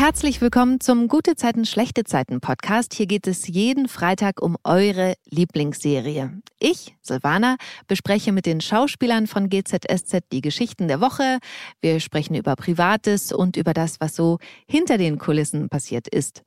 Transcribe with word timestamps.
Herzlich 0.00 0.40
willkommen 0.40 0.80
zum 0.80 1.08
Gute 1.08 1.36
Zeiten, 1.36 1.66
schlechte 1.66 2.04
Zeiten 2.04 2.40
Podcast. 2.40 2.94
Hier 2.94 3.04
geht 3.04 3.26
es 3.26 3.46
jeden 3.46 3.86
Freitag 3.86 4.40
um 4.40 4.56
eure 4.64 5.12
Lieblingsserie. 5.28 6.40
Ich, 6.58 6.96
Silvana, 7.02 7.58
bespreche 7.86 8.32
mit 8.32 8.46
den 8.46 8.62
Schauspielern 8.62 9.26
von 9.26 9.50
GZSZ 9.50 10.20
die 10.32 10.40
Geschichten 10.40 10.88
der 10.88 11.02
Woche. 11.02 11.36
Wir 11.82 12.00
sprechen 12.00 12.34
über 12.34 12.56
Privates 12.56 13.30
und 13.30 13.58
über 13.58 13.74
das, 13.74 14.00
was 14.00 14.16
so 14.16 14.38
hinter 14.66 14.96
den 14.96 15.18
Kulissen 15.18 15.68
passiert 15.68 16.08
ist. 16.08 16.44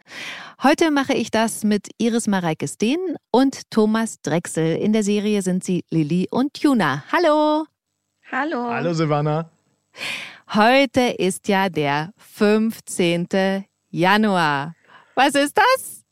Heute 0.63 0.89
mache 0.89 1.13
ich 1.13 1.29
das 1.29 1.63
mit 1.63 1.89
Iris 1.99 2.25
Mareike 2.25 2.67
Steen 2.67 2.97
und 3.29 3.69
Thomas 3.69 4.19
Drechsel. 4.23 4.77
In 4.77 4.93
der 4.93 5.03
Serie 5.03 5.43
sind 5.43 5.63
sie 5.63 5.85
Lilly 5.91 6.27
und 6.31 6.57
Juna. 6.57 7.03
Hallo! 7.11 7.67
Hallo! 8.31 8.71
Hallo 8.71 8.93
Silvana! 8.95 9.51
Heute 10.55 11.15
ist 11.17 11.47
ja 11.47 11.67
der 11.67 12.11
15. 12.17 13.27
Januar. 13.89 14.75
Was 15.15 15.33
ist 15.33 15.57
das? 15.57 16.03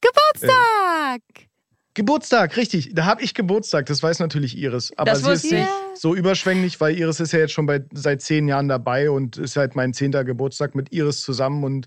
Geburtstag! 0.00 1.20
Äh, 1.34 1.46
Geburtstag, 1.92 2.56
richtig. 2.56 2.94
Da 2.94 3.04
habe 3.04 3.20
ich 3.20 3.34
Geburtstag. 3.34 3.84
Das 3.84 4.02
weiß 4.02 4.20
natürlich 4.20 4.56
Iris. 4.56 4.90
Aber 4.96 5.10
das 5.10 5.22
sie 5.22 5.32
ist 5.32 5.52
nicht 5.52 5.68
so 5.96 6.14
überschwänglich, 6.14 6.80
weil 6.80 6.96
Iris 6.96 7.20
ist 7.20 7.32
ja 7.32 7.40
jetzt 7.40 7.52
schon 7.52 7.66
bei, 7.66 7.84
seit 7.92 8.22
zehn 8.22 8.48
Jahren 8.48 8.68
dabei 8.68 9.10
und 9.10 9.36
ist 9.36 9.56
halt 9.56 9.76
mein 9.76 9.92
zehnter 9.92 10.24
Geburtstag 10.24 10.74
mit 10.74 10.90
Iris 10.90 11.20
zusammen. 11.20 11.62
Und 11.62 11.86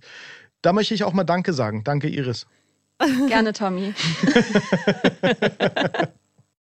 da 0.62 0.74
möchte 0.74 0.94
ich 0.94 1.04
auch 1.04 1.14
mal 1.14 1.24
Danke 1.24 1.52
sagen. 1.52 1.84
Danke, 1.84 2.10
Iris. 2.10 2.46
Gerne, 3.28 3.54
Tommy. 3.54 3.96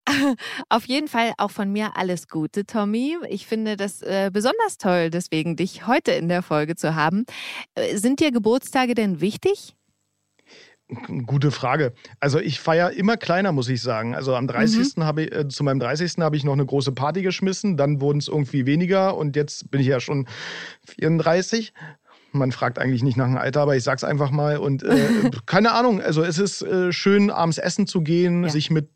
Auf 0.70 0.85
jeden 0.85 1.07
Fall 1.07 1.34
auch 1.37 1.51
von 1.51 1.71
mir 1.71 1.96
alles 1.96 2.27
Gute, 2.27 2.65
Tommy. 2.65 3.18
Ich 3.29 3.48
finde 3.48 3.77
das 3.77 4.01
äh, 4.01 4.29
besonders 4.32 4.77
toll, 4.77 5.10
deswegen 5.10 5.55
dich 5.55 5.87
heute 5.87 6.12
in 6.12 6.27
der 6.27 6.41
Folge 6.41 6.76
zu 6.76 6.95
haben. 6.95 7.26
Äh, 7.76 7.98
sind 7.98 8.20
dir 8.20 8.32
Geburtstage 8.32 8.95
denn 8.95 9.21
wichtig? 9.21 9.76
Gute 11.26 11.51
Frage. 11.51 11.93
Also 12.20 12.40
ich 12.40 12.60
feiere 12.60 12.91
immer 12.91 13.18
kleiner, 13.18 13.51
muss 13.51 13.70
ich 13.70 13.82
sagen. 13.82 14.15
Also 14.15 14.35
am 14.35 14.48
30. 14.48 14.98
Mhm. 14.98 15.04
habe 15.05 15.23
ich, 15.23 15.32
äh, 15.32 15.48
zu 15.48 15.63
meinem 15.63 15.79
30. 15.79 16.17
habe 16.20 16.35
ich 16.35 16.43
noch 16.43 16.54
eine 16.54 16.65
große 16.65 16.91
Party 16.91 17.21
geschmissen, 17.21 17.77
dann 17.77 18.01
wurden 18.01 18.20
es 18.20 18.27
irgendwie 18.27 18.65
weniger 18.65 19.15
und 19.15 19.35
jetzt 19.35 19.71
bin 19.71 19.82
ich 19.82 19.88
ja 19.88 19.99
schon 19.99 20.27
34 20.85 21.73
man 22.34 22.51
fragt 22.51 22.79
eigentlich 22.79 23.03
nicht 23.03 23.17
nach 23.17 23.27
dem 23.27 23.37
Alter, 23.37 23.62
aber 23.62 23.76
ich 23.76 23.84
sag's 23.84 24.03
einfach 24.03 24.31
mal. 24.31 24.57
Und 24.57 24.84
äh, 24.84 25.31
keine 25.45 25.71
Ahnung, 25.71 26.01
also 26.01 26.23
es 26.23 26.37
ist 26.37 26.62
äh, 26.62 26.91
schön, 26.91 27.29
abends 27.29 27.57
essen 27.57 27.87
zu 27.87 28.01
gehen, 28.01 28.43
ja. 28.43 28.49
sich 28.49 28.70
mit 28.70 28.89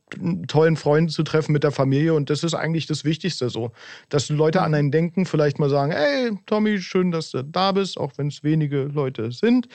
tollen 0.47 0.77
Freunden 0.77 1.09
zu 1.09 1.23
treffen, 1.23 1.51
mit 1.51 1.63
der 1.63 1.71
Familie. 1.71 2.13
Und 2.13 2.29
das 2.29 2.43
ist 2.43 2.53
eigentlich 2.53 2.87
das 2.87 3.03
Wichtigste 3.03 3.49
so. 3.49 3.71
Dass 4.09 4.29
Leute 4.29 4.61
an 4.61 4.73
einen 4.73 4.91
denken, 4.91 5.25
vielleicht 5.25 5.59
mal 5.59 5.69
sagen, 5.69 5.91
hey, 5.91 6.31
Tommy, 6.45 6.79
schön, 6.79 7.11
dass 7.11 7.31
du 7.31 7.43
da 7.43 7.71
bist, 7.71 7.97
auch 7.97 8.13
wenn 8.17 8.27
es 8.27 8.43
wenige 8.43 8.83
Leute 8.83 9.31
sind. 9.31 9.67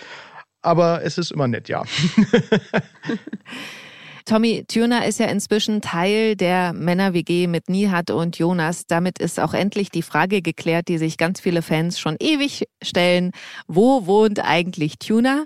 Aber 0.62 1.02
es 1.04 1.18
ist 1.18 1.32
immer 1.32 1.48
nett, 1.48 1.68
ja. 1.68 1.82
Tommy 4.24 4.64
Tuner 4.66 5.06
ist 5.06 5.18
ja 5.18 5.26
inzwischen 5.26 5.80
Teil 5.80 6.36
der 6.36 6.72
Männer-WG 6.72 7.46
mit 7.46 7.68
Nihat 7.68 8.10
und 8.10 8.38
Jonas. 8.38 8.86
Damit 8.86 9.18
ist 9.18 9.40
auch 9.40 9.54
endlich 9.54 9.90
die 9.90 10.02
Frage 10.02 10.42
geklärt, 10.42 10.88
die 10.88 10.98
sich 10.98 11.16
ganz 11.16 11.40
viele 11.40 11.62
Fans 11.62 11.98
schon 11.98 12.16
ewig 12.20 12.64
stellen. 12.82 13.32
Wo 13.66 14.06
wohnt 14.06 14.44
eigentlich 14.44 14.98
Tuner? 14.98 15.44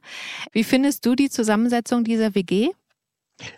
Wie 0.52 0.64
findest 0.64 1.06
du 1.06 1.14
die 1.14 1.30
Zusammensetzung 1.30 2.04
dieser 2.04 2.34
WG? 2.34 2.70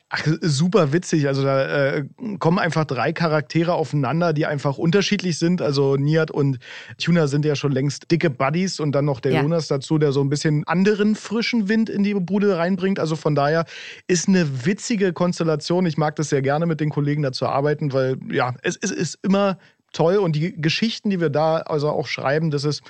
Ach, 0.08 0.26
super 0.40 0.92
witzig. 0.92 1.28
Also 1.28 1.42
da 1.44 1.92
äh, 1.92 2.04
kommen 2.38 2.58
einfach 2.58 2.84
drei 2.84 3.12
Charaktere 3.12 3.74
aufeinander, 3.74 4.32
die 4.32 4.46
einfach 4.46 4.76
unterschiedlich 4.76 5.38
sind. 5.38 5.62
Also 5.62 5.96
Niat 5.96 6.30
und 6.30 6.58
Tuna 6.96 7.28
sind 7.28 7.44
ja 7.44 7.54
schon 7.54 7.70
längst 7.70 8.10
dicke 8.10 8.28
Buddies 8.28 8.80
und 8.80 8.92
dann 8.92 9.04
noch 9.04 9.20
der 9.20 9.32
ja. 9.32 9.42
Jonas 9.42 9.69
dazu, 9.69 9.98
der 9.98 10.10
so 10.10 10.20
ein 10.20 10.30
bisschen 10.30 10.64
anderen 10.66 11.14
frischen 11.14 11.69
Wind 11.69 11.91
in 11.91 12.03
die 12.03 12.14
Bude 12.14 12.56
reinbringt. 12.56 12.98
Also 12.98 13.14
von 13.14 13.36
daher 13.36 13.66
ist 14.08 14.26
eine 14.26 14.66
witzige 14.66 15.12
Konstellation. 15.12 15.86
Ich 15.86 15.97
mag 15.97 16.16
das 16.16 16.30
sehr 16.30 16.42
gerne 16.42 16.66
mit 16.66 16.80
den 16.80 16.91
Kollegen 16.91 17.22
da 17.22 17.30
zu 17.30 17.47
arbeiten, 17.47 17.92
weil 17.92 18.16
ja, 18.32 18.54
es, 18.62 18.76
es 18.80 18.91
ist 18.91 19.19
immer 19.22 19.58
toll 19.92 20.16
und 20.16 20.36
die 20.36 20.60
Geschichten, 20.60 21.10
die 21.10 21.20
wir 21.20 21.30
da 21.30 21.58
also 21.58 21.88
auch 21.88 22.06
schreiben, 22.06 22.50
das 22.50 22.64
ist 22.64 22.82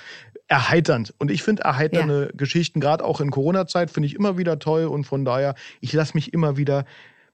erheiternd. 0.49 1.13
Und 1.19 1.31
ich 1.31 1.43
finde 1.43 1.63
erheiternde 1.63 2.27
ja. 2.27 2.35
Geschichten, 2.35 2.79
gerade 2.79 3.05
auch 3.05 3.21
in 3.21 3.31
Corona-Zeit, 3.31 3.91
finde 3.91 4.07
ich 4.07 4.15
immer 4.15 4.37
wieder 4.37 4.59
toll. 4.59 4.85
Und 4.85 5.05
von 5.05 5.23
daher, 5.23 5.55
ich 5.79 5.93
lasse 5.93 6.15
mich 6.15 6.33
immer 6.33 6.57
wieder 6.57 6.85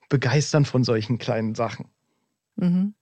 begeistern 0.10 0.66
von 0.66 0.84
solchen 0.84 1.18
kleinen 1.18 1.56
Sachen. 1.56 1.88
Mhm. 2.58 2.94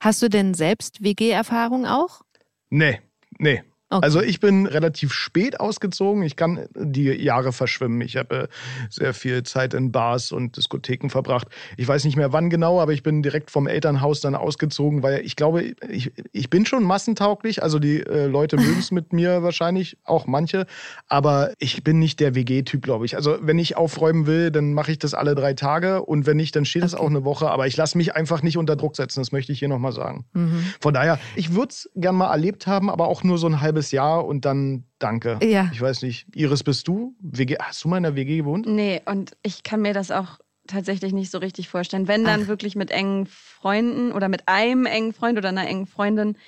Hast 0.00 0.22
du 0.22 0.28
denn 0.28 0.54
selbst 0.54 1.02
WG-Erfahrung 1.02 1.86
auch? 1.86 2.22
Nee, 2.70 3.00
nee. 3.38 3.62
Okay. 3.90 4.02
Also 4.02 4.22
ich 4.22 4.40
bin 4.40 4.66
relativ 4.66 5.12
spät 5.12 5.60
ausgezogen. 5.60 6.22
Ich 6.22 6.36
kann 6.36 6.66
die 6.74 7.04
Jahre 7.04 7.52
verschwimmen. 7.52 8.00
Ich 8.00 8.16
habe 8.16 8.34
äh, 8.34 8.48
sehr 8.88 9.14
viel 9.14 9.42
Zeit 9.42 9.74
in 9.74 9.92
Bars 9.92 10.32
und 10.32 10.56
Diskotheken 10.56 11.10
verbracht. 11.10 11.48
Ich 11.76 11.86
weiß 11.86 12.04
nicht 12.04 12.16
mehr 12.16 12.32
wann 12.32 12.48
genau, 12.50 12.80
aber 12.80 12.92
ich 12.92 13.02
bin 13.02 13.22
direkt 13.22 13.50
vom 13.50 13.66
Elternhaus 13.66 14.20
dann 14.20 14.34
ausgezogen, 14.34 15.02
weil 15.02 15.20
ich 15.24 15.36
glaube, 15.36 15.74
ich, 15.88 16.12
ich 16.32 16.50
bin 16.50 16.64
schon 16.66 16.82
massentauglich. 16.82 17.62
Also 17.62 17.78
die 17.78 18.00
äh, 18.00 18.26
Leute 18.26 18.56
mögen 18.56 18.78
es 18.80 18.90
mit 18.90 19.12
mir 19.12 19.42
wahrscheinlich, 19.42 19.98
auch 20.02 20.26
manche. 20.26 20.66
Aber 21.06 21.52
ich 21.58 21.84
bin 21.84 21.98
nicht 21.98 22.20
der 22.20 22.34
WG-Typ, 22.34 22.82
glaube 22.82 23.04
ich. 23.04 23.16
Also 23.16 23.36
wenn 23.42 23.58
ich 23.58 23.76
aufräumen 23.76 24.26
will, 24.26 24.50
dann 24.50 24.72
mache 24.72 24.92
ich 24.92 24.98
das 24.98 25.12
alle 25.12 25.34
drei 25.34 25.52
Tage. 25.52 26.02
Und 26.02 26.26
wenn 26.26 26.38
nicht, 26.38 26.56
dann 26.56 26.64
steht 26.64 26.84
es 26.84 26.94
okay. 26.94 27.02
auch 27.02 27.10
eine 27.10 27.24
Woche. 27.24 27.50
Aber 27.50 27.66
ich 27.66 27.76
lasse 27.76 27.96
mich 27.98 28.16
einfach 28.16 28.42
nicht 28.42 28.56
unter 28.56 28.76
Druck 28.76 28.96
setzen. 28.96 29.20
Das 29.20 29.30
möchte 29.30 29.52
ich 29.52 29.58
hier 29.58 29.68
nochmal 29.68 29.92
sagen. 29.92 30.24
Mhm. 30.32 30.64
Von 30.80 30.94
daher, 30.94 31.20
ich 31.36 31.54
würde 31.54 31.68
es 31.68 31.90
gern 31.94 32.16
mal 32.16 32.32
erlebt 32.32 32.66
haben, 32.66 32.90
aber 32.90 33.08
auch 33.08 33.22
nur 33.22 33.38
so 33.38 33.46
ein 33.46 33.60
halbes 33.60 33.83
halbes 33.84 33.90
Jahr 33.92 34.24
und 34.24 34.44
dann 34.44 34.84
danke. 34.98 35.38
Ja. 35.42 35.70
Ich 35.72 35.80
weiß 35.80 36.02
nicht, 36.02 36.26
Iris, 36.34 36.62
bist 36.62 36.88
du? 36.88 37.14
WG, 37.20 37.56
hast 37.60 37.84
du 37.84 37.88
mal 37.88 37.98
in 37.98 38.04
der 38.04 38.16
WG 38.16 38.38
gewohnt? 38.38 38.66
Nee, 38.66 39.02
und 39.06 39.36
ich 39.42 39.62
kann 39.62 39.82
mir 39.82 39.92
das 39.92 40.10
auch 40.10 40.38
tatsächlich 40.66 41.12
nicht 41.12 41.30
so 41.30 41.38
richtig 41.38 41.68
vorstellen. 41.68 42.08
Wenn 42.08 42.24
dann 42.24 42.44
Ach. 42.44 42.48
wirklich 42.48 42.74
mit 42.74 42.90
engen 42.90 43.26
Freunden 43.26 44.12
oder 44.12 44.28
mit 44.28 44.48
einem 44.48 44.86
engen 44.86 45.12
Freund 45.12 45.36
oder 45.36 45.50
einer 45.50 45.68
engen 45.68 45.86
Freundin, 45.86 46.38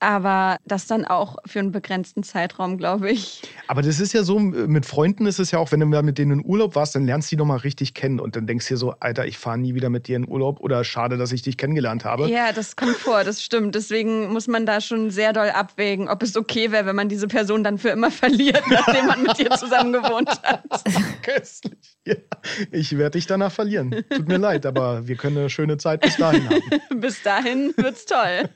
aber 0.00 0.58
das 0.64 0.86
dann 0.86 1.04
auch 1.04 1.36
für 1.46 1.58
einen 1.58 1.72
begrenzten 1.72 2.22
Zeitraum, 2.22 2.76
glaube 2.76 3.10
ich. 3.10 3.42
Aber 3.66 3.82
das 3.82 3.98
ist 3.98 4.12
ja 4.12 4.22
so, 4.22 4.38
mit 4.38 4.84
Freunden 4.84 5.26
ist 5.26 5.38
es 5.38 5.50
ja 5.50 5.58
auch, 5.58 5.72
wenn 5.72 5.80
du 5.80 5.86
mal 5.86 6.02
mit 6.02 6.18
denen 6.18 6.40
in 6.40 6.46
Urlaub 6.46 6.74
warst, 6.74 6.94
dann 6.94 7.06
lernst 7.06 7.30
du 7.30 7.36
die 7.36 7.38
nochmal 7.38 7.58
richtig 7.58 7.94
kennen 7.94 8.20
und 8.20 8.36
dann 8.36 8.46
denkst 8.46 8.68
du 8.68 8.74
dir 8.74 8.78
so, 8.78 8.94
Alter, 9.00 9.26
ich 9.26 9.38
fahre 9.38 9.58
nie 9.58 9.74
wieder 9.74 9.88
mit 9.88 10.06
dir 10.06 10.16
in 10.16 10.28
Urlaub 10.28 10.60
oder 10.60 10.84
schade, 10.84 11.16
dass 11.16 11.32
ich 11.32 11.42
dich 11.42 11.56
kennengelernt 11.56 12.04
habe. 12.04 12.28
Ja, 12.28 12.52
das 12.52 12.76
kommt 12.76 12.96
vor, 12.96 13.24
das 13.24 13.42
stimmt. 13.42 13.74
Deswegen 13.74 14.32
muss 14.32 14.48
man 14.48 14.66
da 14.66 14.80
schon 14.80 15.10
sehr 15.10 15.32
doll 15.32 15.48
abwägen, 15.48 16.08
ob 16.08 16.22
es 16.22 16.36
okay 16.36 16.70
wäre, 16.72 16.86
wenn 16.86 16.96
man 16.96 17.08
diese 17.08 17.26
Person 17.28 17.64
dann 17.64 17.78
für 17.78 17.88
immer 17.88 18.10
verliert, 18.10 18.62
nachdem 18.68 19.06
man 19.06 19.22
mit 19.22 19.38
dir 19.38 19.50
zusammen 19.50 19.92
gewohnt 19.92 20.28
hat. 20.28 20.62
Köstlich. 21.22 21.96
Ja, 22.04 22.14
ich 22.70 22.96
werde 22.96 23.18
dich 23.18 23.26
danach 23.26 23.52
verlieren. 23.52 24.04
Tut 24.10 24.28
mir 24.28 24.36
leid, 24.38 24.66
aber 24.66 25.08
wir 25.08 25.16
können 25.16 25.38
eine 25.38 25.50
schöne 25.50 25.78
Zeit 25.78 26.02
bis 26.02 26.16
dahin 26.16 26.48
haben. 26.48 26.60
bis 27.00 27.22
dahin 27.22 27.74
wird's 27.76 28.04
toll. 28.04 28.48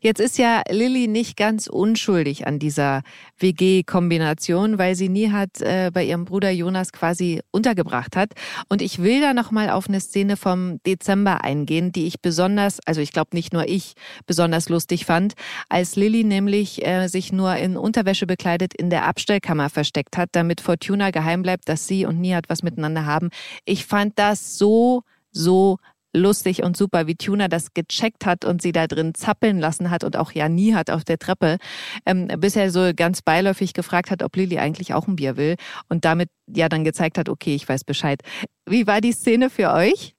Jetzt 0.00 0.20
ist 0.20 0.38
ja 0.38 0.62
Lilly 0.68 1.08
nicht 1.08 1.36
ganz 1.36 1.66
unschuldig 1.66 2.46
an 2.46 2.58
dieser 2.58 3.02
WG-Kombination, 3.38 4.78
weil 4.78 4.94
sie 4.94 5.08
nie 5.08 5.30
hat 5.30 5.60
äh, 5.60 5.90
bei 5.92 6.04
ihrem 6.04 6.24
Bruder 6.24 6.50
Jonas 6.50 6.92
quasi 6.92 7.40
untergebracht 7.50 8.16
hat. 8.16 8.32
Und 8.68 8.82
ich 8.82 9.02
will 9.02 9.20
da 9.20 9.34
nochmal 9.34 9.70
auf 9.70 9.88
eine 9.88 10.00
Szene 10.00 10.36
vom 10.36 10.82
Dezember 10.84 11.44
eingehen, 11.44 11.92
die 11.92 12.06
ich 12.06 12.20
besonders, 12.20 12.78
also 12.86 13.00
ich 13.00 13.12
glaube 13.12 13.30
nicht 13.32 13.52
nur 13.52 13.68
ich, 13.68 13.94
besonders 14.26 14.68
lustig 14.68 15.04
fand, 15.06 15.34
als 15.68 15.96
Lilly 15.96 16.24
nämlich 16.24 16.86
äh, 16.86 17.08
sich 17.08 17.32
nur 17.32 17.56
in 17.56 17.76
Unterwäsche 17.76 18.26
bekleidet 18.26 18.74
in 18.74 18.90
der 18.90 19.06
Abstellkammer 19.06 19.70
versteckt 19.70 20.16
hat, 20.16 20.30
damit 20.32 20.60
Fortuna 20.60 21.10
geheim 21.10 21.42
bleibt, 21.42 21.68
dass 21.68 21.86
sie 21.86 22.06
und 22.06 22.20
Nihat 22.20 22.48
was 22.48 22.62
miteinander 22.62 23.06
haben. 23.06 23.30
Ich 23.64 23.86
fand 23.86 24.18
das 24.18 24.58
so 24.58 25.02
so 25.32 25.78
lustig 26.14 26.62
und 26.62 26.76
super, 26.76 27.06
wie 27.06 27.16
Tuna 27.16 27.48
das 27.48 27.72
gecheckt 27.74 28.26
hat 28.26 28.44
und 28.44 28.62
sie 28.62 28.72
da 28.72 28.86
drin 28.86 29.14
zappeln 29.14 29.58
lassen 29.58 29.90
hat 29.90 30.04
und 30.04 30.16
auch 30.16 30.32
ja 30.32 30.48
nie 30.48 30.74
hat 30.74 30.90
auf 30.90 31.04
der 31.04 31.18
Treppe, 31.18 31.58
ähm, 32.06 32.28
bis 32.38 32.56
er 32.56 32.70
so 32.70 32.90
ganz 32.94 33.22
beiläufig 33.22 33.72
gefragt 33.72 34.10
hat, 34.10 34.22
ob 34.22 34.36
Lilly 34.36 34.58
eigentlich 34.58 34.94
auch 34.94 35.06
ein 35.06 35.16
Bier 35.16 35.36
will 35.36 35.56
und 35.88 36.04
damit 36.04 36.28
ja 36.46 36.68
dann 36.68 36.84
gezeigt 36.84 37.18
hat, 37.18 37.28
okay, 37.28 37.54
ich 37.54 37.68
weiß 37.68 37.84
Bescheid. 37.84 38.22
Wie 38.66 38.86
war 38.86 39.00
die 39.00 39.12
Szene 39.12 39.50
für 39.50 39.72
euch? 39.72 40.14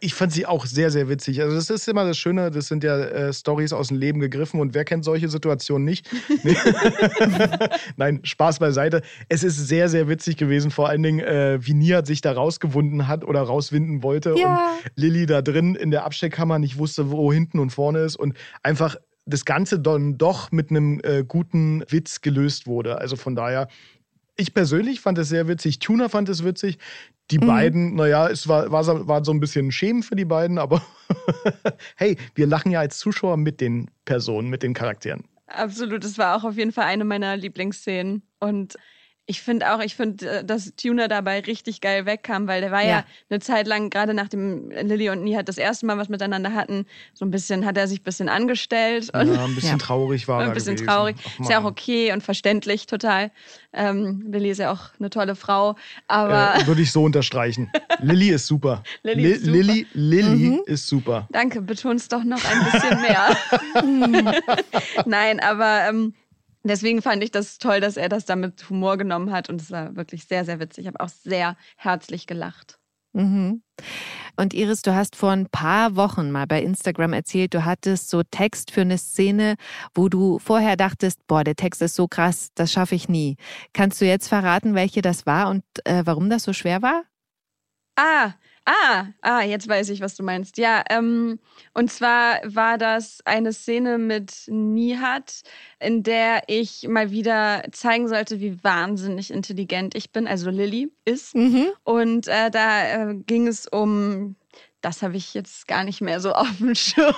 Ich 0.00 0.14
fand 0.14 0.32
sie 0.32 0.46
auch 0.46 0.66
sehr, 0.66 0.90
sehr 0.90 1.08
witzig. 1.08 1.40
Also, 1.42 1.56
das 1.56 1.70
ist 1.70 1.88
immer 1.88 2.04
das 2.04 2.18
Schöne, 2.18 2.50
das 2.50 2.68
sind 2.68 2.84
ja 2.84 2.98
äh, 2.98 3.32
Stories 3.32 3.72
aus 3.72 3.88
dem 3.88 3.96
Leben 3.98 4.20
gegriffen 4.20 4.60
und 4.60 4.74
wer 4.74 4.84
kennt 4.84 5.04
solche 5.04 5.28
Situationen 5.28 5.84
nicht? 5.84 6.08
Nein, 7.96 8.20
Spaß 8.22 8.58
beiseite. 8.58 9.02
Es 9.28 9.42
ist 9.42 9.56
sehr, 9.56 9.88
sehr 9.88 10.08
witzig 10.08 10.36
gewesen, 10.36 10.70
vor 10.70 10.88
allen 10.88 11.02
Dingen, 11.02 11.20
äh, 11.20 11.58
wie 11.60 11.74
Nihat 11.74 12.06
sich 12.06 12.20
da 12.20 12.32
rausgewunden 12.32 13.08
hat 13.08 13.24
oder 13.24 13.42
rauswinden 13.42 14.02
wollte 14.02 14.34
ja. 14.36 14.72
und 14.74 14.90
Lilly 14.96 15.26
da 15.26 15.42
drin 15.42 15.74
in 15.74 15.90
der 15.90 16.04
Abstellkammer 16.04 16.58
nicht 16.58 16.78
wusste, 16.78 17.10
wo 17.10 17.32
hinten 17.32 17.58
und 17.58 17.70
vorne 17.70 18.00
ist 18.00 18.16
und 18.16 18.36
einfach 18.62 18.96
das 19.26 19.44
Ganze 19.44 19.78
dann 19.78 20.18
doch 20.18 20.50
mit 20.52 20.70
einem 20.70 21.00
äh, 21.02 21.24
guten 21.26 21.84
Witz 21.88 22.20
gelöst 22.20 22.66
wurde. 22.66 22.98
Also 22.98 23.16
von 23.16 23.34
daher, 23.34 23.68
ich 24.36 24.54
persönlich 24.54 25.00
fand 25.00 25.18
es 25.18 25.28
sehr 25.28 25.48
witzig. 25.48 25.78
Tuna 25.78 26.08
fand 26.08 26.28
es 26.28 26.44
witzig. 26.44 26.78
Die 27.30 27.38
mhm. 27.38 27.46
beiden, 27.46 27.94
naja, 27.94 28.28
es 28.28 28.48
war, 28.48 28.70
war, 28.72 29.08
war 29.08 29.24
so 29.24 29.32
ein 29.32 29.40
bisschen 29.40 29.70
Schämen 29.72 30.02
für 30.02 30.16
die 30.16 30.24
beiden, 30.24 30.58
aber 30.58 30.82
hey, 31.96 32.16
wir 32.34 32.46
lachen 32.46 32.72
ja 32.72 32.80
als 32.80 32.98
Zuschauer 32.98 33.36
mit 33.36 33.60
den 33.60 33.90
Personen, 34.04 34.48
mit 34.48 34.62
den 34.62 34.74
Charakteren. 34.74 35.24
Absolut, 35.46 36.04
es 36.04 36.18
war 36.18 36.36
auch 36.36 36.44
auf 36.44 36.56
jeden 36.56 36.72
Fall 36.72 36.84
eine 36.84 37.04
meiner 37.04 37.36
Lieblingsszenen. 37.36 38.22
Und 38.38 38.76
ich 39.26 39.42
finde 39.42 39.72
auch, 39.72 39.80
ich 39.80 39.94
finde, 39.94 40.28
äh, 40.28 40.44
dass 40.44 40.74
Tuna 40.74 41.06
dabei 41.06 41.40
richtig 41.40 41.80
geil 41.80 42.04
wegkam, 42.04 42.48
weil 42.48 42.60
der 42.60 42.70
war 42.70 42.82
ja, 42.82 42.88
ja 42.88 43.04
eine 43.28 43.38
Zeit 43.38 43.66
lang, 43.66 43.88
gerade 43.90 44.12
nachdem 44.12 44.70
Lilly 44.70 45.10
und 45.10 45.22
Nihat 45.22 45.48
das 45.48 45.56
erste 45.56 45.86
Mal 45.86 45.98
was 45.98 46.08
miteinander 46.08 46.52
hatten, 46.52 46.86
so 47.14 47.24
ein 47.24 47.30
bisschen, 47.30 47.64
hat 47.64 47.76
er 47.76 47.86
sich 47.86 48.00
ein 48.00 48.04
bisschen 48.04 48.28
angestellt. 48.28 49.10
Und 49.14 49.32
ja, 49.32 49.44
ein 49.44 49.54
bisschen 49.54 49.78
ja. 49.78 49.78
traurig 49.78 50.26
war 50.26 50.42
er. 50.42 50.48
Ein 50.48 50.54
bisschen 50.54 50.74
gewesen. 50.74 50.88
traurig. 50.88 51.16
Ach, 51.24 51.40
ist 51.40 51.50
ja 51.50 51.60
auch 51.60 51.64
okay 51.64 52.12
und 52.12 52.22
verständlich 52.22 52.86
total. 52.86 53.30
Ähm, 53.72 54.24
Lilly 54.32 54.50
ist 54.50 54.58
ja 54.58 54.72
auch 54.72 54.90
eine 54.98 55.10
tolle 55.10 55.36
Frau, 55.36 55.76
aber. 56.08 56.54
Äh, 56.56 56.66
würde 56.66 56.82
ich 56.82 56.90
so 56.90 57.04
unterstreichen. 57.04 57.70
Lilly 58.00 58.30
ist 58.30 58.46
super. 58.46 58.82
Lilly, 59.02 59.30
ist 59.30 59.44
super. 59.44 59.56
Lilly, 59.56 59.86
Lilly 59.92 60.48
mhm. 60.50 60.62
ist 60.66 60.86
super. 60.88 61.28
Danke, 61.30 61.62
betonst 61.62 62.12
doch 62.12 62.24
noch 62.24 62.42
ein 62.44 62.64
bisschen 62.64 63.00
mehr. 63.00 64.34
Nein, 65.06 65.40
aber 65.40 65.88
ähm, 65.88 66.14
Deswegen 66.62 67.00
fand 67.00 67.22
ich 67.24 67.30
das 67.30 67.58
toll, 67.58 67.80
dass 67.80 67.96
er 67.96 68.08
das 68.08 68.26
da 68.26 68.36
mit 68.36 68.68
Humor 68.68 68.98
genommen 68.98 69.32
hat 69.32 69.48
und 69.48 69.60
es 69.60 69.70
war 69.70 69.96
wirklich 69.96 70.24
sehr, 70.24 70.44
sehr 70.44 70.60
witzig. 70.60 70.82
Ich 70.82 70.88
habe 70.88 71.00
auch 71.00 71.08
sehr 71.08 71.56
herzlich 71.76 72.26
gelacht. 72.26 72.78
Mhm. 73.12 73.62
Und 74.36 74.54
Iris, 74.54 74.82
du 74.82 74.94
hast 74.94 75.16
vor 75.16 75.30
ein 75.30 75.46
paar 75.46 75.96
Wochen 75.96 76.30
mal 76.30 76.46
bei 76.46 76.62
Instagram 76.62 77.12
erzählt, 77.12 77.54
du 77.54 77.64
hattest 77.64 78.08
so 78.08 78.22
Text 78.22 78.70
für 78.70 78.82
eine 78.82 78.98
Szene, 78.98 79.56
wo 79.94 80.08
du 80.08 80.38
vorher 80.38 80.76
dachtest, 80.76 81.26
boah, 81.26 81.42
der 81.42 81.56
Text 81.56 81.82
ist 81.82 81.96
so 81.96 82.06
krass, 82.06 82.50
das 82.54 82.72
schaffe 82.72 82.94
ich 82.94 83.08
nie. 83.08 83.36
Kannst 83.72 84.00
du 84.00 84.06
jetzt 84.06 84.28
verraten, 84.28 84.74
welche 84.74 85.02
das 85.02 85.26
war 85.26 85.50
und 85.50 85.64
äh, 85.84 86.02
warum 86.04 86.30
das 86.30 86.44
so 86.44 86.52
schwer 86.52 86.82
war? 86.82 87.02
Ah, 87.96 88.32
Ah, 88.70 89.06
ah, 89.22 89.42
jetzt 89.42 89.66
weiß 89.66 89.88
ich, 89.88 90.00
was 90.00 90.14
du 90.14 90.22
meinst. 90.22 90.56
Ja, 90.56 90.84
ähm, 90.90 91.40
und 91.74 91.90
zwar 91.90 92.38
war 92.44 92.78
das 92.78 93.18
eine 93.24 93.52
Szene 93.52 93.98
mit 93.98 94.44
Nihat, 94.46 95.42
in 95.80 96.04
der 96.04 96.44
ich 96.46 96.86
mal 96.88 97.10
wieder 97.10 97.64
zeigen 97.72 98.06
sollte, 98.06 98.38
wie 98.38 98.62
wahnsinnig 98.62 99.32
intelligent 99.32 99.96
ich 99.96 100.12
bin, 100.12 100.28
also 100.28 100.50
Lilly 100.50 100.92
ist. 101.04 101.34
Mhm. 101.34 101.66
Und 101.82 102.28
äh, 102.28 102.50
da 102.52 103.10
äh, 103.10 103.14
ging 103.26 103.48
es 103.48 103.66
um 103.66 104.36
das 104.80 105.02
habe 105.02 105.16
ich 105.16 105.34
jetzt 105.34 105.68
gar 105.68 105.84
nicht 105.84 106.00
mehr 106.00 106.20
so 106.20 106.32
auf 106.34 106.56
dem 106.58 106.74
Schirm, 106.74 107.14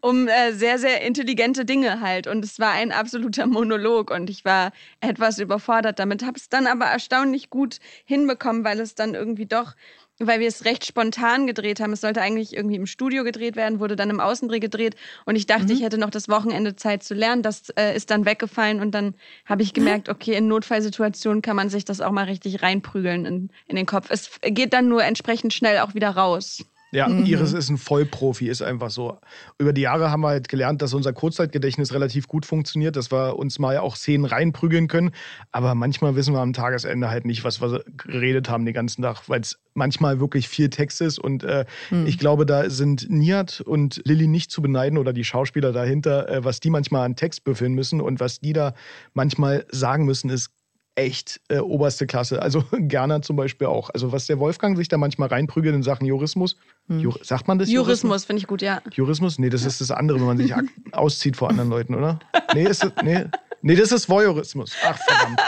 um 0.00 0.28
äh, 0.28 0.52
sehr, 0.52 0.78
sehr 0.78 1.02
intelligente 1.02 1.64
Dinge 1.64 2.00
halt. 2.00 2.26
Und 2.26 2.44
es 2.44 2.58
war 2.58 2.72
ein 2.72 2.92
absoluter 2.92 3.46
Monolog 3.46 4.10
und 4.10 4.30
ich 4.30 4.44
war 4.44 4.72
etwas 5.00 5.38
überfordert 5.38 5.98
damit, 5.98 6.24
habe 6.24 6.38
es 6.38 6.48
dann 6.48 6.66
aber 6.66 6.86
erstaunlich 6.86 7.50
gut 7.50 7.78
hinbekommen, 8.04 8.64
weil 8.64 8.80
es 8.80 8.94
dann 8.94 9.14
irgendwie 9.14 9.46
doch 9.46 9.74
weil 10.18 10.40
wir 10.40 10.48
es 10.48 10.64
recht 10.64 10.84
spontan 10.86 11.46
gedreht 11.46 11.80
haben. 11.80 11.92
Es 11.92 12.00
sollte 12.00 12.22
eigentlich 12.22 12.56
irgendwie 12.56 12.76
im 12.76 12.86
Studio 12.86 13.24
gedreht 13.24 13.56
werden, 13.56 13.80
wurde 13.80 13.96
dann 13.96 14.10
im 14.10 14.20
Außendreh 14.20 14.60
gedreht 14.60 14.96
und 15.24 15.36
ich 15.36 15.46
dachte, 15.46 15.64
mhm. 15.64 15.70
ich 15.70 15.82
hätte 15.82 15.98
noch 15.98 16.10
das 16.10 16.28
Wochenende 16.28 16.76
Zeit 16.76 17.02
zu 17.02 17.14
lernen. 17.14 17.42
Das 17.42 17.70
äh, 17.70 17.94
ist 17.94 18.10
dann 18.10 18.24
weggefallen 18.24 18.80
und 18.80 18.92
dann 18.92 19.14
habe 19.44 19.62
ich 19.62 19.74
gemerkt, 19.74 20.08
okay, 20.08 20.34
in 20.34 20.48
Notfallsituationen 20.48 21.42
kann 21.42 21.56
man 21.56 21.68
sich 21.68 21.84
das 21.84 22.00
auch 22.00 22.12
mal 22.12 22.24
richtig 22.24 22.62
reinprügeln 22.62 23.24
in, 23.24 23.50
in 23.66 23.76
den 23.76 23.86
Kopf. 23.86 24.08
Es 24.10 24.40
geht 24.42 24.72
dann 24.72 24.88
nur 24.88 25.04
entsprechend 25.04 25.52
schnell 25.52 25.78
auch 25.80 25.94
wieder 25.94 26.10
raus. 26.10 26.64
Ja, 26.96 27.08
mhm. 27.08 27.26
Iris 27.26 27.52
ist 27.52 27.68
ein 27.68 27.76
Vollprofi, 27.76 28.48
ist 28.48 28.62
einfach 28.62 28.88
so. 28.88 29.18
Über 29.58 29.74
die 29.74 29.82
Jahre 29.82 30.10
haben 30.10 30.22
wir 30.22 30.28
halt 30.28 30.48
gelernt, 30.48 30.80
dass 30.80 30.94
unser 30.94 31.12
Kurzzeitgedächtnis 31.12 31.92
relativ 31.92 32.26
gut 32.26 32.46
funktioniert, 32.46 32.96
dass 32.96 33.12
wir 33.12 33.36
uns 33.36 33.58
mal 33.58 33.76
auch 33.76 33.96
Szenen 33.96 34.24
reinprügeln 34.24 34.88
können. 34.88 35.10
Aber 35.52 35.74
manchmal 35.74 36.16
wissen 36.16 36.32
wir 36.32 36.40
am 36.40 36.54
Tagesende 36.54 37.10
halt 37.10 37.26
nicht, 37.26 37.44
was 37.44 37.60
wir 37.60 37.84
geredet 37.98 38.48
haben 38.48 38.64
den 38.64 38.72
ganzen 38.72 39.02
Tag, 39.02 39.28
weil 39.28 39.42
es 39.42 39.58
manchmal 39.74 40.20
wirklich 40.20 40.48
viel 40.48 40.70
Text 40.70 41.02
ist. 41.02 41.18
Und 41.18 41.44
äh, 41.44 41.66
mhm. 41.90 42.06
ich 42.06 42.16
glaube, 42.16 42.46
da 42.46 42.70
sind 42.70 43.10
Niat 43.10 43.60
und 43.60 44.00
Lilly 44.06 44.26
nicht 44.26 44.50
zu 44.50 44.62
beneiden 44.62 44.96
oder 44.96 45.12
die 45.12 45.24
Schauspieler 45.24 45.72
dahinter, 45.72 46.30
äh, 46.30 46.44
was 46.44 46.60
die 46.60 46.70
manchmal 46.70 47.04
an 47.04 47.14
Text 47.14 47.44
büffeln 47.44 47.74
müssen 47.74 48.00
und 48.00 48.20
was 48.20 48.40
die 48.40 48.54
da 48.54 48.72
manchmal 49.12 49.66
sagen 49.70 50.06
müssen, 50.06 50.30
ist 50.30 50.50
echt 50.96 51.40
äh, 51.48 51.58
oberste 51.58 52.06
Klasse. 52.06 52.42
Also 52.42 52.64
Gerner 52.72 53.22
zum 53.22 53.36
Beispiel 53.36 53.68
auch. 53.68 53.90
Also 53.90 54.10
was 54.12 54.26
der 54.26 54.40
Wolfgang 54.40 54.76
sich 54.76 54.88
da 54.88 54.96
manchmal 54.96 55.28
reinprügelt 55.28 55.74
in 55.74 55.82
Sachen 55.82 56.06
Jurismus. 56.06 56.56
Hm. 56.88 57.00
Jur 57.00 57.18
sagt 57.22 57.46
man 57.46 57.58
das? 57.58 57.68
Jurismus, 57.68 58.02
Jurismus? 58.02 58.24
finde 58.24 58.40
ich 58.40 58.46
gut, 58.46 58.62
ja. 58.62 58.82
Jurismus? 58.92 59.38
Nee, 59.38 59.50
das 59.50 59.64
ist 59.64 59.80
das 59.80 59.90
andere, 59.90 60.18
wenn 60.18 60.26
man 60.26 60.38
sich 60.38 60.52
auszieht 60.92 61.36
vor 61.36 61.50
anderen 61.50 61.70
Leuten, 61.70 61.94
oder? 61.94 62.18
Nee, 62.54 62.64
ist 62.64 62.82
das, 62.82 62.92
nee. 63.04 63.24
nee, 63.62 63.76
das 63.76 63.92
ist 63.92 64.08
Voyeurismus. 64.08 64.72
Ach, 64.84 64.98
verdammt. 64.98 65.40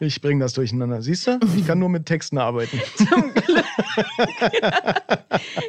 Ich 0.00 0.22
bringe 0.22 0.42
das 0.42 0.54
durcheinander. 0.54 1.02
Siehst 1.02 1.26
du? 1.26 1.38
Ich 1.56 1.66
kann 1.66 1.78
nur 1.78 1.90
mit 1.90 2.06
Texten 2.06 2.38
arbeiten. 2.38 2.80
Zum 2.96 3.34
Glück. 3.34 3.64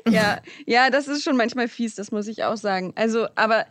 ja, 0.10 0.40
ja, 0.66 0.90
das 0.90 1.10
ist 1.10 1.24
schon 1.24 1.36
manchmal 1.36 1.68
fies, 1.68 1.96
das 1.96 2.12
muss 2.12 2.28
ich 2.28 2.46
auch 2.46 2.56
sagen. 2.56 2.94
Also, 2.96 3.28
aber 3.36 3.66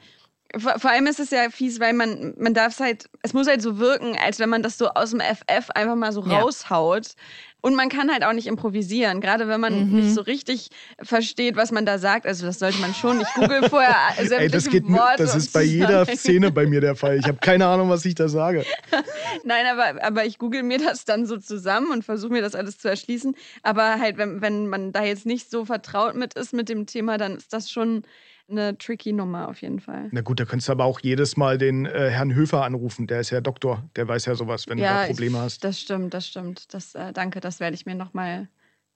vor, 0.59 0.79
vor 0.79 0.91
allem 0.91 1.07
ist 1.07 1.21
es 1.21 1.31
ja 1.31 1.49
fies, 1.51 1.81
weil 1.81 1.93
man, 1.93 2.35
man 2.39 2.55
darf 2.55 2.73
es 2.75 2.81
halt, 2.81 3.05
es 3.23 3.33
muss 3.33 3.47
halt 3.47 3.63
so 3.63 3.79
wirken, 3.79 4.17
als 4.17 4.39
wenn 4.39 4.49
man 4.49 4.63
das 4.63 4.79
so 4.79 4.89
aus 4.89 5.11
dem 5.11 5.21
FF 5.21 5.71
einfach 5.75 5.95
mal 5.95 6.13
so 6.13 6.25
ja. 6.25 6.41
raushaut. 6.41 7.15
Und 7.63 7.75
man 7.75 7.91
kann 7.91 8.11
halt 8.11 8.25
auch 8.25 8.33
nicht 8.33 8.47
improvisieren, 8.47 9.21
gerade 9.21 9.47
wenn 9.47 9.61
man 9.61 9.91
mhm. 9.91 10.01
nicht 10.01 10.15
so 10.15 10.23
richtig 10.23 10.71
versteht, 11.03 11.57
was 11.57 11.71
man 11.73 11.85
da 11.85 11.99
sagt. 11.99 12.27
Also 12.27 12.47
das 12.47 12.59
sollte 12.59 12.79
man 12.79 12.95
schon. 12.95 13.21
Ich 13.21 13.29
google 13.35 13.69
vorher 13.69 13.95
sämtliche 14.17 14.37
Ey, 14.41 14.49
das 14.49 14.71
geht, 14.71 14.89
Worte. 14.89 15.25
Das 15.25 15.35
ist 15.35 15.53
bei 15.53 15.63
jeder 15.63 16.07
Szene 16.07 16.51
bei 16.51 16.67
mir 16.67 16.81
der 16.81 16.97
Fall. 16.97 17.19
Ich 17.19 17.27
habe 17.27 17.37
keine 17.39 17.67
Ahnung, 17.67 17.91
was 17.91 18.05
ich 18.07 18.15
da 18.15 18.29
sage. 18.29 18.65
Nein, 19.45 19.67
aber, 19.67 20.03
aber 20.03 20.25
ich 20.25 20.39
google 20.39 20.63
mir 20.63 20.79
das 20.79 21.05
dann 21.05 21.27
so 21.27 21.37
zusammen 21.37 21.91
und 21.91 22.03
versuche 22.03 22.33
mir 22.33 22.41
das 22.41 22.55
alles 22.55 22.79
zu 22.79 22.89
erschließen. 22.89 23.37
Aber 23.63 24.01
halt, 24.01 24.17
wenn, 24.17 24.41
wenn 24.41 24.67
man 24.67 24.93
da 24.93 25.05
jetzt 25.05 25.27
nicht 25.27 25.51
so 25.51 25.67
vertraut 25.67 26.15
mit 26.15 26.33
ist 26.35 26.55
mit 26.55 26.71
dem 26.71 26.87
Thema, 26.87 27.19
dann 27.19 27.37
ist 27.37 27.53
das 27.53 27.71
schon 27.71 28.05
eine 28.51 28.77
tricky 28.77 29.13
Nummer 29.13 29.49
auf 29.49 29.63
jeden 29.63 29.81
Fall. 29.81 30.09
Na 30.13 30.21
gut, 30.21 30.41
da 30.41 30.45
könntest 30.45 30.69
du 30.69 30.73
aber 30.73 30.85
auch 30.85 31.01
jedes 31.01 31.37
Mal 31.37 31.59
den 31.59 31.87
äh, 31.87 32.11
Herrn 32.11 32.35
Höfer 32.35 32.65
anrufen. 32.65 33.07
Der 33.07 33.21
ist 33.21 33.31
ja 33.31 33.41
Doktor. 33.41 33.89
Der 33.97 34.09
weiß 34.09 34.27
ja 34.27 34.35
sowas, 34.35 34.69
wenn 34.69 34.79
ja, 34.79 34.95
du 34.95 35.01
da 35.01 35.07
Probleme 35.07 35.39
ich, 35.39 35.45
hast. 35.45 35.65
Das 35.65 35.81
stimmt, 35.81 36.15
das 36.15 36.27
stimmt. 36.27 36.73
Das, 36.75 36.95
äh, 36.95 37.13
danke, 37.13 37.41
das 37.41 37.61
werde 37.61 37.75
ich 37.75 37.87
mir 37.87 37.95
nochmal 37.95 38.49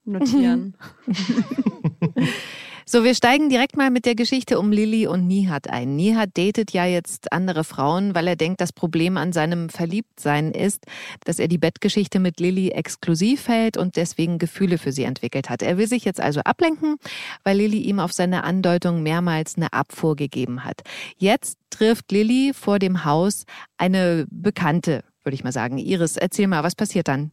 notieren. 0.05 0.77
So, 2.87 3.03
wir 3.03 3.15
steigen 3.15 3.49
direkt 3.49 3.79
mal 3.79 3.89
mit 3.89 4.05
der 4.05 4.15
Geschichte 4.15 4.59
um 4.59 4.71
Lilly 4.71 5.07
und 5.07 5.27
Nihat 5.27 5.71
ein. 5.71 5.97
Nihat 5.97 6.37
datet 6.37 6.73
ja 6.73 6.85
jetzt 6.85 7.33
andere 7.33 7.65
Frauen, 7.65 8.15
weil 8.15 8.29
er 8.29 8.37
denkt, 8.37 8.61
das 8.61 8.75
Problem 8.75 9.17
an 9.17 9.33
seinem 9.33 9.71
Verliebtsein 9.71 10.51
ist, 10.51 10.85
dass 11.25 11.39
er 11.39 11.49
die 11.49 11.57
Bettgeschichte 11.57 12.19
mit 12.19 12.41
Lilly 12.41 12.69
exklusiv 12.69 13.49
hält 13.49 13.79
und 13.79 13.97
deswegen 13.97 14.37
Gefühle 14.39 14.77
für 14.77 14.93
sie 14.93 15.05
entwickelt 15.05 15.49
hat. 15.49 15.63
Er 15.63 15.79
will 15.79 15.89
sich 15.89 16.05
jetzt 16.05 16.21
also 16.21 16.41
ablenken, 16.41 16.97
weil 17.43 17.57
Lilly 17.57 17.81
ihm 17.81 18.01
auf 18.01 18.13
seine 18.13 18.45
Andeutung 18.45 19.03
mehrmals 19.03 19.57
eine 19.57 19.73
Abfuhr 19.73 20.15
gegeben 20.15 20.63
hat. 20.63 20.83
Jetzt 21.17 21.57
trifft 21.71 22.13
Lilly 22.13 22.53
vor 22.55 22.79
dem 22.79 23.07
Haus 23.07 23.45
eine 23.79 24.27
Bekannte, 24.31 25.05
würde 25.23 25.35
ich 25.35 25.43
mal 25.43 25.53
sagen. 25.53 25.79
Iris, 25.79 26.19
erzähl 26.19 26.49
mal, 26.49 26.63
was 26.63 26.75
passiert 26.75 27.09
dann? 27.09 27.31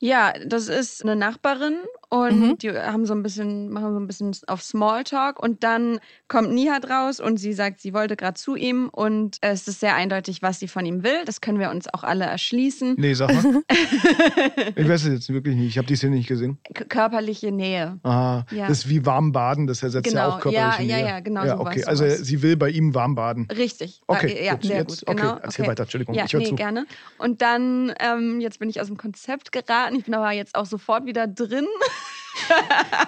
Ja, 0.00 0.34
das 0.46 0.68
ist 0.68 1.02
eine 1.02 1.16
Nachbarin 1.16 1.76
und 2.10 2.40
mhm. 2.40 2.58
die 2.58 2.72
haben 2.72 3.06
so 3.06 3.14
ein 3.14 3.22
bisschen, 3.22 3.70
machen 3.70 3.92
so 3.92 4.00
ein 4.00 4.06
bisschen 4.08 4.32
auf 4.48 4.62
Smalltalk 4.62 5.40
und 5.40 5.62
dann 5.62 6.00
kommt 6.26 6.50
Nihat 6.52 6.90
raus 6.90 7.20
und 7.20 7.38
sie 7.38 7.52
sagt, 7.52 7.80
sie 7.80 7.94
wollte 7.94 8.16
gerade 8.16 8.34
zu 8.34 8.56
ihm 8.56 8.88
und 8.88 9.38
es 9.42 9.68
ist 9.68 9.78
sehr 9.78 9.94
eindeutig, 9.94 10.42
was 10.42 10.58
sie 10.58 10.66
von 10.66 10.84
ihm 10.84 11.04
will. 11.04 11.24
Das 11.24 11.40
können 11.40 11.60
wir 11.60 11.70
uns 11.70 11.86
auch 11.94 12.02
alle 12.02 12.24
erschließen. 12.24 12.96
Nee, 12.98 13.14
sag 13.14 13.32
mal. 13.32 13.62
ich 14.74 14.88
weiß 14.88 15.04
es 15.04 15.12
jetzt 15.12 15.32
wirklich 15.32 15.54
nicht. 15.54 15.68
Ich 15.68 15.78
habe 15.78 15.86
die 15.86 15.94
Szene 15.94 16.16
nicht 16.16 16.26
gesehen. 16.26 16.58
K 16.74 16.84
körperliche 16.84 17.52
Nähe. 17.52 18.00
Ah, 18.02 18.42
ja. 18.50 18.66
das 18.66 18.78
ist 18.78 18.88
wie 18.88 19.06
warm 19.06 19.30
baden, 19.30 19.68
das 19.68 19.84
ersetzt 19.84 20.08
genau. 20.08 20.20
ja 20.20 20.28
auch 20.28 20.40
körperliche 20.40 20.82
ja, 20.82 20.96
Nähe. 20.96 21.06
Ja, 21.06 21.14
ja, 21.14 21.20
genau 21.20 21.44
ja, 21.44 21.60
okay. 21.60 21.84
Also 21.84 22.08
sie 22.08 22.42
will 22.42 22.56
bei 22.56 22.70
ihm 22.70 22.92
warm 22.92 23.14
baden. 23.14 23.46
Richtig. 23.56 24.00
Okay, 24.08 24.44
ja, 24.44 24.54
gut. 24.54 24.64
sehr 24.64 24.78
jetzt, 24.78 25.06
gut. 25.06 25.16
Genau. 25.16 25.34
Okay, 25.34 25.40
erzähl 25.44 25.62
okay. 25.62 25.70
weiter, 25.70 25.82
Entschuldigung. 25.84 26.14
Ja, 26.16 26.24
ich 26.24 26.32
höre 26.32 26.40
nee, 26.40 26.48
zu. 26.48 26.56
gerne. 26.56 26.86
Und 27.18 27.40
dann, 27.40 27.94
ähm, 28.00 28.40
jetzt 28.40 28.58
bin 28.58 28.68
ich 28.68 28.80
aus 28.80 28.88
dem 28.88 28.96
Konzept 28.96 29.52
geraten. 29.52 29.94
Ich 29.94 30.04
bin 30.06 30.14
aber 30.14 30.32
jetzt 30.32 30.56
auch 30.56 30.66
sofort 30.66 31.06
wieder 31.06 31.28
drin. 31.28 31.66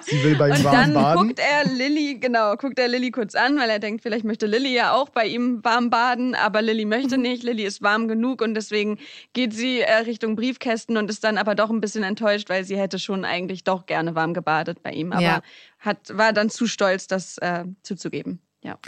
Sie 0.02 0.22
will 0.22 0.36
bei 0.36 0.48
ihm 0.48 0.54
und 0.56 0.64
warm 0.64 0.74
dann 0.74 0.94
baden. 0.94 1.28
guckt 1.28 1.38
er 1.38 1.64
Lilly, 1.64 2.18
genau, 2.18 2.56
guckt 2.56 2.78
er 2.78 2.88
Lilly 2.88 3.10
kurz 3.10 3.34
an, 3.34 3.58
weil 3.58 3.70
er 3.70 3.78
denkt, 3.78 4.02
vielleicht 4.02 4.24
möchte 4.24 4.46
Lilly 4.46 4.74
ja 4.74 4.92
auch 4.92 5.08
bei 5.08 5.26
ihm 5.26 5.62
warm 5.64 5.90
baden, 5.90 6.34
aber 6.34 6.62
Lilly 6.62 6.84
möchte 6.84 7.18
nicht. 7.18 7.42
Lilly 7.42 7.64
ist 7.64 7.82
warm 7.82 8.08
genug 8.08 8.42
und 8.42 8.54
deswegen 8.54 8.98
geht 9.32 9.52
sie 9.52 9.80
äh, 9.80 9.94
Richtung 9.98 10.36
Briefkästen 10.36 10.96
und 10.96 11.10
ist 11.10 11.24
dann 11.24 11.38
aber 11.38 11.54
doch 11.54 11.70
ein 11.70 11.80
bisschen 11.80 12.02
enttäuscht, 12.02 12.48
weil 12.48 12.64
sie 12.64 12.76
hätte 12.76 12.98
schon 12.98 13.24
eigentlich 13.24 13.64
doch 13.64 13.86
gerne 13.86 14.14
warm 14.14 14.34
gebadet 14.34 14.82
bei 14.82 14.92
ihm, 14.92 15.12
aber 15.12 15.22
ja. 15.22 15.42
hat, 15.78 16.16
war 16.16 16.32
dann 16.32 16.50
zu 16.50 16.66
stolz, 16.66 17.06
das 17.06 17.38
äh, 17.38 17.64
zuzugeben. 17.82 18.40
Ja. 18.62 18.78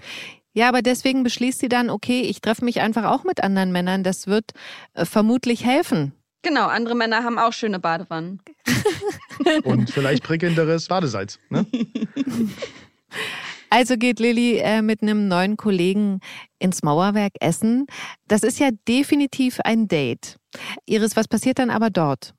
Ja, 0.57 0.69
aber 0.69 0.83
deswegen 0.83 1.25
beschließt 1.25 1.59
sie 1.59 1.69
dann, 1.69 1.91
okay, 1.91 2.21
ich 2.21 2.41
treffe 2.41 2.65
mich 2.65 2.81
einfach 2.81 3.05
auch 3.05 3.25
mit 3.25 3.43
anderen 3.43 3.73
Männern. 3.73 4.05
Das 4.05 4.29
wird 4.29 4.53
äh, 4.95 5.05
vermutlich 5.05 5.65
helfen. 5.65 6.13
Genau, 6.45 6.67
andere 6.67 6.95
Männer 6.95 7.25
haben 7.25 7.39
auch 7.39 7.53
schöne 7.53 7.81
Badewannen. 7.81 8.41
Und 9.65 9.91
vielleicht 9.91 10.23
prickelnderes 10.23 10.87
Badesalz. 10.87 11.41
Ne? 11.51 11.67
Also 13.71 13.97
geht 13.97 14.21
Lilly 14.21 14.59
äh, 14.59 14.83
mit 14.83 15.03
einem 15.03 15.27
neuen 15.27 15.57
Kollegen 15.57 16.21
ins 16.61 16.85
Mauerwerk 16.85 17.33
essen. 17.41 17.87
Das 18.29 18.45
ist 18.45 18.61
ja 18.61 18.71
definitiv 18.87 19.59
ein 19.65 19.89
Date. 19.89 20.37
Iris, 20.87 21.17
was 21.17 21.27
passiert 21.27 21.59
dann 21.59 21.71
aber 21.71 21.91
dort? 21.91 22.35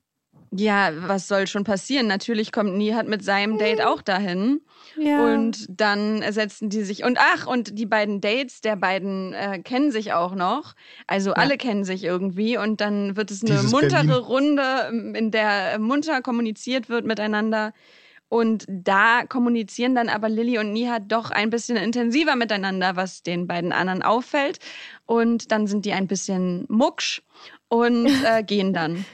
Ja, 0.58 0.92
was 1.08 1.28
soll 1.28 1.48
schon 1.48 1.64
passieren? 1.64 2.08
Natürlich 2.08 2.52
kommt 2.52 2.76
Nihat 2.76 3.08
mit 3.08 3.24
seinem 3.24 3.58
Date 3.58 3.82
auch 3.82 4.02
dahin. 4.02 4.62
Ja. 4.98 5.26
Und 5.26 5.66
dann 5.70 6.24
setzen 6.32 6.70
die 6.70 6.84
sich. 6.84 7.04
Und 7.04 7.18
ach, 7.20 7.48
und 7.48 7.78
die 7.78 7.86
beiden 7.86 8.22
Dates 8.22 8.62
der 8.62 8.76
beiden 8.76 9.34
äh, 9.34 9.60
kennen 9.60 9.92
sich 9.92 10.14
auch 10.14 10.36
noch. 10.36 10.76
Also 11.08 11.32
ja. 11.32 11.36
alle 11.36 11.58
kennen 11.58 11.84
sich 11.84 12.04
irgendwie. 12.04 12.58
Und 12.58 12.82
dann 12.82 13.16
wird 13.18 13.32
es 13.32 13.44
eine 13.44 13.52
Dieses 13.52 13.72
muntere 13.72 14.06
Berlin. 14.06 14.12
Runde, 14.12 15.18
in 15.18 15.32
der 15.32 15.80
munter 15.80 16.22
kommuniziert 16.22 16.90
wird 16.90 17.06
miteinander. 17.06 17.74
Und 18.28 18.66
da 18.68 19.24
kommunizieren 19.26 19.96
dann 19.96 20.10
aber 20.10 20.30
Lilly 20.30 20.58
und 20.58 20.74
Nihat 20.74 21.04
doch 21.10 21.32
ein 21.32 21.50
bisschen 21.50 21.78
intensiver 21.78 22.36
miteinander, 22.36 22.96
was 22.96 23.22
den 23.22 23.48
beiden 23.48 23.72
anderen 23.72 24.02
auffällt. 24.02 24.60
Und 25.06 25.52
dann 25.52 25.68
sind 25.68 25.86
die 25.86 25.94
ein 25.94 26.08
bisschen 26.08 26.66
mucksch 26.68 27.22
und 27.68 28.08
äh, 28.26 28.44
gehen 28.44 28.74
dann. 28.74 29.06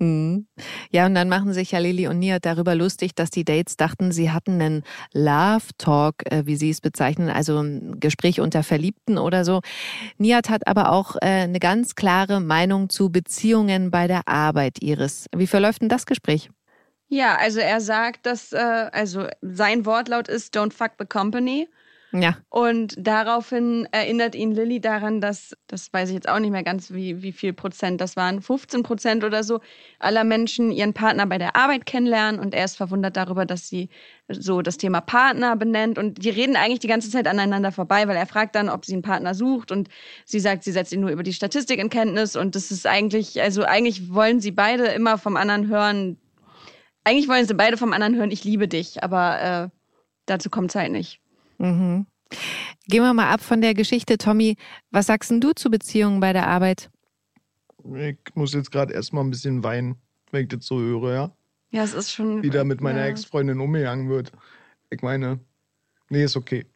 Mhm. 0.00 0.46
Ja, 0.90 1.04
und 1.04 1.14
dann 1.14 1.28
machen 1.28 1.52
sich 1.52 1.72
ja 1.72 1.78
Lili 1.78 2.08
und 2.08 2.18
Nia 2.18 2.38
darüber 2.38 2.74
lustig, 2.74 3.14
dass 3.14 3.30
die 3.30 3.44
Dates 3.44 3.76
dachten, 3.76 4.12
sie 4.12 4.30
hatten 4.30 4.60
einen 4.60 4.82
Love 5.12 5.66
Talk, 5.76 6.14
äh, 6.24 6.46
wie 6.46 6.56
sie 6.56 6.70
es 6.70 6.80
bezeichnen, 6.80 7.28
also 7.28 7.60
ein 7.60 8.00
Gespräch 8.00 8.40
unter 8.40 8.62
Verliebten 8.62 9.18
oder 9.18 9.44
so. 9.44 9.60
Niat 10.16 10.48
hat 10.48 10.66
aber 10.66 10.90
auch 10.90 11.16
äh, 11.16 11.42
eine 11.42 11.60
ganz 11.60 11.94
klare 11.96 12.40
Meinung 12.40 12.88
zu 12.88 13.10
Beziehungen 13.10 13.90
bei 13.90 14.06
der 14.06 14.26
Arbeit, 14.26 14.82
Iris. 14.82 15.26
Wie 15.36 15.46
verläuft 15.46 15.82
denn 15.82 15.90
das 15.90 16.06
Gespräch? 16.06 16.50
Ja, 17.08 17.36
also 17.36 17.60
er 17.60 17.80
sagt, 17.82 18.24
dass, 18.24 18.52
äh, 18.52 18.56
also 18.92 19.26
sein 19.42 19.84
Wortlaut 19.84 20.28
ist, 20.28 20.56
don't 20.56 20.72
fuck 20.72 20.92
the 20.98 21.04
company. 21.04 21.68
Ja. 22.12 22.36
Und 22.48 22.94
daraufhin 22.98 23.86
erinnert 23.92 24.34
ihn 24.34 24.50
Lilly 24.50 24.80
daran, 24.80 25.20
dass, 25.20 25.56
das 25.68 25.92
weiß 25.92 26.08
ich 26.08 26.14
jetzt 26.14 26.28
auch 26.28 26.40
nicht 26.40 26.50
mehr 26.50 26.64
ganz, 26.64 26.90
wie, 26.90 27.22
wie 27.22 27.30
viel 27.30 27.52
Prozent 27.52 28.00
das 28.00 28.16
waren, 28.16 28.42
15 28.42 28.82
Prozent 28.82 29.22
oder 29.22 29.44
so, 29.44 29.60
aller 30.00 30.24
Menschen 30.24 30.72
ihren 30.72 30.92
Partner 30.92 31.26
bei 31.26 31.38
der 31.38 31.54
Arbeit 31.54 31.86
kennenlernen. 31.86 32.40
Und 32.40 32.52
er 32.52 32.64
ist 32.64 32.76
verwundert 32.76 33.16
darüber, 33.16 33.46
dass 33.46 33.68
sie 33.68 33.90
so 34.28 34.60
das 34.60 34.76
Thema 34.76 35.00
Partner 35.00 35.54
benennt. 35.54 35.98
Und 35.98 36.24
die 36.24 36.30
reden 36.30 36.56
eigentlich 36.56 36.80
die 36.80 36.88
ganze 36.88 37.10
Zeit 37.10 37.28
aneinander 37.28 37.70
vorbei, 37.70 38.08
weil 38.08 38.16
er 38.16 38.26
fragt 38.26 38.56
dann, 38.56 38.68
ob 38.68 38.84
sie 38.84 38.94
einen 38.94 39.02
Partner 39.02 39.34
sucht. 39.34 39.70
Und 39.70 39.88
sie 40.24 40.40
sagt, 40.40 40.64
sie 40.64 40.72
setzt 40.72 40.92
ihn 40.92 41.00
nur 41.00 41.10
über 41.10 41.22
die 41.22 41.32
Statistik 41.32 41.78
in 41.78 41.90
Kenntnis. 41.90 42.34
Und 42.34 42.56
das 42.56 42.72
ist 42.72 42.88
eigentlich, 42.88 43.40
also 43.40 43.62
eigentlich 43.62 44.12
wollen 44.12 44.40
sie 44.40 44.50
beide 44.50 44.86
immer 44.86 45.16
vom 45.16 45.36
anderen 45.36 45.68
hören. 45.68 46.18
Eigentlich 47.04 47.28
wollen 47.28 47.46
sie 47.46 47.54
beide 47.54 47.76
vom 47.76 47.92
anderen 47.92 48.16
hören, 48.16 48.32
ich 48.32 48.42
liebe 48.42 48.66
dich. 48.66 49.04
Aber 49.04 49.40
äh, 49.40 49.68
dazu 50.26 50.50
kommt 50.50 50.70
es 50.70 50.74
halt 50.74 50.90
nicht. 50.90 51.19
Mhm. 51.60 52.06
Gehen 52.88 53.02
wir 53.02 53.14
mal 53.14 53.32
ab 53.32 53.40
von 53.40 53.60
der 53.60 53.74
Geschichte, 53.74 54.18
Tommy. 54.18 54.56
Was 54.90 55.06
sagst 55.06 55.30
du 55.30 55.52
zu 55.52 55.70
Beziehungen 55.70 56.20
bei 56.20 56.32
der 56.32 56.46
Arbeit? 56.46 56.90
Ich 57.94 58.16
muss 58.34 58.52
jetzt 58.52 58.70
gerade 58.70 58.92
erstmal 58.92 59.24
ein 59.24 59.30
bisschen 59.30 59.62
weinen, 59.62 59.96
wenn 60.30 60.42
ich 60.42 60.48
das 60.48 60.66
so 60.66 60.78
höre, 60.78 61.12
ja. 61.12 61.32
Ja, 61.70 61.84
es 61.84 61.94
ist 61.94 62.10
schon. 62.10 62.42
Wie 62.42 62.50
da 62.50 62.64
mit 62.64 62.80
meiner 62.80 63.00
ja. 63.00 63.06
Ex-Freundin 63.06 63.60
umgegangen 63.60 64.08
wird. 64.08 64.32
Ich 64.90 65.02
meine, 65.02 65.38
nee, 66.08 66.24
ist 66.24 66.36
okay. 66.36 66.66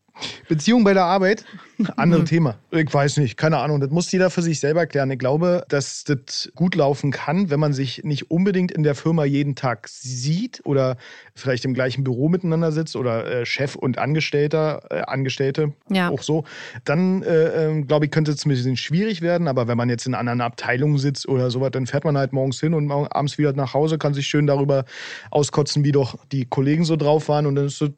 Beziehung 0.49 0.85
bei 0.85 0.95
der 0.95 1.05
Arbeit, 1.05 1.45
andere 1.97 2.25
Thema. 2.25 2.57
Ich 2.71 2.93
weiß 2.93 3.17
nicht, 3.17 3.37
keine 3.37 3.59
Ahnung. 3.59 3.81
Das 3.81 3.91
muss 3.91 4.11
jeder 4.13 4.31
für 4.31 4.43
sich 4.43 4.61
selber 4.61 4.87
klären. 4.87 5.11
Ich 5.11 5.19
glaube, 5.19 5.65
dass 5.69 6.05
das 6.05 6.53
gut 6.55 6.75
laufen 6.75 7.11
kann, 7.11 7.51
wenn 7.51 7.59
man 7.59 7.73
sich 7.73 8.05
nicht 8.05 8.31
unbedingt 8.31 8.71
in 8.71 8.83
der 8.83 8.95
Firma 8.95 9.25
jeden 9.25 9.55
Tag 9.57 9.89
sieht 9.89 10.61
oder 10.65 10.97
vielleicht 11.35 11.65
im 11.65 11.75
gleichen 11.75 12.05
Büro 12.05 12.29
miteinander 12.29 12.71
sitzt 12.71 12.95
oder 12.95 13.27
äh, 13.27 13.47
Chef 13.47 13.75
und 13.75 13.99
Angestellter, 13.99 14.83
äh, 14.91 15.01
Angestellte, 15.03 15.73
ja. 15.89 16.11
auch 16.11 16.23
so. 16.23 16.45
Dann, 16.85 17.23
äh, 17.23 17.67
ähm, 17.67 17.87
glaube 17.87 18.05
ich, 18.07 18.11
könnte 18.11 18.31
es 18.31 18.47
ein 18.47 18.51
bisschen 18.51 18.77
schwierig 18.77 19.21
werden. 19.21 19.49
Aber 19.49 19.67
wenn 19.67 19.77
man 19.77 19.89
jetzt 19.89 20.07
in 20.07 20.15
anderen 20.15 20.41
Abteilungen 20.41 20.99
sitzt 20.99 21.29
oder 21.29 21.51
sowas, 21.51 21.73
dann 21.73 21.87
fährt 21.87 22.05
man 22.05 22.17
halt 22.17 22.33
morgens 22.33 22.61
hin 22.61 22.75
und 22.75 22.91
abends 22.91 23.39
wieder 23.39 23.53
nach 23.53 23.75
Hause, 23.75 23.99
kann 23.99 24.15
sich 24.15 24.27
schön 24.27 24.47
darüber 24.47 24.85
auskotzen, 25.31 25.85
wie 25.85 25.93
doch 25.93 26.17
die 26.31 26.45
Kollegen 26.45 26.85
so 26.85 26.97
drauf 26.97 27.29
waren. 27.29 27.47
Und 27.47 27.57
dann 27.57 27.67
ist 27.67 27.83
es 27.83 27.91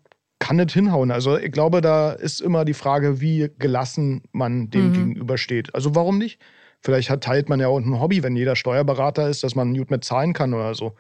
kann 0.47 0.57
nicht 0.57 0.73
hinhauen. 0.73 1.11
Also 1.11 1.37
ich 1.37 1.51
glaube, 1.51 1.81
da 1.81 2.13
ist 2.13 2.41
immer 2.41 2.65
die 2.65 2.75
Frage, 2.75 3.21
wie 3.21 3.51
gelassen 3.59 4.23
man 4.31 4.71
dem 4.71 4.89
mhm. 4.89 4.93
gegenübersteht. 4.93 5.75
Also 5.75 5.97
warum 5.97 6.19
nicht? 6.19 6.41
Vielleicht 6.81 7.11
hat, 7.11 7.25
teilt 7.25 7.49
man 7.49 7.59
ja 7.59 7.67
auch 7.67 7.79
ein 7.79 8.01
Hobby, 8.01 8.23
wenn 8.23 8.37
jeder 8.37 8.55
Steuerberater 8.55 9.29
ist, 9.29 9.43
dass 9.43 9.57
man 9.57 9.75
gut 9.75 9.91
mit 9.91 10.05
zahlen 10.05 10.35
kann 10.35 10.55
oder 10.55 10.73
so. 10.77 10.95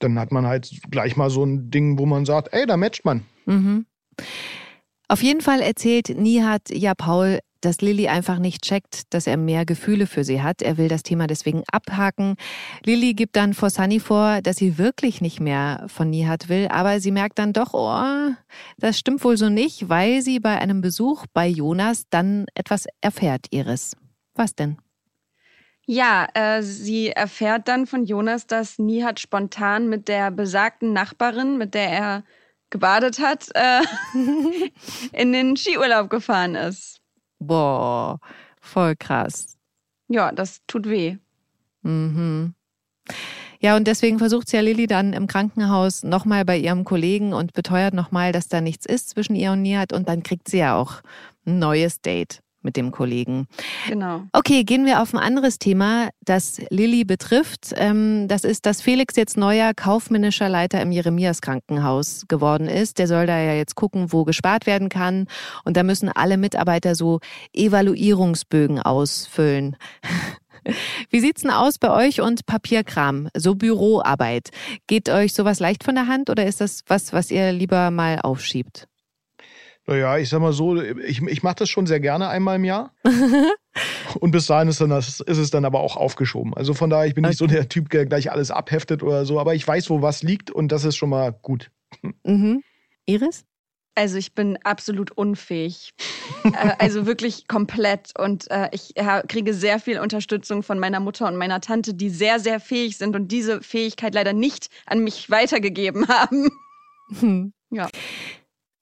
Dann 0.00 0.18
hat 0.18 0.32
man 0.32 0.46
halt 0.46 0.70
gleich 0.90 1.16
mal 1.16 1.30
so 1.30 1.44
ein 1.44 1.70
Ding, 1.70 1.98
wo 1.98 2.04
man 2.04 2.26
sagt, 2.26 2.52
ey, 2.52 2.66
da 2.66 2.76
matcht 2.76 3.06
man. 3.06 3.24
Mhm. 3.46 3.86
Auf 5.08 5.22
jeden 5.22 5.40
Fall 5.40 5.62
erzählt 5.62 6.10
Nihat 6.10 6.68
ja 6.70 6.94
Paul, 6.94 7.38
dass 7.64 7.80
Lilly 7.80 8.08
einfach 8.08 8.38
nicht 8.38 8.62
checkt, 8.62 9.12
dass 9.14 9.26
er 9.26 9.36
mehr 9.36 9.64
Gefühle 9.64 10.06
für 10.06 10.24
sie 10.24 10.42
hat. 10.42 10.62
Er 10.62 10.76
will 10.76 10.88
das 10.88 11.02
Thema 11.02 11.26
deswegen 11.26 11.62
abhaken. 11.70 12.36
Lilly 12.84 13.14
gibt 13.14 13.36
dann 13.36 13.54
vor 13.54 13.70
Sunny 13.70 14.00
vor, 14.00 14.40
dass 14.42 14.56
sie 14.56 14.78
wirklich 14.78 15.20
nicht 15.20 15.40
mehr 15.40 15.84
von 15.88 16.10
Nihat 16.10 16.48
will, 16.48 16.68
aber 16.68 17.00
sie 17.00 17.10
merkt 17.10 17.38
dann 17.38 17.52
doch, 17.52 17.74
oh, 17.74 18.32
das 18.78 18.98
stimmt 18.98 19.24
wohl 19.24 19.36
so 19.36 19.48
nicht, 19.48 19.88
weil 19.88 20.22
sie 20.22 20.40
bei 20.40 20.58
einem 20.58 20.80
Besuch 20.80 21.26
bei 21.32 21.46
Jonas 21.46 22.06
dann 22.10 22.46
etwas 22.54 22.86
erfährt, 23.00 23.46
Iris. 23.50 23.96
Was 24.34 24.54
denn? 24.54 24.78
Ja, 25.86 26.26
äh, 26.32 26.62
sie 26.62 27.10
erfährt 27.10 27.68
dann 27.68 27.86
von 27.86 28.04
Jonas, 28.04 28.46
dass 28.46 28.78
Nihat 28.78 29.20
spontan 29.20 29.88
mit 29.88 30.08
der 30.08 30.30
besagten 30.30 30.92
Nachbarin, 30.92 31.58
mit 31.58 31.74
der 31.74 31.90
er 31.90 32.24
gebadet 32.70 33.20
hat, 33.20 33.48
äh, 33.54 33.82
in 35.12 35.32
den 35.32 35.56
Skiurlaub 35.56 36.08
gefahren 36.10 36.54
ist. 36.54 36.93
Boah, 37.46 38.18
voll 38.60 38.96
krass. 38.96 39.58
Ja, 40.08 40.32
das 40.32 40.60
tut 40.66 40.88
weh. 40.88 41.16
Mhm. 41.82 42.54
Ja, 43.60 43.76
und 43.76 43.86
deswegen 43.86 44.18
versucht 44.18 44.52
ja 44.52 44.60
Lilly 44.60 44.86
dann 44.86 45.12
im 45.14 45.26
Krankenhaus 45.26 46.02
nochmal 46.02 46.44
bei 46.44 46.58
ihrem 46.58 46.84
Kollegen 46.84 47.32
und 47.32 47.54
beteuert 47.54 47.94
nochmal, 47.94 48.30
dass 48.30 48.48
da 48.48 48.60
nichts 48.60 48.84
ist 48.84 49.10
zwischen 49.10 49.34
ihr 49.36 49.52
und 49.52 49.62
Nihat 49.62 49.92
und 49.92 50.08
dann 50.08 50.22
kriegt 50.22 50.48
sie 50.48 50.58
ja 50.58 50.76
auch 50.76 51.00
ein 51.46 51.58
neues 51.58 52.00
Date 52.02 52.43
mit 52.64 52.76
dem 52.76 52.90
Kollegen. 52.90 53.46
Genau. 53.88 54.22
Okay, 54.32 54.64
gehen 54.64 54.86
wir 54.86 55.02
auf 55.02 55.14
ein 55.14 55.20
anderes 55.20 55.58
Thema, 55.58 56.08
das 56.24 56.60
Lilly 56.70 57.04
betrifft. 57.04 57.72
Ähm, 57.76 58.26
das 58.28 58.44
ist, 58.44 58.66
dass 58.66 58.80
Felix 58.80 59.16
jetzt 59.16 59.36
neuer 59.36 59.74
kaufmännischer 59.74 60.48
Leiter 60.48 60.80
im 60.80 60.90
Jeremias 60.90 61.40
Krankenhaus 61.40 62.24
geworden 62.28 62.68
ist. 62.68 62.98
Der 62.98 63.06
soll 63.06 63.26
da 63.26 63.38
ja 63.38 63.54
jetzt 63.54 63.74
gucken, 63.74 64.12
wo 64.12 64.24
gespart 64.24 64.66
werden 64.66 64.88
kann. 64.88 65.26
Und 65.64 65.76
da 65.76 65.82
müssen 65.82 66.08
alle 66.08 66.36
Mitarbeiter 66.36 66.94
so 66.94 67.20
Evaluierungsbögen 67.52 68.80
ausfüllen. 68.80 69.76
Wie 71.10 71.20
sieht's 71.20 71.42
denn 71.42 71.50
aus 71.50 71.78
bei 71.78 71.90
euch 71.90 72.20
und 72.20 72.46
Papierkram, 72.46 73.28
so 73.36 73.54
Büroarbeit? 73.54 74.48
Geht 74.86 75.10
euch 75.10 75.34
sowas 75.34 75.60
leicht 75.60 75.84
von 75.84 75.94
der 75.94 76.06
Hand 76.06 76.30
oder 76.30 76.46
ist 76.46 76.60
das 76.60 76.82
was, 76.86 77.12
was 77.12 77.30
ihr 77.30 77.52
lieber 77.52 77.90
mal 77.90 78.20
aufschiebt? 78.20 78.88
Naja, 79.86 80.16
ich 80.18 80.30
sag 80.30 80.40
mal 80.40 80.52
so, 80.52 80.80
ich, 80.80 81.20
ich 81.22 81.42
mache 81.42 81.56
das 81.56 81.68
schon 81.68 81.86
sehr 81.86 82.00
gerne 82.00 82.28
einmal 82.28 82.56
im 82.56 82.64
Jahr. 82.64 82.92
Und 84.20 84.30
bis 84.30 84.46
dahin 84.46 84.68
ist, 84.68 84.80
dann 84.80 84.90
das, 84.90 85.20
ist 85.20 85.38
es 85.38 85.50
dann 85.50 85.64
aber 85.64 85.80
auch 85.80 85.96
aufgeschoben. 85.96 86.54
Also 86.54 86.72
von 86.74 86.88
daher, 86.88 87.06
ich 87.06 87.14
bin 87.14 87.24
okay. 87.24 87.32
nicht 87.32 87.38
so 87.38 87.46
der 87.46 87.68
Typ, 87.68 87.90
der 87.90 88.06
gleich 88.06 88.30
alles 88.30 88.50
abheftet 88.50 89.02
oder 89.02 89.26
so, 89.26 89.38
aber 89.38 89.54
ich 89.54 89.66
weiß, 89.66 89.90
wo 89.90 90.00
was 90.00 90.22
liegt 90.22 90.50
und 90.50 90.72
das 90.72 90.84
ist 90.84 90.96
schon 90.96 91.10
mal 91.10 91.32
gut. 91.32 91.70
Mhm. 92.24 92.62
Iris? 93.06 93.44
Also 93.94 94.18
ich 94.18 94.34
bin 94.34 94.58
absolut 94.64 95.12
unfähig. 95.12 95.92
Äh, 96.44 96.72
also 96.78 97.06
wirklich 97.06 97.46
komplett. 97.46 98.12
Und 98.18 98.50
äh, 98.50 98.68
ich 98.72 98.94
kriege 99.28 99.54
sehr 99.54 99.78
viel 99.78 100.00
Unterstützung 100.00 100.62
von 100.62 100.78
meiner 100.78 101.00
Mutter 101.00 101.28
und 101.28 101.36
meiner 101.36 101.60
Tante, 101.60 101.94
die 101.94 102.10
sehr, 102.10 102.40
sehr 102.40 102.60
fähig 102.60 102.98
sind 102.98 103.14
und 103.14 103.28
diese 103.28 103.62
Fähigkeit 103.62 104.14
leider 104.14 104.32
nicht 104.32 104.68
an 104.86 105.04
mich 105.04 105.30
weitergegeben 105.30 106.08
haben. 106.08 106.48
Hm. 107.20 107.52
Ja. 107.70 107.88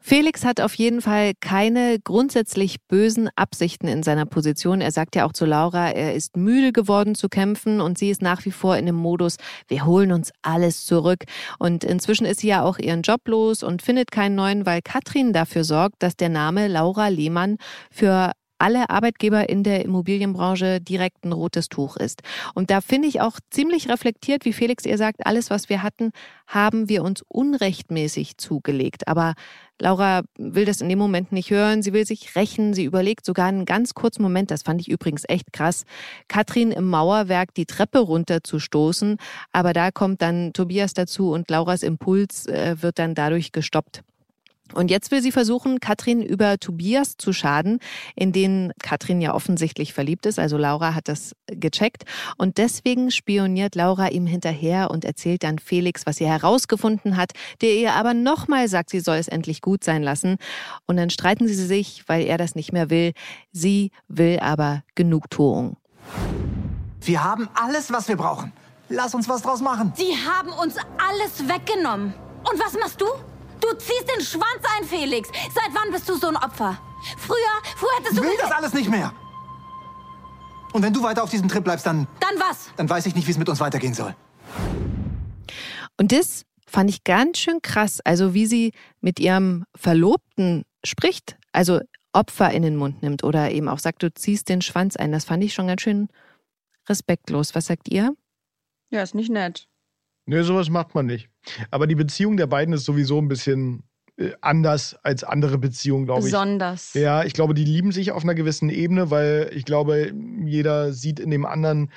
Felix 0.05 0.45
hat 0.45 0.61
auf 0.61 0.75
jeden 0.75 1.01
Fall 1.01 1.33
keine 1.41 1.99
grundsätzlich 2.01 2.79
bösen 2.89 3.31
Absichten 3.37 3.87
in 3.87 4.03
seiner 4.03 4.27
Position. 4.27 4.81
Er 4.81 4.91
sagt 4.91 5.15
ja 5.15 5.25
auch 5.25 5.33
zu 5.33 5.47
Laura, 5.47 5.91
er 5.91 6.15
ist 6.15 6.37
müde 6.37 6.73
geworden 6.73 7.15
zu 7.15 7.29
kämpfen 7.29 7.81
und 7.81 7.99
sie 7.99 8.11
ist 8.11 8.21
nach 8.21 8.45
wie 8.45 8.51
vor 8.51 8.77
in 8.77 8.87
dem 8.87 8.97
Modus, 8.97 9.37
wir 9.69 9.87
holen 9.87 10.11
uns 10.11 10.33
alles 10.43 10.85
zurück. 10.87 11.25
Und 11.61 11.85
inzwischen 11.85 12.27
ist 12.27 12.41
sie 12.41 12.49
ja 12.49 12.65
auch 12.65 12.79
ihren 12.79 13.03
Job 13.03 13.21
los 13.29 13.63
und 13.63 13.81
findet 13.81 14.11
keinen 14.11 14.35
neuen, 14.35 14.67
weil 14.67 14.83
Katrin 14.83 15.33
dafür 15.33 15.63
sorgt, 15.63 16.03
dass 16.03 16.17
der 16.17 16.31
Name 16.31 16.67
Laura 16.67 17.07
Lehmann 17.07 17.59
für 17.93 18.33
alle 18.63 18.91
Arbeitgeber 18.91 19.49
in 19.49 19.65
der 19.65 19.85
Immobilienbranche 19.85 20.81
direkt 20.81 21.25
ein 21.25 21.33
rotes 21.33 21.69
Tuch 21.69 21.97
ist. 21.97 22.23
Und 22.55 22.71
da 22.71 22.81
finde 22.81 23.09
ich 23.09 23.21
auch 23.21 23.41
ziemlich 23.51 23.89
reflektiert, 23.89 24.45
wie 24.45 24.53
Felix 24.53 24.87
ihr 24.87 24.97
sagt, 24.97 25.27
alles, 25.27 25.51
was 25.51 25.69
wir 25.69 25.83
hatten, 25.83 26.13
haben 26.47 26.89
wir 26.89 27.03
uns 27.03 27.25
unrechtmäßig 27.27 28.37
zugelegt. 28.39 29.09
Aber 29.09 29.35
Laura 29.81 30.23
will 30.39 30.65
das 30.65 30.81
in 30.81 30.89
dem 30.89 31.01
Moment 31.01 31.33
nicht 31.33 31.51
hören. 31.51 31.83
Sie 31.83 31.93
will 31.93 32.07
sich 32.07 32.37
rächen. 32.37 32.73
Sie 32.73 32.85
überlegt 32.85 33.27
sogar 33.27 33.49
einen 33.49 33.65
ganz 33.65 33.95
kurzen 33.95 34.23
Moment, 34.23 34.53
das 34.53 34.63
fand 34.63 34.81
ich 34.81 34.89
übrigens 34.89 35.25
echt 35.29 35.53
krass, 35.53 35.85
Katrin 36.29 36.71
im 36.71 36.89
Mauerwerk 36.89 37.55
die 37.55 37.67
Treppe 37.67 37.99
runterzustoßen. 37.99 39.17
Aber 39.51 39.73
da 39.73 39.91
kommt 39.91 40.23
dann 40.23 40.53
Tobias 40.53 40.95
dazu 40.95 41.33
und 41.33 41.51
Lauras 41.51 41.83
Impuls 41.83 42.47
äh, 42.47 42.77
wird 42.81 43.01
dann 43.01 43.17
dadurch 43.17 43.51
gestoppt. 43.51 44.05
Und 44.75 44.91
jetzt 44.91 45.11
will 45.11 45.23
sie 45.23 45.33
versuchen, 45.33 45.81
Katrin 45.81 46.23
über 46.23 46.59
Tobias 46.59 47.17
zu 47.17 47.33
schaden, 47.33 47.79
in 48.15 48.33
den 48.33 48.73
Katrin 48.83 49.21
ja 49.21 49.35
offensichtlich 49.35 49.93
verliebt 49.93 50.27
ist. 50.27 50.39
Also 50.39 50.57
Laura 50.57 50.95
hat 50.95 51.09
das 51.09 51.35
gecheckt. 51.47 52.05
Und 52.37 52.59
deswegen 52.59 53.11
spioniert 53.11 53.75
Laura 53.75 54.09
ihm 54.09 54.27
hinterher 54.27 54.91
und 54.91 55.05
erzählt 55.05 55.43
dann 55.43 55.59
Felix, 55.59 56.07
was 56.07 56.17
sie 56.17 56.27
herausgefunden 56.27 57.17
hat, 57.17 57.33
der 57.61 57.75
ihr 57.75 57.93
aber 57.95 58.15
nochmal 58.15 58.69
sagt, 58.69 58.91
sie 58.91 59.01
soll 59.01 59.17
es 59.17 59.29
endlich 59.29 59.61
gut 59.61 59.85
sein 59.85 60.03
lassen. 60.03 60.37
Und 60.87 60.97
dann 60.97 61.11
streiten 61.11 61.47
sie 61.47 61.55
sich, 61.55 62.05
weil 62.07 62.25
er 62.25 62.39
das 62.39 62.55
nicht 62.55 62.73
mehr 62.73 62.91
will. 62.91 63.13
Sie 63.53 63.91
will 64.09 64.39
aber 64.41 64.83
Genugtuung. 64.95 65.77
Wir 67.01 67.25
haben 67.25 67.49
alles, 67.55 67.93
was 67.93 68.09
wir 68.09 68.17
brauchen. 68.17 68.53
Lass 68.89 69.15
uns 69.15 69.29
was 69.29 69.43
draus 69.43 69.61
machen. 69.61 69.93
Sie 69.97 70.15
haben 70.15 70.51
uns 70.51 70.77
alles 70.99 71.49
weggenommen. 71.49 72.15
Und 72.51 72.61
was 72.61 72.75
machst 72.75 73.01
du? 73.01 73.07
Du 73.63 73.69
ziehst 73.79 74.09
den 74.13 74.21
Schwanz 74.21 74.63
ein, 74.77 74.85
Felix. 74.85 75.29
Seit 75.55 75.73
wann 75.73 75.93
bist 75.93 76.09
du 76.09 76.17
so 76.17 76.27
ein 76.27 76.37
Opfer? 76.37 76.79
Früher, 77.17 77.37
früher 77.77 77.97
hättest 77.99 78.19
du... 78.19 78.23
Ich 78.25 78.29
will 78.29 78.37
das 78.41 78.51
alles 78.51 78.75
nicht 78.75 78.91
mehr. 78.91 79.15
Und 80.73 80.83
wenn 80.83 80.93
du 80.93 81.03
weiter 81.03 81.23
auf 81.23 81.31
diesem 81.31 81.49
Trip 81.49 81.63
bleibst, 81.63 81.87
dann... 81.87 82.09
Dann 82.19 82.41
was? 82.41 82.71
Dann 82.77 82.91
weiß 82.91 83.07
ich 83.07 83.15
nicht, 83.15 83.29
wie 83.29 83.31
es 83.31 83.39
mit 83.39 83.49
uns 83.49 83.61
weitergehen 83.61 83.95
soll. 83.95 84.17
Und 85.97 86.11
das 86.11 86.45
fand 86.67 86.91
ich 86.91 87.05
ganz 87.05 87.39
schön 87.39 87.63
krass. 87.63 88.01
Also 88.05 88.35
wie 88.35 88.47
sie 88.47 88.73
mit 89.01 89.21
ihrem 89.21 89.65
Verlobten 89.77 90.65
spricht. 90.85 91.37
Also 91.53 91.81
Opfer 92.13 92.51
in 92.51 92.63
den 92.63 92.77
Mund 92.77 93.03
nimmt 93.03 93.23
oder 93.23 93.53
eben 93.53 93.69
auch 93.69 93.79
sagt, 93.79 94.03
du 94.03 94.13
ziehst 94.13 94.49
den 94.49 94.61
Schwanz 94.61 94.97
ein. 94.97 95.13
Das 95.13 95.25
fand 95.25 95.45
ich 95.45 95.55
schon 95.55 95.69
ganz 95.69 95.83
schön 95.83 96.09
respektlos. 96.89 97.55
Was 97.55 97.67
sagt 97.67 97.89
ihr? 97.91 98.17
Ja, 98.91 99.03
ist 99.03 99.15
nicht 99.15 99.31
nett. 99.31 99.69
Nö, 100.27 100.43
sowas 100.45 100.71
macht 100.71 100.95
man 100.95 101.07
nicht. 101.07 101.29
Aber 101.71 101.87
die 101.87 101.95
Beziehung 101.95 102.37
der 102.37 102.47
beiden 102.47 102.75
ist 102.75 102.85
sowieso 102.85 103.19
ein 103.19 103.29
bisschen 103.29 103.83
äh, 104.17 104.33
anders 104.41 104.97
als 105.03 105.25
andere 105.25 105.59
Beziehungen, 105.59 106.05
glaube 106.05 106.21
ich. 106.21 106.27
Besonders. 106.27 106.95
Ja, 106.95 107.25
ich 107.25 107.33
glaube, 107.33 107.55
die 107.55 107.65
lieben 107.65 107.93
sich 107.93 108.13
auf 108.13 108.23
einer 108.23 108.35
gewissen 108.35 108.69
Ebene, 108.69 109.11
weil 109.11 109.51
ich 109.55 109.65
glaube, 109.65 110.13
jeder 110.45 110.93
sieht 110.93 111.19
in 111.19 111.31
dem 111.31 111.45
anderen, 111.47 111.91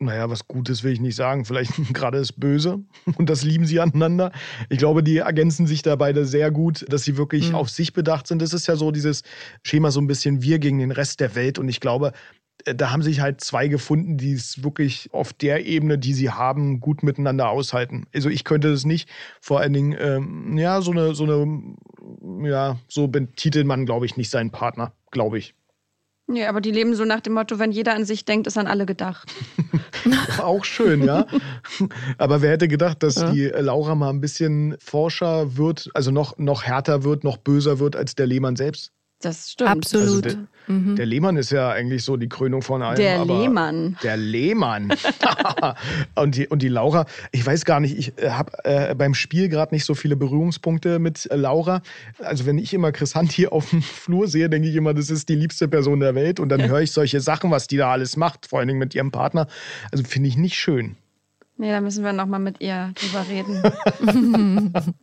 naja, 0.00 0.30
was 0.30 0.46
Gutes 0.46 0.84
will 0.84 0.92
ich 0.92 1.00
nicht 1.00 1.16
sagen, 1.16 1.44
vielleicht 1.44 1.72
gerade 1.92 2.18
das 2.18 2.32
Böse 2.32 2.80
und 3.16 3.28
das 3.28 3.42
lieben 3.42 3.66
sie 3.66 3.80
aneinander. 3.80 4.30
Ich 4.68 4.78
glaube, 4.78 5.02
die 5.02 5.18
ergänzen 5.18 5.66
sich 5.66 5.82
da 5.82 5.96
beide 5.96 6.24
sehr 6.24 6.50
gut, 6.50 6.86
dass 6.88 7.02
sie 7.02 7.16
wirklich 7.16 7.50
mhm. 7.50 7.56
auf 7.56 7.68
sich 7.68 7.92
bedacht 7.92 8.26
sind. 8.26 8.40
Das 8.40 8.52
ist 8.52 8.68
ja 8.68 8.76
so 8.76 8.92
dieses 8.92 9.22
Schema 9.64 9.90
so 9.90 10.00
ein 10.00 10.06
bisschen 10.06 10.42
wir 10.42 10.58
gegen 10.60 10.78
den 10.78 10.92
Rest 10.92 11.20
der 11.20 11.34
Welt 11.34 11.58
und 11.58 11.68
ich 11.68 11.80
glaube, 11.80 12.12
da 12.64 12.90
haben 12.90 13.02
sich 13.02 13.20
halt 13.20 13.40
zwei 13.40 13.68
gefunden, 13.68 14.16
die 14.16 14.32
es 14.32 14.62
wirklich 14.62 15.10
auf 15.12 15.32
der 15.32 15.66
Ebene, 15.66 15.98
die 15.98 16.12
sie 16.12 16.30
haben, 16.30 16.80
gut 16.80 17.02
miteinander 17.02 17.48
aushalten. 17.48 18.06
Also 18.14 18.28
ich 18.28 18.44
könnte 18.44 18.70
das 18.70 18.84
nicht. 18.84 19.08
Vor 19.40 19.60
allen 19.60 19.72
Dingen, 19.72 19.96
ähm, 19.98 20.58
ja, 20.58 20.80
so 20.80 20.90
eine, 20.90 21.14
so 21.14 21.24
eine, 21.24 21.76
ja, 22.48 22.78
so 22.88 23.08
betitelt 23.08 23.66
man, 23.66 23.86
glaube 23.86 24.06
ich, 24.06 24.16
nicht 24.16 24.30
seinen 24.30 24.50
Partner, 24.50 24.92
glaube 25.10 25.38
ich. 25.38 25.54
Nee, 26.30 26.44
aber 26.44 26.60
die 26.60 26.70
leben 26.70 26.94
so 26.94 27.06
nach 27.06 27.22
dem 27.22 27.32
Motto, 27.32 27.58
wenn 27.58 27.72
jeder 27.72 27.94
an 27.94 28.04
sich 28.04 28.26
denkt, 28.26 28.46
ist 28.46 28.58
an 28.58 28.66
alle 28.66 28.84
gedacht. 28.84 29.32
Auch 30.42 30.62
schön, 30.62 31.02
ja. 31.02 31.26
Aber 32.18 32.42
wer 32.42 32.50
hätte 32.50 32.68
gedacht, 32.68 33.02
dass 33.02 33.16
ja. 33.16 33.32
die 33.32 33.46
Laura 33.46 33.94
mal 33.94 34.10
ein 34.10 34.20
bisschen 34.20 34.76
forscher 34.78 35.56
wird, 35.56 35.88
also 35.94 36.10
noch, 36.10 36.36
noch 36.36 36.64
härter 36.64 37.02
wird, 37.02 37.24
noch 37.24 37.38
böser 37.38 37.78
wird 37.78 37.96
als 37.96 38.14
der 38.14 38.26
Lehmann 38.26 38.56
selbst? 38.56 38.92
Das 39.20 39.50
stimmt. 39.50 39.70
Absolut. 39.70 40.24
Also 40.24 40.38
der, 40.68 40.74
mhm. 40.74 40.94
der, 40.94 41.06
Lehmann 41.06 41.36
ist 41.36 41.50
ja 41.50 41.70
eigentlich 41.70 42.04
so 42.04 42.16
die 42.16 42.28
Krönung 42.28 42.62
von 42.62 42.82
allem. 42.82 42.96
Der 42.96 43.24
Lehmann. 43.24 43.96
Der 44.02 44.16
Lehmann. 44.16 44.92
und, 46.14 46.36
die, 46.36 46.46
und 46.46 46.62
die 46.62 46.68
Laura, 46.68 47.04
ich 47.32 47.44
weiß 47.44 47.64
gar 47.64 47.80
nicht, 47.80 47.98
ich 47.98 48.16
äh, 48.18 48.30
habe 48.30 48.52
äh, 48.62 48.94
beim 48.94 49.14
Spiel 49.14 49.48
gerade 49.48 49.74
nicht 49.74 49.84
so 49.84 49.94
viele 49.94 50.14
Berührungspunkte 50.14 51.00
mit 51.00 51.28
äh, 51.30 51.36
Laura. 51.36 51.82
Also 52.20 52.46
wenn 52.46 52.58
ich 52.58 52.72
immer 52.72 52.92
Chris 52.92 53.16
Hunt 53.16 53.32
hier 53.32 53.52
auf 53.54 53.70
dem 53.70 53.82
Flur 53.82 54.28
sehe, 54.28 54.48
denke 54.48 54.68
ich 54.68 54.76
immer, 54.76 54.94
das 54.94 55.10
ist 55.10 55.28
die 55.28 55.34
liebste 55.34 55.66
Person 55.66 55.98
der 55.98 56.14
Welt. 56.14 56.38
Und 56.38 56.48
dann 56.50 56.68
höre 56.68 56.80
ich 56.80 56.92
solche 56.92 57.20
Sachen, 57.20 57.50
was 57.50 57.66
die 57.66 57.76
da 57.76 57.90
alles 57.90 58.16
macht, 58.16 58.46
vor 58.46 58.60
allen 58.60 58.68
Dingen 58.68 58.78
mit 58.78 58.94
ihrem 58.94 59.10
Partner. 59.10 59.48
Also 59.90 60.04
finde 60.04 60.28
ich 60.28 60.36
nicht 60.36 60.54
schön. 60.54 60.96
Nee, 61.56 61.72
da 61.72 61.80
müssen 61.80 62.04
wir 62.04 62.12
nochmal 62.12 62.38
mit 62.38 62.60
ihr 62.60 62.92
drüber 62.94 63.26
reden. 63.28 64.84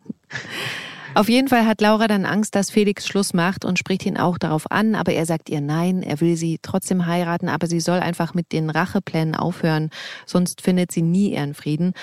Auf 1.16 1.30
jeden 1.30 1.48
Fall 1.48 1.66
hat 1.66 1.80
Laura 1.80 2.10
dann 2.10 2.26
Angst, 2.26 2.56
dass 2.56 2.70
Felix 2.70 3.08
Schluss 3.08 3.34
macht 3.34 3.64
und 3.64 3.80
spricht 3.80 4.06
ihn 4.06 4.18
auch 4.18 4.38
darauf 4.38 4.70
an, 4.70 4.96
aber 4.96 5.14
er 5.14 5.26
sagt 5.26 5.50
ihr 5.50 5.62
nein, 5.62 6.04
er 6.04 6.20
will 6.20 6.36
sie 6.36 6.60
trotzdem 6.62 7.06
heiraten, 7.06 7.48
aber 7.48 7.68
sie 7.68 7.80
soll 7.80 8.02
einfach 8.02 8.34
mit 8.34 8.52
den 8.52 8.70
Racheplänen 8.70 9.34
aufhören, 9.34 9.92
sonst 10.26 10.60
findet 10.60 10.92
sie 10.92 11.02
nie 11.02 11.32
ihren 11.32 11.54
Frieden. 11.54 11.94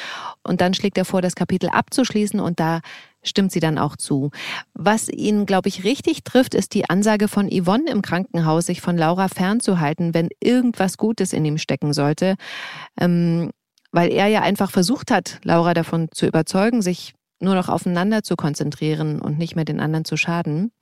Und 0.42 0.62
dann 0.62 0.72
schlägt 0.72 0.96
er 0.96 1.04
vor, 1.04 1.20
das 1.20 1.34
Kapitel 1.34 1.68
abzuschließen 1.68 2.40
und 2.40 2.58
da 2.58 2.80
stimmt 3.22 3.52
sie 3.52 3.60
dann 3.60 3.76
auch 3.76 3.96
zu. 3.96 4.30
Was 4.72 5.10
ihn, 5.10 5.44
glaube 5.44 5.68
ich, 5.68 5.84
richtig 5.84 6.24
trifft, 6.24 6.54
ist 6.54 6.72
die 6.72 6.88
Ansage 6.88 7.28
von 7.28 7.50
Yvonne 7.50 7.90
im 7.90 8.00
Krankenhaus, 8.00 8.64
sich 8.64 8.80
von 8.80 8.96
Laura 8.96 9.28
fernzuhalten, 9.28 10.14
wenn 10.14 10.30
irgendwas 10.40 10.96
Gutes 10.96 11.34
in 11.34 11.44
ihm 11.44 11.58
stecken 11.58 11.92
sollte. 11.92 12.36
Ähm, 12.98 13.50
weil 13.94 14.10
er 14.10 14.28
ja 14.28 14.40
einfach 14.40 14.70
versucht 14.70 15.10
hat, 15.10 15.38
Laura 15.44 15.74
davon 15.74 16.08
zu 16.12 16.26
überzeugen, 16.26 16.80
sich 16.80 17.12
nur 17.42 17.54
noch 17.54 17.68
aufeinander 17.68 18.22
zu 18.22 18.36
konzentrieren 18.36 19.20
und 19.20 19.38
nicht 19.38 19.56
mehr 19.56 19.64
den 19.64 19.80
anderen 19.80 20.04
zu 20.04 20.16
schaden. 20.16 20.72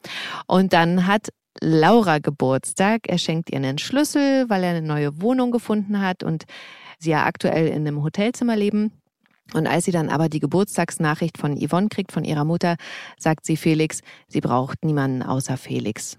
Und 0.46 0.73
dann 0.73 1.07
hat 1.07 1.29
Laura 1.61 2.18
Geburtstag. 2.18 3.03
Er 3.09 3.18
schenkt 3.18 3.51
ihr 3.51 3.57
einen 3.57 3.79
Schlüssel, 3.79 4.49
weil 4.49 4.62
er 4.62 4.70
eine 4.70 4.83
neue 4.83 5.20
Wohnung 5.20 5.51
gefunden 5.51 6.01
hat 6.01 6.23
und 6.23 6.44
sie 6.99 7.11
ja 7.11 7.25
aktuell 7.25 7.68
in 7.68 7.87
einem 7.87 8.03
Hotelzimmer 8.03 8.57
leben. 8.57 8.92
Und 9.53 9.66
als 9.66 9.85
sie 9.85 9.90
dann 9.90 10.11
aber 10.11 10.29
die 10.29 10.38
Geburtstagsnachricht 10.38 11.38
von 11.38 11.59
Yvonne 11.59 11.88
kriegt, 11.88 12.12
von 12.12 12.25
ihrer 12.25 12.44
Mutter, 12.44 12.77
sagt 13.18 13.44
sie 13.46 13.57
Felix, 13.57 14.01
sie 14.29 14.40
braucht 14.40 14.85
niemanden 14.85 15.23
außer 15.23 15.57
Felix. 15.57 16.16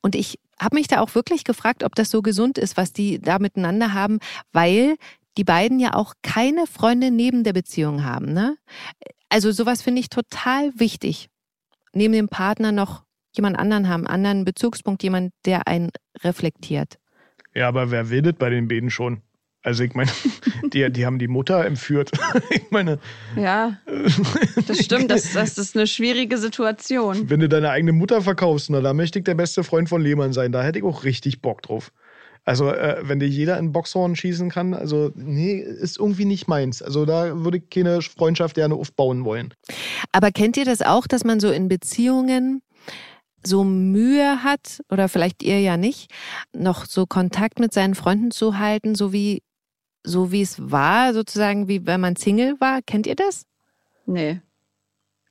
Und 0.00 0.14
ich 0.14 0.38
habe 0.60 0.76
mich 0.76 0.86
da 0.86 1.00
auch 1.00 1.14
wirklich 1.14 1.44
gefragt, 1.44 1.82
ob 1.82 1.94
das 1.94 2.10
so 2.10 2.22
gesund 2.22 2.56
ist, 2.56 2.76
was 2.76 2.92
die 2.92 3.20
da 3.20 3.38
miteinander 3.38 3.94
haben, 3.94 4.18
weil 4.52 4.96
die 5.36 5.44
beiden 5.44 5.78
ja 5.78 5.94
auch 5.94 6.14
keine 6.22 6.66
Freunde 6.66 7.10
neben 7.10 7.44
der 7.44 7.52
Beziehung 7.52 8.04
haben. 8.04 8.32
Ne? 8.32 8.56
Also 9.28 9.52
sowas 9.52 9.82
finde 9.82 10.00
ich 10.00 10.08
total 10.08 10.72
wichtig. 10.78 11.28
Neben 11.92 12.12
dem 12.12 12.28
Partner 12.28 12.72
noch 12.72 13.04
jemand 13.32 13.58
anderen 13.58 13.88
haben, 13.88 14.06
anderen 14.06 14.44
Bezugspunkt, 14.44 15.02
jemand, 15.02 15.32
der 15.44 15.66
einen 15.68 15.90
reflektiert. 16.22 16.98
Ja, 17.54 17.68
aber 17.68 17.90
wer 17.90 18.10
will 18.10 18.22
das 18.22 18.34
bei 18.34 18.50
den 18.50 18.68
beiden 18.68 18.90
schon? 18.90 19.22
Also 19.62 19.84
ich 19.84 19.94
meine, 19.94 20.10
die, 20.72 20.90
die 20.90 21.06
haben 21.06 21.18
die 21.18 21.28
Mutter 21.28 21.64
entführt. 21.64 22.10
Ich 22.50 22.70
meine. 22.70 22.98
Ja, 23.36 23.78
das 24.66 24.84
stimmt. 24.84 25.10
Das, 25.10 25.32
das 25.34 25.58
ist 25.58 25.76
eine 25.76 25.86
schwierige 25.86 26.38
Situation. 26.38 27.28
Wenn 27.30 27.40
du 27.40 27.48
deine 27.48 27.70
eigene 27.70 27.92
Mutter 27.92 28.22
verkaufst, 28.22 28.70
na, 28.70 28.80
da 28.80 28.92
möchte 28.92 29.18
ich 29.18 29.24
der 29.24 29.34
beste 29.34 29.64
Freund 29.64 29.88
von 29.88 30.02
Lehmann 30.02 30.32
sein. 30.32 30.52
Da 30.52 30.62
hätte 30.62 30.78
ich 30.78 30.84
auch 30.84 31.04
richtig 31.04 31.40
Bock 31.40 31.62
drauf. 31.62 31.92
Also, 32.48 32.70
äh, 32.70 33.02
wenn 33.02 33.20
dir 33.20 33.28
jeder 33.28 33.58
in 33.58 33.72
Boxhorn 33.72 34.16
schießen 34.16 34.48
kann, 34.48 34.72
also, 34.72 35.12
nee, 35.14 35.58
ist 35.58 35.98
irgendwie 35.98 36.24
nicht 36.24 36.48
meins. 36.48 36.80
Also, 36.80 37.04
da 37.04 37.44
würde 37.44 37.58
ich 37.58 37.68
keine 37.68 38.00
Freundschaft 38.00 38.54
gerne 38.54 38.74
aufbauen 38.74 39.26
wollen. 39.26 39.52
Aber 40.12 40.30
kennt 40.30 40.56
ihr 40.56 40.64
das 40.64 40.80
auch, 40.80 41.06
dass 41.06 41.24
man 41.24 41.40
so 41.40 41.50
in 41.50 41.68
Beziehungen 41.68 42.62
so 43.44 43.64
Mühe 43.64 44.42
hat, 44.44 44.80
oder 44.88 45.10
vielleicht 45.10 45.42
ihr 45.42 45.60
ja 45.60 45.76
nicht, 45.76 46.10
noch 46.54 46.86
so 46.86 47.04
Kontakt 47.04 47.60
mit 47.60 47.74
seinen 47.74 47.94
Freunden 47.94 48.30
zu 48.30 48.58
halten, 48.58 48.94
so 48.94 49.12
wie, 49.12 49.42
so 50.02 50.32
wie 50.32 50.40
es 50.40 50.56
war, 50.58 51.12
sozusagen, 51.12 51.68
wie 51.68 51.86
wenn 51.86 52.00
man 52.00 52.16
Single 52.16 52.58
war? 52.60 52.80
Kennt 52.80 53.06
ihr 53.06 53.14
das? 53.14 53.42
Nee. 54.06 54.40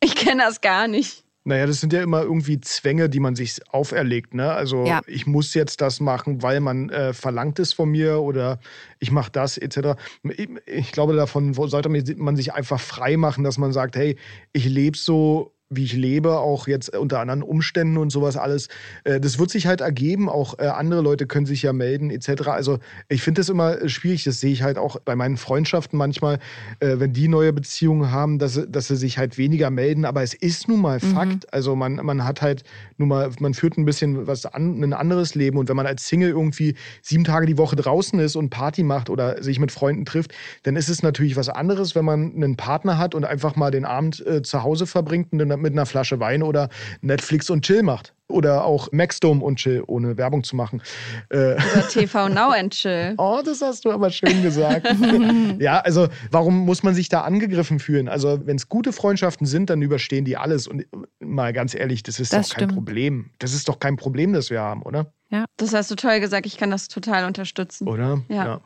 Ich 0.01 0.13
kenne 0.13 0.43
das 0.43 0.61
gar 0.61 0.87
nicht. 0.87 1.23
Naja, 1.47 1.65
das 1.65 1.79
sind 1.79 1.93
ja 1.93 2.03
immer 2.03 2.23
irgendwie 2.23 2.59
Zwänge, 2.59 3.07
die 3.07 3.21
man 3.21 3.37
sich 3.37 3.61
auferlegt. 3.71 4.33
Ne? 4.33 4.51
Also 4.51 4.85
ja. 4.85 4.99
ich 5.07 5.27
muss 5.27 5.53
jetzt 5.53 5.79
das 5.79 6.01
machen, 6.01 6.43
weil 6.43 6.59
man 6.59 6.89
äh, 6.89 7.13
verlangt 7.13 7.57
es 7.59 7.71
von 7.71 7.89
mir 7.89 8.19
oder 8.19 8.59
ich 8.99 9.11
mache 9.11 9.31
das 9.31 9.57
etc. 9.57 9.97
Ich, 10.23 10.49
ich 10.65 10.91
glaube, 10.91 11.15
davon 11.15 11.53
sollte 11.53 11.87
man 11.87 12.35
sich 12.35 12.53
einfach 12.53 12.81
frei 12.81 13.15
machen, 13.15 13.45
dass 13.45 13.57
man 13.57 13.71
sagt, 13.71 13.95
hey, 13.95 14.17
ich 14.51 14.65
lebe 14.65 14.97
so 14.97 15.56
wie 15.69 15.83
ich 15.83 15.93
lebe, 15.93 16.37
auch 16.39 16.67
jetzt 16.67 16.95
unter 16.95 17.19
anderen 17.19 17.43
Umständen 17.43 17.97
und 17.97 18.09
sowas 18.09 18.37
alles. 18.37 18.69
Äh, 19.03 19.19
das 19.19 19.37
wird 19.37 19.49
sich 19.49 19.67
halt 19.67 19.81
ergeben. 19.81 20.29
Auch 20.29 20.59
äh, 20.59 20.67
andere 20.67 21.01
Leute 21.01 21.27
können 21.27 21.45
sich 21.45 21.61
ja 21.61 21.73
melden, 21.73 22.09
etc. 22.09 22.47
Also 22.47 22.79
ich 23.09 23.21
finde 23.21 23.41
das 23.41 23.49
immer 23.49 23.89
schwierig. 23.89 24.23
Das 24.23 24.39
sehe 24.39 24.51
ich 24.51 24.63
halt 24.63 24.77
auch 24.77 24.99
bei 25.03 25.15
meinen 25.15 25.35
Freundschaften 25.35 25.97
manchmal, 25.97 26.39
äh, 26.79 26.99
wenn 26.99 27.11
die 27.11 27.27
neue 27.27 27.51
Beziehungen 27.51 28.11
haben, 28.11 28.39
dass, 28.39 28.59
dass 28.69 28.87
sie 28.87 28.95
sich 28.95 29.17
halt 29.17 29.37
weniger 29.37 29.69
melden. 29.69 30.05
Aber 30.05 30.23
es 30.23 30.33
ist 30.33 30.69
nun 30.69 30.81
mal 30.81 30.99
mhm. 31.01 31.13
Fakt. 31.13 31.53
Also 31.53 31.75
man, 31.75 31.95
man 31.95 32.23
hat 32.23 32.41
halt 32.41 32.63
nun 32.97 33.09
mal, 33.09 33.29
man 33.39 33.53
führt 33.53 33.77
ein 33.77 33.85
bisschen 33.85 34.25
was 34.25 34.45
an, 34.45 34.81
ein 34.81 34.93
anderes 34.93 35.35
Leben. 35.35 35.57
Und 35.57 35.67
wenn 35.67 35.75
man 35.75 35.85
als 35.85 36.07
Single 36.07 36.29
irgendwie 36.29 36.75
sieben 37.01 37.25
Tage 37.25 37.45
die 37.45 37.57
Woche 37.57 37.75
draußen 37.75 38.19
ist 38.19 38.37
und 38.37 38.49
Party 38.51 38.83
macht 38.83 39.09
oder 39.09 39.43
sich 39.43 39.59
mit 39.59 39.71
Freunden 39.71 40.05
trifft, 40.05 40.33
dann 40.63 40.77
ist 40.77 40.87
es 40.87 41.03
natürlich 41.03 41.35
was 41.35 41.49
anderes, 41.49 41.93
wenn 41.93 42.05
man 42.05 42.33
einen 42.35 42.55
Partner 42.55 42.97
hat 42.97 43.15
und 43.15 43.25
einfach 43.25 43.57
mal 43.57 43.71
den 43.71 43.83
Abend 43.83 44.25
äh, 44.25 44.41
zu 44.41 44.63
Hause 44.63 44.87
verbringt 44.87 45.33
und 45.33 45.39
dann 45.39 45.56
mit 45.57 45.73
einer 45.73 45.85
Flasche 45.85 46.19
Wein 46.19 46.43
oder 46.43 46.69
Netflix 47.01 47.49
und 47.49 47.65
Chill 47.65 47.83
macht. 47.83 48.13
Oder 48.29 48.65
auch 48.65 48.89
Maxdome 48.91 49.41
und 49.41 49.55
Chill, 49.55 49.83
ohne 49.87 50.17
Werbung 50.17 50.43
zu 50.43 50.57
machen. 50.57 50.81
Äh, 51.29 51.53
oder 51.53 51.87
TV 51.89 52.27
Now 52.29 52.49
and 52.51 52.73
Chill. 52.73 53.13
Oh, 53.17 53.41
das 53.43 53.61
hast 53.61 53.85
du 53.85 53.91
aber 53.91 54.09
schön 54.09 54.43
gesagt. 54.43 54.85
ja, 55.59 55.79
also 55.79 56.09
warum 56.31 56.65
muss 56.65 56.83
man 56.83 56.93
sich 56.93 57.07
da 57.07 57.21
angegriffen 57.21 57.79
fühlen? 57.79 58.09
Also 58.09 58.45
wenn 58.45 58.57
es 58.57 58.67
gute 58.67 58.91
Freundschaften 58.91 59.47
sind, 59.47 59.69
dann 59.69 59.81
überstehen 59.81 60.25
die 60.25 60.35
alles. 60.35 60.67
Und 60.67 60.85
mal 61.19 61.53
ganz 61.53 61.73
ehrlich, 61.73 62.03
das 62.03 62.19
ist 62.19 62.33
das 62.33 62.49
doch 62.49 62.55
kein 62.55 62.63
stimmt. 62.63 62.73
Problem. 62.73 63.29
Das 63.39 63.53
ist 63.53 63.69
doch 63.69 63.79
kein 63.79 63.95
Problem, 63.95 64.33
das 64.33 64.49
wir 64.49 64.59
haben, 64.59 64.81
oder? 64.81 65.13
Ja. 65.29 65.45
Das 65.55 65.73
hast 65.73 65.89
du 65.89 65.95
toll 65.95 66.19
gesagt. 66.19 66.45
Ich 66.45 66.57
kann 66.57 66.71
das 66.71 66.89
total 66.89 67.25
unterstützen. 67.25 67.87
Oder? 67.87 68.21
Ja. 68.27 68.45
ja. 68.45 68.61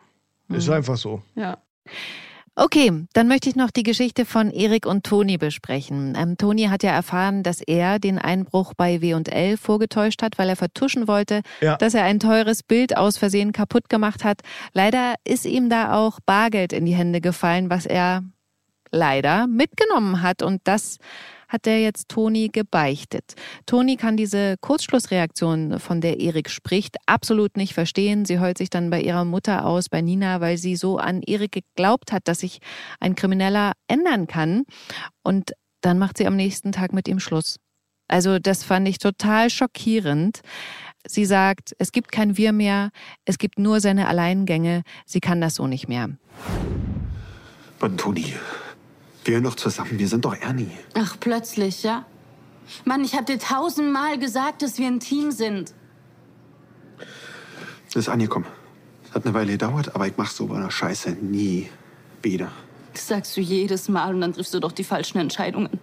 Ist 0.56 0.68
mhm. 0.68 0.74
einfach 0.74 0.98
so. 0.98 1.22
Ja. 1.36 1.58
Okay, 2.64 2.92
dann 3.14 3.28
möchte 3.28 3.50
ich 3.50 3.56
noch 3.56 3.72
die 3.72 3.82
Geschichte 3.82 4.24
von 4.24 4.52
Erik 4.52 4.86
und 4.86 5.04
Toni 5.04 5.40
besprechen. 5.40 6.14
Ähm, 6.16 6.38
Toni 6.38 6.66
hat 6.66 6.84
ja 6.84 6.92
erfahren, 6.92 7.42
dass 7.42 7.60
er 7.60 7.98
den 7.98 8.20
Einbruch 8.20 8.76
bei 8.78 9.02
W&L 9.02 9.58
vorgetäuscht 9.58 10.22
hat, 10.22 10.38
weil 10.38 10.48
er 10.48 10.56
vertuschen 10.56 11.08
wollte, 11.08 11.42
ja. 11.60 11.76
dass 11.78 11.96
er 11.96 12.04
ein 12.04 12.20
teures 12.20 12.62
Bild 12.62 12.96
aus 12.96 13.18
Versehen 13.18 13.52
kaputt 13.52 13.90
gemacht 13.90 14.24
hat. 14.24 14.42
Leider 14.74 15.16
ist 15.24 15.48
ihm 15.48 15.72
da 15.72 15.96
auch 15.96 16.20
Bargeld 16.24 16.72
in 16.72 16.86
die 16.86 16.94
Hände 16.94 17.20
gefallen, 17.20 17.72
was 17.72 17.88
er 17.88 18.22
leider 18.92 19.48
mitgenommen 19.48 20.22
hat 20.22 20.44
und 20.44 20.62
das 20.66 21.00
hat 21.52 21.66
der 21.66 21.82
jetzt 21.82 22.08
Toni 22.08 22.48
gebeichtet. 22.48 23.36
Toni 23.66 23.98
kann 23.98 24.16
diese 24.16 24.56
Kurzschlussreaktion, 24.62 25.80
von 25.80 26.00
der 26.00 26.20
Erik 26.22 26.50
spricht, 26.50 26.96
absolut 27.06 27.58
nicht 27.58 27.74
verstehen. 27.74 28.24
Sie 28.26 28.40
heult 28.40 28.58
sich 28.58 28.70
dann 28.70 28.90
bei 28.90 29.02
ihrer 29.02 29.26
Mutter 29.26 29.66
aus, 29.66 29.90
bei 29.90 30.02
Nina, 30.02 30.40
weil 30.40 30.58
sie 30.58 30.78
so 30.78 30.98
an 30.98 31.22
Erik 31.22 31.52
geglaubt 31.52 32.14
hat, 32.14 32.28
dass 32.30 32.40
sich 32.40 32.60
ein 33.02 33.16
Krimineller 33.16 33.74
ändern 33.88 34.28
kann. 34.28 34.64
Und 35.24 35.52
dann 35.82 36.00
macht 36.00 36.18
sie 36.18 36.26
am 36.26 36.38
nächsten 36.38 36.72
Tag 36.72 36.94
mit 36.94 37.08
ihm 37.10 37.20
Schluss. 37.20 37.58
Also 38.08 38.40
das 38.40 38.64
fand 38.64 38.88
ich 38.88 38.98
total 38.98 39.50
schockierend. 39.50 40.42
Sie 41.06 41.26
sagt, 41.26 41.74
es 41.80 41.92
gibt 41.92 42.12
kein 42.12 42.38
Wir 42.38 42.54
mehr, 42.54 42.92
es 43.26 43.38
gibt 43.38 43.60
nur 43.60 43.82
seine 43.82 44.08
Alleingänge, 44.08 44.84
sie 45.06 45.20
kann 45.20 45.42
das 45.42 45.56
so 45.56 45.68
nicht 45.68 45.88
mehr. 45.88 46.10
Mann, 47.82 47.98
Toni, 47.98 48.36
wir 49.24 49.42
noch 49.42 49.56
zusammen, 49.56 50.00
wir 50.00 50.08
sind 50.08 50.26
doch 50.26 50.36
Ernie. 50.36 50.72
Ach, 50.96 51.18
plötzlich, 51.20 51.84
ja? 51.84 52.06
Mann, 52.86 53.04
ich 53.04 53.16
hab 53.16 53.26
dir 53.26 53.38
tausendmal 53.38 54.18
gesagt, 54.18 54.62
dass 54.62 54.78
wir 54.78 54.88
ein 54.88 55.00
Team 55.00 55.32
sind. 55.32 55.74
Das 57.86 57.96
ist 57.96 58.10
angekommen. 58.10 58.46
Hat 59.14 59.26
eine 59.26 59.34
Weile 59.34 59.52
gedauert, 59.52 59.94
aber 59.94 60.08
ich 60.08 60.14
mach 60.16 60.32
so 60.32 60.52
eine 60.52 60.72
Scheiße 60.72 61.12
nie 61.12 61.70
wieder. 62.22 62.52
Das 62.94 63.08
sagst 63.08 63.36
du 63.36 63.42
jedes 63.42 63.90
Mal 63.90 64.14
und 64.14 64.22
dann 64.22 64.34
triffst 64.34 64.54
du 64.54 64.60
doch 64.60 64.72
die 64.72 64.84
falschen 64.84 65.18
Entscheidungen. 65.18 65.80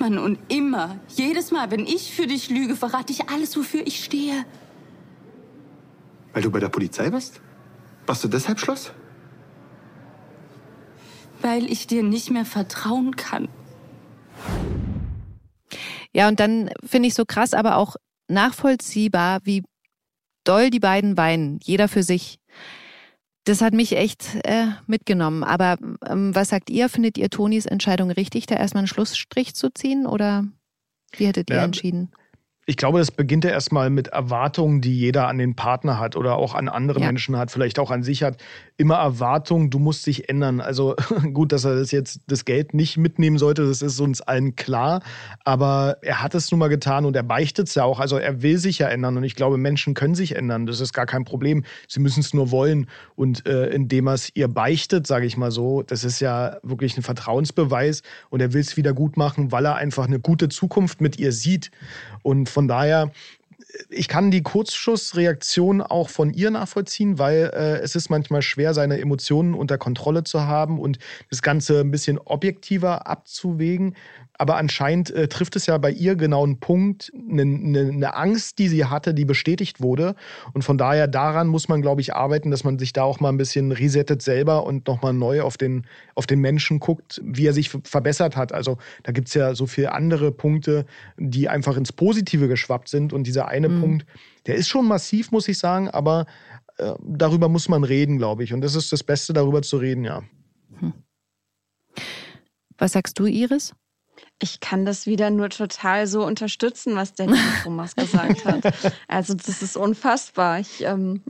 Mann, 0.00 0.18
und 0.18 0.38
immer, 0.48 0.98
jedes 1.08 1.52
Mal, 1.52 1.70
wenn 1.70 1.86
ich 1.86 2.12
für 2.14 2.26
dich 2.26 2.50
lüge, 2.50 2.74
verrate 2.74 3.12
ich 3.12 3.28
alles, 3.28 3.56
wofür 3.56 3.86
ich 3.86 4.02
stehe. 4.04 4.44
Weil 6.32 6.42
du 6.42 6.50
bei 6.50 6.58
der 6.58 6.68
Polizei 6.68 7.10
bist? 7.10 7.40
Warst 8.06 8.24
du 8.24 8.28
deshalb 8.28 8.58
Schluss? 8.58 8.90
Weil 11.42 11.70
ich 11.70 11.86
dir 11.86 12.02
nicht 12.02 12.30
mehr 12.30 12.44
vertrauen 12.44 13.16
kann. 13.16 13.48
Ja, 16.12 16.28
und 16.28 16.40
dann 16.40 16.70
finde 16.84 17.08
ich 17.08 17.14
so 17.14 17.24
krass, 17.24 17.54
aber 17.54 17.76
auch 17.76 17.96
nachvollziehbar, 18.28 19.40
wie 19.44 19.62
doll 20.44 20.70
die 20.70 20.80
beiden 20.80 21.16
weinen, 21.16 21.60
jeder 21.62 21.88
für 21.88 22.02
sich. 22.02 22.38
Das 23.44 23.60
hat 23.60 23.72
mich 23.72 23.96
echt 23.96 24.34
äh, 24.44 24.66
mitgenommen. 24.86 25.42
Aber 25.42 25.78
ähm, 26.06 26.34
was 26.34 26.50
sagt 26.50 26.70
ihr? 26.70 26.88
Findet 26.88 27.16
ihr 27.16 27.30
Tonis 27.30 27.66
Entscheidung 27.66 28.10
richtig, 28.10 28.46
da 28.46 28.56
erstmal 28.56 28.82
einen 28.82 28.88
Schlussstrich 28.88 29.54
zu 29.54 29.70
ziehen? 29.70 30.06
Oder 30.06 30.44
wie 31.16 31.26
hättet 31.26 31.50
ihr 31.50 31.56
ja, 31.56 31.64
entschieden? 31.64 32.10
Ich 32.68 32.76
glaube, 32.76 32.98
das 32.98 33.10
beginnt 33.10 33.44
ja 33.44 33.50
erstmal 33.50 33.88
mit 33.88 34.08
Erwartungen, 34.08 34.82
die 34.82 34.94
jeder 34.94 35.26
an 35.26 35.38
den 35.38 35.56
Partner 35.56 35.98
hat 35.98 36.16
oder 36.16 36.36
auch 36.36 36.54
an 36.54 36.68
andere 36.68 37.00
ja. 37.00 37.06
Menschen 37.06 37.34
hat, 37.38 37.50
vielleicht 37.50 37.78
auch 37.78 37.90
an 37.90 38.02
sich 38.02 38.22
hat. 38.22 38.36
Immer 38.76 38.96
Erwartungen, 38.96 39.70
du 39.70 39.78
musst 39.78 40.06
dich 40.06 40.28
ändern. 40.28 40.60
Also 40.60 40.94
gut, 41.32 41.52
dass 41.52 41.64
er 41.64 41.76
das 41.76 41.92
jetzt 41.92 42.20
das 42.26 42.44
Geld 42.44 42.74
nicht 42.74 42.98
mitnehmen 42.98 43.38
sollte, 43.38 43.66
das 43.66 43.80
ist 43.80 43.98
uns 44.00 44.20
allen 44.20 44.54
klar. 44.54 45.00
Aber 45.46 45.96
er 46.02 46.22
hat 46.22 46.34
es 46.34 46.50
nun 46.50 46.60
mal 46.60 46.68
getan 46.68 47.06
und 47.06 47.16
er 47.16 47.22
beichtet 47.22 47.68
es 47.68 47.74
ja 47.74 47.84
auch. 47.84 48.00
Also 48.00 48.18
er 48.18 48.42
will 48.42 48.58
sich 48.58 48.80
ja 48.80 48.88
ändern 48.88 49.16
und 49.16 49.24
ich 49.24 49.34
glaube, 49.34 49.56
Menschen 49.56 49.94
können 49.94 50.14
sich 50.14 50.36
ändern. 50.36 50.66
Das 50.66 50.80
ist 50.80 50.92
gar 50.92 51.06
kein 51.06 51.24
Problem. 51.24 51.64
Sie 51.88 52.00
müssen 52.00 52.20
es 52.20 52.34
nur 52.34 52.50
wollen. 52.50 52.86
Und 53.16 53.46
äh, 53.46 53.68
indem 53.68 54.08
er 54.08 54.12
es 54.12 54.30
ihr 54.36 54.48
beichtet, 54.48 55.06
sage 55.06 55.24
ich 55.24 55.38
mal 55.38 55.50
so, 55.50 55.82
das 55.82 56.04
ist 56.04 56.20
ja 56.20 56.58
wirklich 56.62 56.98
ein 56.98 57.02
Vertrauensbeweis 57.02 58.02
und 58.28 58.42
er 58.42 58.52
will 58.52 58.60
es 58.60 58.76
wieder 58.76 58.92
gut 58.92 59.16
machen, 59.16 59.52
weil 59.52 59.64
er 59.64 59.76
einfach 59.76 60.06
eine 60.06 60.20
gute 60.20 60.50
Zukunft 60.50 61.00
mit 61.00 61.18
ihr 61.18 61.32
sieht. 61.32 61.70
Und 62.22 62.48
von 62.48 62.68
daher, 62.68 63.12
ich 63.90 64.08
kann 64.08 64.30
die 64.30 64.42
Kurzschussreaktion 64.42 65.82
auch 65.82 66.08
von 66.08 66.32
ihr 66.32 66.50
nachvollziehen, 66.50 67.18
weil 67.18 67.50
äh, 67.54 67.78
es 67.78 67.94
ist 67.94 68.08
manchmal 68.08 68.42
schwer, 68.42 68.74
seine 68.74 69.00
Emotionen 69.00 69.54
unter 69.54 69.78
Kontrolle 69.78 70.24
zu 70.24 70.42
haben 70.42 70.78
und 70.78 70.98
das 71.30 71.42
Ganze 71.42 71.80
ein 71.80 71.90
bisschen 71.90 72.18
objektiver 72.18 73.06
abzuwägen. 73.06 73.94
Aber 74.38 74.56
anscheinend 74.56 75.10
äh, 75.10 75.26
trifft 75.26 75.56
es 75.56 75.66
ja 75.66 75.76
bei 75.78 75.90
ihr 75.90 76.14
genau 76.14 76.44
einen 76.44 76.60
Punkt, 76.60 77.12
eine, 77.14 77.42
eine, 77.42 77.80
eine, 77.80 78.14
Angst, 78.14 78.58
die 78.60 78.68
sie 78.68 78.84
hatte, 78.84 79.12
die 79.12 79.24
bestätigt 79.24 79.80
wurde. 79.80 80.14
Und 80.52 80.62
von 80.62 80.78
daher 80.78 81.08
daran 81.08 81.48
muss 81.48 81.68
man, 81.68 81.82
glaube 81.82 82.00
ich, 82.00 82.14
arbeiten, 82.14 82.52
dass 82.52 82.62
man 82.62 82.78
sich 82.78 82.92
da 82.92 83.02
auch 83.02 83.18
mal 83.18 83.30
ein 83.30 83.36
bisschen 83.36 83.72
resettet 83.72 84.22
selber 84.22 84.64
und 84.64 84.86
nochmal 84.86 85.12
neu 85.12 85.42
auf 85.42 85.56
den, 85.56 85.86
auf 86.14 86.26
den 86.26 86.40
Menschen 86.40 86.78
guckt, 86.78 87.20
wie 87.24 87.46
er 87.46 87.52
sich 87.52 87.68
verbessert 87.68 88.36
hat. 88.36 88.52
Also 88.52 88.78
da 89.02 89.10
gibt 89.10 89.26
es 89.26 89.34
ja 89.34 89.56
so 89.56 89.66
viele 89.66 89.92
andere 89.92 90.30
Punkte, 90.30 90.86
die 91.16 91.48
einfach 91.48 91.76
ins 91.76 91.92
Positive 91.92 92.46
geschwappt 92.46 92.88
sind. 92.88 93.12
Und 93.12 93.26
dieser 93.26 93.48
eine 93.48 93.68
mhm. 93.68 93.80
Punkt, 93.80 94.06
der 94.46 94.54
ist 94.54 94.68
schon 94.68 94.86
massiv, 94.86 95.32
muss 95.32 95.48
ich 95.48 95.58
sagen, 95.58 95.88
aber 95.88 96.26
äh, 96.78 96.94
darüber 97.02 97.48
muss 97.48 97.68
man 97.68 97.82
reden, 97.82 98.18
glaube 98.18 98.44
ich. 98.44 98.54
Und 98.54 98.60
das 98.60 98.76
ist 98.76 98.92
das 98.92 99.02
Beste, 99.02 99.32
darüber 99.32 99.62
zu 99.62 99.78
reden, 99.78 100.04
ja. 100.04 100.22
Hm. 100.78 100.92
Was 102.78 102.92
sagst 102.92 103.18
du, 103.18 103.26
Iris? 103.26 103.74
Ich 104.40 104.60
kann 104.60 104.84
das 104.84 105.06
wieder 105.06 105.30
nur 105.30 105.48
total 105.48 106.06
so 106.06 106.24
unterstützen, 106.24 106.94
was 106.94 107.14
der 107.14 107.28
Thomas 107.64 107.96
gesagt 107.96 108.44
hat. 108.44 108.62
Also 109.08 109.34
das 109.34 109.62
ist 109.62 109.76
unfassbar. 109.76 110.60
Ich, 110.60 110.82
ähm 110.84 111.22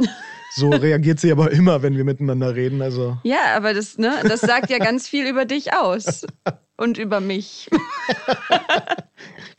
so 0.54 0.68
reagiert 0.68 1.20
sie 1.20 1.32
aber 1.32 1.50
immer, 1.52 1.82
wenn 1.82 1.96
wir 1.96 2.04
miteinander 2.04 2.54
reden. 2.54 2.82
Also. 2.82 3.18
Ja, 3.22 3.56
aber 3.56 3.72
das, 3.72 3.98
ne, 3.98 4.12
das 4.24 4.40
sagt 4.40 4.70
ja 4.70 4.78
ganz 4.78 5.08
viel 5.08 5.26
über 5.26 5.44
dich 5.44 5.72
aus 5.74 6.26
und 6.76 6.98
über 6.98 7.20
mich. 7.20 7.70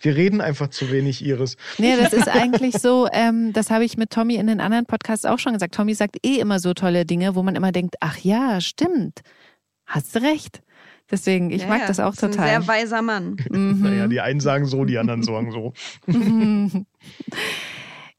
Wir 0.02 0.16
reden 0.16 0.42
einfach 0.42 0.70
zu 0.70 0.92
wenig, 0.92 1.26
Iris. 1.26 1.58
Nee, 1.78 1.98
das 1.98 2.14
ist 2.14 2.30
eigentlich 2.30 2.76
so, 2.78 3.08
ähm, 3.12 3.52
das 3.54 3.70
habe 3.70 3.84
ich 3.84 3.98
mit 3.98 4.12
Tommy 4.12 4.36
in 4.36 4.48
den 4.48 4.62
anderen 4.62 4.86
Podcasts 4.86 5.26
auch 5.26 5.40
schon 5.40 5.54
gesagt. 5.54 5.76
Tommy 5.76 5.94
sagt 5.94 6.18
eh 6.26 6.40
immer 6.40 6.60
so 6.60 6.74
tolle 6.74 7.06
Dinge, 7.06 7.36
wo 7.36 7.44
man 7.44 7.56
immer 7.56 7.72
denkt, 7.72 7.96
ach 8.00 8.18
ja, 8.20 8.62
stimmt. 8.62 9.22
Hast 9.86 10.16
du 10.16 10.22
recht. 10.22 10.62
Deswegen, 11.12 11.50
ich 11.50 11.63
ja, 11.63 11.67
mag 11.67 11.88
das 11.88 12.00
auch 12.00 12.15
das 12.15 12.32
total. 12.32 12.50
Ein 12.50 12.62
sehr 12.62 12.67
weiser 12.67 13.02
Mann. 13.02 13.38
Mhm. 13.50 13.82
Naja, 13.82 14.08
die 14.08 14.22
einen 14.22 14.39
sagen 14.39 14.65
so, 14.65 14.86
die 14.86 14.98
anderen 14.98 15.24
sagen 15.24 15.52
so. 15.52 15.74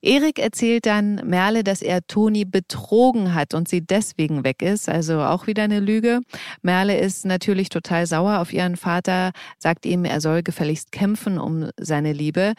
Erik 0.02 0.38
erzählt 0.38 0.86
dann 0.86 1.16
Merle, 1.26 1.62
dass 1.62 1.82
er 1.82 2.06
Toni 2.06 2.46
betrogen 2.46 3.34
hat 3.34 3.52
und 3.52 3.68
sie 3.68 3.82
deswegen 3.82 4.44
weg 4.44 4.62
ist. 4.62 4.88
Also 4.88 5.20
auch 5.20 5.46
wieder 5.46 5.64
eine 5.64 5.80
Lüge. 5.80 6.20
Merle 6.62 6.98
ist 6.98 7.26
natürlich 7.26 7.68
total 7.68 8.06
sauer 8.06 8.38
auf 8.38 8.52
ihren 8.52 8.76
Vater, 8.76 9.32
sagt 9.58 9.84
ihm, 9.84 10.06
er 10.06 10.20
soll 10.22 10.42
gefälligst 10.42 10.90
kämpfen 10.90 11.38
um 11.38 11.68
seine 11.78 12.14
Liebe. 12.14 12.54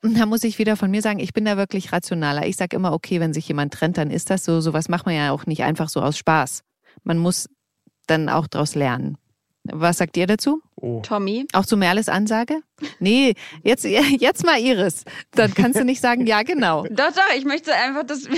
Da 0.00 0.26
muss 0.26 0.44
ich 0.44 0.58
wieder 0.58 0.76
von 0.76 0.90
mir 0.90 1.02
sagen, 1.02 1.18
ich 1.18 1.32
bin 1.32 1.44
da 1.44 1.56
wirklich 1.56 1.92
rationaler. 1.92 2.46
Ich 2.46 2.56
sage 2.56 2.76
immer, 2.76 2.92
okay, 2.92 3.20
wenn 3.20 3.34
sich 3.34 3.48
jemand 3.48 3.74
trennt, 3.74 3.98
dann 3.98 4.10
ist 4.10 4.30
das 4.30 4.44
so. 4.44 4.60
Sowas 4.60 4.88
macht 4.88 5.06
man 5.06 5.14
ja 5.14 5.32
auch 5.32 5.44
nicht 5.44 5.64
einfach 5.64 5.88
so 5.88 6.00
aus 6.00 6.16
Spaß. 6.16 6.62
Man 7.02 7.18
muss 7.18 7.48
dann 8.06 8.28
auch 8.28 8.46
daraus 8.46 8.74
lernen. 8.74 9.18
Was 9.72 9.98
sagt 9.98 10.16
ihr 10.16 10.26
dazu? 10.26 10.62
Oh. 10.76 11.00
Tommy. 11.02 11.46
Auch 11.52 11.66
zu 11.66 11.76
Merles 11.76 12.08
Ansage? 12.08 12.60
Nee, 12.98 13.34
jetzt, 13.62 13.84
jetzt 13.84 14.44
mal 14.44 14.58
Iris. 14.58 15.04
Dann 15.32 15.54
kannst 15.54 15.78
du 15.78 15.84
nicht 15.84 16.00
sagen, 16.00 16.26
ja, 16.26 16.42
genau. 16.42 16.84
Doch, 16.84 17.12
doch, 17.12 17.36
ich 17.36 17.44
möchte 17.44 17.74
einfach, 17.74 18.04
dass. 18.04 18.22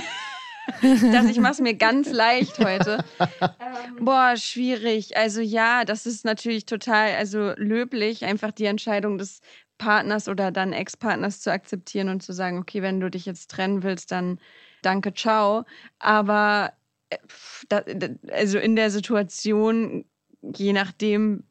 dass 0.83 1.27
ich 1.27 1.41
mache 1.41 1.53
es 1.53 1.61
mir 1.61 1.75
ganz 1.75 2.11
leicht 2.11 2.59
heute. 2.59 3.05
Ähm, 3.19 3.49
boah, 4.01 4.37
schwierig. 4.37 5.17
Also 5.17 5.41
ja, 5.41 5.85
das 5.85 6.07
ist 6.07 6.25
natürlich 6.25 6.67
total, 6.67 7.15
also 7.17 7.53
löblich, 7.57 8.25
einfach 8.25 8.53
die 8.53 8.67
Entscheidung 8.67 9.19
des 9.19 9.41
Partners 9.79 10.29
oder 10.29 10.53
dann 10.53 10.73
Ex-Partners 10.73 11.41
zu 11.41 11.51
akzeptieren 11.51 12.09
und 12.09 12.23
zu 12.23 12.33
sagen, 12.33 12.59
okay, 12.59 12.83
wenn 12.83 13.01
du 13.01 13.11
dich 13.11 13.27
jetzt 13.27 13.51
trennen 13.51 13.83
willst, 13.83 14.13
dann 14.13 14.39
danke, 14.83 15.15
ciao. 15.15 15.65
Aber 15.99 16.73
äh, 17.09 17.17
also 18.31 18.59
in 18.59 18.77
der 18.77 18.91
Situation 18.91 20.05
je 20.43 20.73
nachdem 20.73 21.45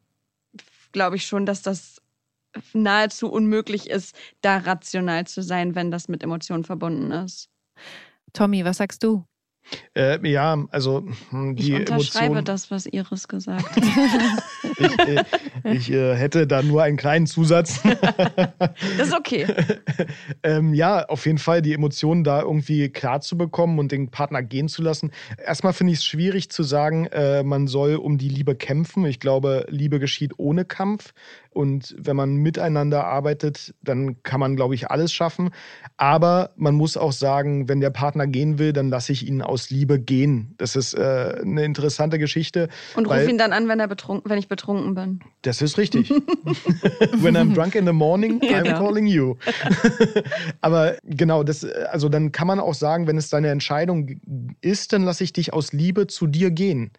glaube 0.92 1.18
ich 1.18 1.26
schon, 1.26 1.46
dass 1.46 1.62
das 1.62 2.02
nahezu 2.74 3.32
unmöglich 3.32 3.90
ist, 3.90 4.16
da 4.42 4.58
rational 4.58 5.28
zu 5.28 5.44
sein, 5.44 5.76
wenn 5.76 5.92
das 5.92 6.08
mit 6.08 6.24
Emotionen 6.24 6.64
verbunden 6.64 7.12
ist. 7.12 7.50
Tommy, 8.34 8.66
was 8.66 8.78
sagst 8.78 9.04
du? 9.04 9.26
Äh, 9.96 10.28
ja, 10.28 10.66
also 10.72 11.06
hm, 11.30 11.56
die 11.56 11.74
Ich 11.74 11.80
unterschreibe 11.80 12.26
Emotionen, 12.26 12.46
das, 12.46 12.72
was 12.72 12.86
Iris 12.86 13.28
gesagt 13.28 13.76
hat. 13.76 14.44
ich, 14.78 15.00
äh, 15.00 15.24
ich 15.74 15.92
äh, 15.92 16.16
hätte 16.16 16.48
da 16.48 16.62
nur 16.62 16.84
einen 16.84 16.98
kleinen 16.98 17.28
Zusatz. 17.28 17.82
Das 17.84 19.08
ist 19.08 19.14
okay. 19.14 19.48
ähm, 20.44 20.74
ja, 20.74 21.06
auf 21.06 21.26
jeden 21.26 21.38
Fall 21.38 21.62
die 21.62 21.74
Emotionen 21.74 22.24
da 22.24 22.42
irgendwie 22.42 22.90
klar 22.90 23.22
zu 23.22 23.38
bekommen 23.38 23.80
und 23.80 23.92
den 23.92 24.10
Partner 24.10 24.42
gehen 24.42 24.70
zu 24.70 24.82
lassen. 24.82 25.12
Erstmal 25.44 25.74
finde 25.74 25.94
ich 25.94 26.00
es 26.00 26.06
schwierig 26.06 26.50
zu 26.50 26.64
sagen, 26.64 27.08
äh, 27.08 27.44
man 27.44 27.68
soll 27.68 27.96
um 27.96 28.18
die 28.18 28.30
Liebe 28.30 28.56
kämpfen. 28.56 29.06
Ich 29.06 29.20
glaube, 29.20 29.66
Liebe 29.70 30.00
geschieht 30.00 30.34
ohne 30.38 30.66
Kampf. 30.66 31.14
Und 31.52 31.96
wenn 31.98 32.16
man 32.16 32.36
miteinander 32.36 33.06
arbeitet, 33.06 33.74
dann 33.82 34.22
kann 34.22 34.40
man, 34.40 34.56
glaube 34.56 34.76
ich, 34.76 34.92
alles 34.92 35.12
schaffen. 35.12 35.50
Aber 35.98 36.52
man 36.56 36.76
muss 36.76 36.96
auch 36.96 37.12
sagen, 37.12 37.68
wenn 37.68 37.82
der 37.82 37.90
Partner 37.90 38.28
gehen 38.28 38.60
will, 38.60 38.72
dann 38.72 38.90
lasse 38.90 39.12
ich 39.12 39.28
ihn 39.28 39.42
aus 39.42 39.59
Liebe 39.70 40.00
gehen. 40.00 40.54
Das 40.58 40.78
ist 40.78 40.94
äh, 40.94 41.40
eine 41.42 41.66
interessante 41.66 42.18
Geschichte. 42.18 42.70
Und 42.96 43.06
ruf 43.08 43.16
weil- 43.16 43.30
ihn 43.30 43.38
dann 43.38 43.52
an, 43.52 43.68
wenn, 43.68 43.80
er 43.82 43.88
betrunken, 43.90 44.30
wenn 44.30 44.40
ich 44.40 44.48
betrunken 44.48 44.96
bin. 44.96 45.20
Das 45.42 45.62
ist 45.62 45.78
richtig. 45.78 46.10
When 47.22 47.36
I'm 47.36 47.54
drunk 47.54 47.76
in 47.76 47.86
the 47.86 47.92
morning, 47.94 48.40
I'm 48.42 48.64
Genau. 48.64 48.78
calling 48.80 49.06
you. 49.08 49.36
Aber 50.62 50.96
genau, 51.04 51.44
das, 51.44 51.66
also 51.66 52.10
dann 52.10 52.32
kann 52.32 52.48
man 52.48 52.60
auch 52.60 52.74
sagen, 52.74 53.08
wenn 53.08 53.18
es 53.18 53.30
deine 53.30 53.50
Entscheidung 53.50 54.20
ist, 54.62 54.94
dann 54.94 55.04
lasse 55.04 55.24
ich 55.24 55.34
dich 55.34 55.54
aus 55.54 55.74
Liebe 55.74 56.08
zu 56.08 56.28
dir 56.28 56.52
gehen. 56.52 56.92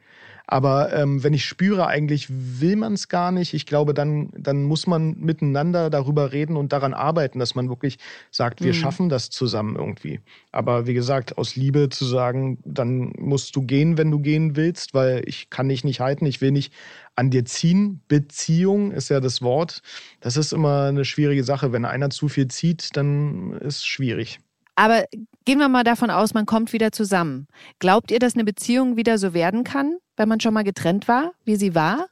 Aber 0.51 0.93
ähm, 0.93 1.23
wenn 1.23 1.33
ich 1.33 1.45
spüre, 1.45 1.87
eigentlich 1.87 2.27
will 2.29 2.75
man 2.75 2.95
es 2.95 3.07
gar 3.07 3.31
nicht, 3.31 3.55
ich 3.55 3.67
glaube, 3.67 3.95
dann, 3.95 4.31
dann 4.37 4.65
muss 4.65 4.89
man 4.89 5.17
miteinander 5.17 5.91
darüber 5.91 6.33
reden 6.33 6.57
und 6.57 6.73
daran 6.73 6.93
arbeiten, 6.93 7.39
dass 7.39 7.55
man 7.55 7.69
wirklich 7.69 7.99
sagt, 8.33 8.61
wir 8.61 8.75
schaffen 8.75 9.09
das 9.09 9.31
zusammen 9.31 9.77
irgendwie. 9.77 10.19
Aber 10.51 10.89
wie 10.89 10.95
gesagt, 10.95 11.39
aus 11.39 11.55
Liebe 11.55 11.89
zu 11.89 12.05
sagen, 12.05 12.59
dann 12.65 13.13
musst 13.17 13.55
du 13.55 13.63
gehen, 13.63 13.97
wenn 13.97 14.11
du 14.11 14.19
gehen 14.19 14.57
willst, 14.57 14.93
weil 14.93 15.23
ich 15.25 15.51
kann 15.51 15.69
dich 15.69 15.85
nicht 15.85 16.01
halten, 16.01 16.27
ich 16.27 16.41
will 16.41 16.51
nicht 16.51 16.73
an 17.15 17.31
dir 17.31 17.45
ziehen. 17.45 18.01
Beziehung 18.09 18.91
ist 18.91 19.09
ja 19.09 19.21
das 19.21 19.43
Wort. 19.43 19.83
Das 20.21 20.37
ist 20.37 20.53
immer 20.53 20.87
eine 20.87 21.05
schwierige 21.05 21.45
Sache. 21.45 21.71
Wenn 21.71 21.85
einer 21.85 22.11
zu 22.11 22.29
viel 22.29 22.49
zieht, 22.49 22.97
dann 22.97 23.53
ist 23.61 23.77
es 23.77 23.87
schwierig. 23.87 24.41
Aber 24.75 25.05
gehen 25.45 25.59
wir 25.59 25.69
mal 25.69 25.85
davon 25.85 26.11
aus, 26.11 26.35
man 26.35 26.47
kommt 26.47 26.73
wieder 26.73 26.91
zusammen. 26.91 27.47
Glaubt 27.79 28.11
ihr, 28.11 28.19
dass 28.19 28.35
eine 28.35 28.45
Beziehung 28.45 28.97
wieder 28.97 29.19
so 29.19 29.35
werden 29.35 29.63
kann, 29.63 29.99
wenn 30.21 30.29
man 30.29 30.39
schon 30.39 30.53
mal 30.53 30.65
getrennt 30.65 31.09
war, 31.09 31.33
wie 31.45 31.57
sie 31.57 31.75
war? 31.75 32.07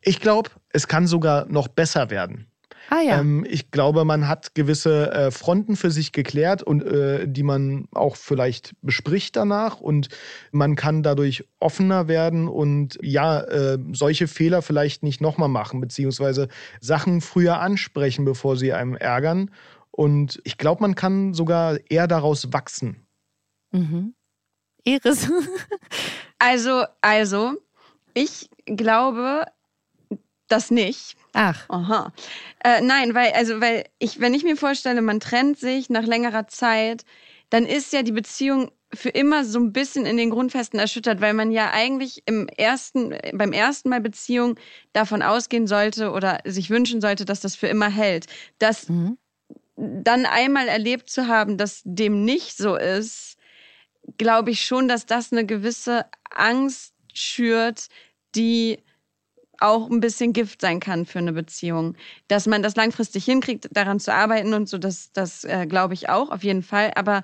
Ich 0.00 0.18
glaube, 0.18 0.50
es 0.70 0.88
kann 0.88 1.06
sogar 1.06 1.44
noch 1.44 1.68
besser 1.68 2.10
werden. 2.10 2.46
Ah 2.88 3.00
ja. 3.00 3.20
Ähm, 3.20 3.46
ich 3.48 3.70
glaube, 3.70 4.04
man 4.06 4.26
hat 4.28 4.54
gewisse 4.54 5.12
äh, 5.12 5.30
Fronten 5.30 5.76
für 5.76 5.90
sich 5.90 6.12
geklärt 6.12 6.62
und 6.62 6.82
äh, 6.82 7.28
die 7.28 7.42
man 7.42 7.86
auch 7.92 8.16
vielleicht 8.16 8.74
bespricht 8.80 9.36
danach 9.36 9.78
und 9.80 10.08
man 10.52 10.74
kann 10.74 11.02
dadurch 11.02 11.44
offener 11.60 12.08
werden 12.08 12.48
und 12.48 12.98
ja, 13.02 13.40
äh, 13.42 13.78
solche 13.92 14.26
Fehler 14.26 14.62
vielleicht 14.62 15.02
nicht 15.02 15.20
nochmal 15.20 15.50
machen, 15.50 15.80
beziehungsweise 15.80 16.48
Sachen 16.80 17.20
früher 17.20 17.60
ansprechen, 17.60 18.24
bevor 18.24 18.56
sie 18.56 18.72
einem 18.72 18.96
ärgern. 18.96 19.50
Und 19.90 20.40
ich 20.44 20.56
glaube, 20.56 20.80
man 20.80 20.94
kann 20.94 21.34
sogar 21.34 21.78
eher 21.90 22.08
daraus 22.08 22.52
wachsen. 22.54 23.06
mhm. 23.70 24.14
Iris. 24.84 25.30
Also, 26.44 26.84
also, 27.02 27.52
ich 28.14 28.50
glaube 28.66 29.44
das 30.48 30.72
nicht. 30.72 31.16
Ach, 31.34 31.68
Aha. 31.68 32.12
Äh, 32.64 32.80
nein, 32.80 33.14
weil, 33.14 33.30
also, 33.30 33.60
weil 33.60 33.84
ich, 34.00 34.18
wenn 34.18 34.34
ich 34.34 34.42
mir 34.42 34.56
vorstelle, 34.56 35.02
man 35.02 35.20
trennt 35.20 35.60
sich 35.60 35.88
nach 35.88 36.02
längerer 36.04 36.48
Zeit, 36.48 37.04
dann 37.50 37.64
ist 37.64 37.92
ja 37.92 38.02
die 38.02 38.10
Beziehung 38.10 38.72
für 38.92 39.10
immer 39.10 39.44
so 39.44 39.60
ein 39.60 39.72
bisschen 39.72 40.04
in 40.04 40.16
den 40.16 40.30
Grundfesten 40.30 40.80
erschüttert, 40.80 41.20
weil 41.20 41.32
man 41.32 41.52
ja 41.52 41.70
eigentlich 41.70 42.24
im 42.26 42.48
ersten, 42.48 43.16
beim 43.34 43.52
ersten 43.52 43.88
Mal 43.88 44.00
Beziehung 44.00 44.56
davon 44.92 45.22
ausgehen 45.22 45.68
sollte 45.68 46.10
oder 46.10 46.40
sich 46.44 46.70
wünschen 46.70 47.00
sollte, 47.00 47.24
dass 47.24 47.40
das 47.40 47.54
für 47.54 47.68
immer 47.68 47.88
hält. 47.88 48.26
Das 48.58 48.88
Mhm. 48.88 49.16
dann 49.76 50.26
einmal 50.26 50.66
erlebt 50.68 51.08
zu 51.08 51.28
haben, 51.28 51.56
dass 51.56 51.82
dem 51.84 52.24
nicht 52.24 52.56
so 52.56 52.76
ist, 52.76 53.31
glaube 54.18 54.50
ich 54.50 54.64
schon, 54.64 54.88
dass 54.88 55.06
das 55.06 55.32
eine 55.32 55.46
gewisse 55.46 56.06
Angst 56.30 56.94
schürt, 57.12 57.88
die 58.34 58.78
auch 59.58 59.88
ein 59.88 60.00
bisschen 60.00 60.32
Gift 60.32 60.60
sein 60.60 60.80
kann 60.80 61.06
für 61.06 61.20
eine 61.20 61.32
Beziehung. 61.32 61.96
Dass 62.28 62.46
man 62.46 62.62
das 62.62 62.76
langfristig 62.76 63.24
hinkriegt, 63.24 63.68
daran 63.70 64.00
zu 64.00 64.12
arbeiten 64.12 64.54
und 64.54 64.68
so, 64.68 64.78
das, 64.78 65.12
das 65.12 65.44
äh, 65.44 65.66
glaube 65.66 65.94
ich 65.94 66.08
auch, 66.08 66.30
auf 66.30 66.42
jeden 66.42 66.62
Fall. 66.62 66.92
Aber 66.96 67.22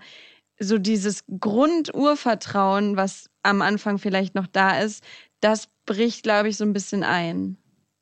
so 0.60 0.78
dieses 0.78 1.24
Grundurvertrauen, 1.40 2.96
was 2.96 3.28
am 3.42 3.62
Anfang 3.62 3.98
vielleicht 3.98 4.34
noch 4.34 4.46
da 4.46 4.78
ist, 4.78 5.02
das 5.40 5.68
bricht, 5.86 6.22
glaube 6.22 6.48
ich, 6.48 6.56
so 6.56 6.64
ein 6.64 6.72
bisschen 6.72 7.02
ein. 7.02 7.56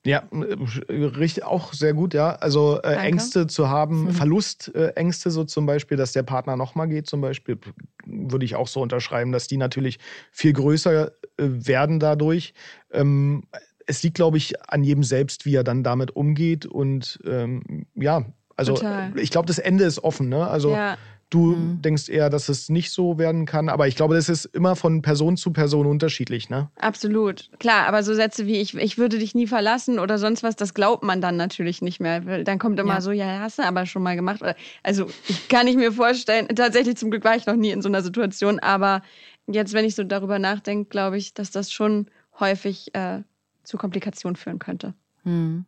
Ja, 0.07 0.23
äh, 0.31 0.93
richtig, 0.95 1.45
auch 1.45 1.73
sehr 1.73 1.93
gut, 1.93 2.15
ja. 2.15 2.31
Also 2.37 2.81
äh. 2.83 2.95
Ängste 2.95 3.47
zu 3.47 3.69
haben, 3.69 4.13
Verlustängste 4.13 5.29
äh, 5.29 5.33
so 5.33 5.45
zum 5.45 5.67
Beispiel, 5.67 5.97
dass 5.97 6.13
der 6.13 6.23
Partner 6.23 6.57
nochmal 6.57 6.89
geht 6.89 7.07
zum 7.07 7.21
Beispiel, 7.21 7.59
würde 8.05 8.45
ich 8.45 8.55
auch 8.55 8.69
so 8.69 8.81
unterschreiben, 8.81 9.33
dass 9.33 9.49
die 9.49 9.57
natürlich 9.57 9.99
viel 10.31 10.53
größer 10.53 11.09
äh, 11.09 11.11
werden 11.39 11.99
dadurch. 11.99 12.55
Ähm, 12.93 13.45
es 13.87 14.03
liegt, 14.03 14.17
glaube 14.17 14.37
ich, 14.37 14.55
an 14.71 14.83
jedem 14.85 15.05
selbst, 15.05 15.47
wie 15.47 15.55
er 15.55 15.65
dann 15.65 15.83
damit 15.83 16.15
umgeht 16.15 16.67
und 16.67 17.19
ähm, 17.25 17.87
ja, 17.95 18.25
also 18.57 18.75
Total. 18.75 19.13
ich 19.19 19.31
glaube, 19.31 19.47
das 19.47 19.59
Ende 19.59 19.85
ist 19.85 20.03
offen, 20.03 20.29
ne? 20.29 20.47
Also 20.47 20.71
Ja. 20.71 20.97
Du 21.31 21.57
Mhm. 21.57 21.83
denkst 21.83 22.09
eher, 22.09 22.31
dass 22.31 22.49
es 22.49 22.69
nicht 22.69 22.91
so 22.91 23.19
werden 23.19 23.47
kann, 23.47 23.69
aber 23.69 23.89
ich 23.89 23.97
glaube, 23.97 24.15
das 24.15 24.29
ist 24.29 24.45
immer 24.47 24.77
von 24.77 25.03
Person 25.03 25.37
zu 25.37 25.53
Person 25.53 25.87
unterschiedlich, 25.87 26.49
ne? 26.51 26.71
Absolut. 26.77 27.51
Klar, 27.59 27.87
aber 27.89 28.03
so 28.03 28.15
Sätze 28.15 28.47
wie 28.47 28.61
ich, 28.61 28.75
ich 28.77 28.97
würde 28.99 29.19
dich 29.19 29.35
nie 29.35 29.47
verlassen 29.47 29.99
oder 29.99 30.19
sonst 30.19 30.43
was, 30.43 30.57
das 30.57 30.73
glaubt 30.75 31.03
man 31.03 31.21
dann 31.21 31.37
natürlich 31.37 31.83
nicht 31.83 32.01
mehr. 32.01 32.21
Dann 32.45 32.59
kommt 32.59 32.79
immer 32.79 32.95
Ja. 32.95 33.01
so, 33.01 33.11
ja, 33.11 33.41
hast 33.41 33.59
du 33.59 33.63
aber 33.65 33.87
schon 33.87 34.03
mal 34.03 34.15
gemacht. 34.15 34.41
Also 34.83 35.09
ich 35.29 35.49
kann 35.49 35.67
ich 35.67 35.77
mir 35.77 35.93
vorstellen, 35.93 36.49
tatsächlich 36.55 36.97
zum 36.97 37.11
Glück 37.11 37.25
war 37.25 37.35
ich 37.37 37.47
noch 37.47 37.57
nie 37.57 37.71
in 37.71 37.83
so 37.83 37.89
einer 37.89 38.03
Situation, 38.03 38.61
aber 38.61 39.03
jetzt, 39.47 39.73
wenn 39.73 39.85
ich 39.85 39.95
so 39.95 40.05
darüber 40.05 40.39
nachdenke, 40.39 40.89
glaube 40.91 41.19
ich, 41.19 41.35
dass 41.35 41.51
das 41.51 41.73
schon 41.73 42.07
häufig 42.39 42.95
äh, 42.95 43.23
zu 43.65 43.77
Komplikationen 43.79 44.37
führen 44.37 44.59
könnte. 44.59 44.95
Hm. 45.25 45.65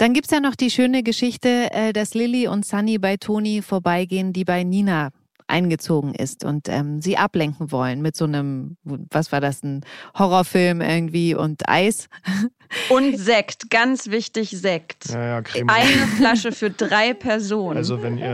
Dann 0.00 0.14
gibt 0.14 0.28
es 0.28 0.30
ja 0.30 0.40
noch 0.40 0.54
die 0.54 0.70
schöne 0.70 1.02
Geschichte, 1.02 1.68
äh, 1.72 1.92
dass 1.92 2.14
Lilly 2.14 2.48
und 2.48 2.64
Sunny 2.64 2.96
bei 2.96 3.18
Toni 3.18 3.60
vorbeigehen, 3.60 4.32
die 4.32 4.46
bei 4.46 4.64
Nina 4.64 5.10
eingezogen 5.46 6.14
ist 6.14 6.42
und 6.42 6.70
ähm, 6.70 7.02
sie 7.02 7.18
ablenken 7.18 7.70
wollen 7.70 8.00
mit 8.00 8.16
so 8.16 8.24
einem, 8.24 8.78
was 8.82 9.30
war 9.30 9.42
das, 9.42 9.62
ein 9.62 9.84
Horrorfilm 10.18 10.80
irgendwie 10.80 11.34
und 11.34 11.68
Eis. 11.68 12.08
Und 12.88 13.18
Sekt, 13.18 13.68
ganz 13.68 14.10
wichtig, 14.10 14.50
Sekt. 14.50 15.08
Ja, 15.08 15.40
ja. 15.40 15.42
Eine 15.66 16.06
Flasche 16.16 16.52
für 16.52 16.70
drei 16.70 17.14
Personen. 17.14 17.76
Also 17.76 18.00
wenn 18.00 18.16
ihr 18.16 18.32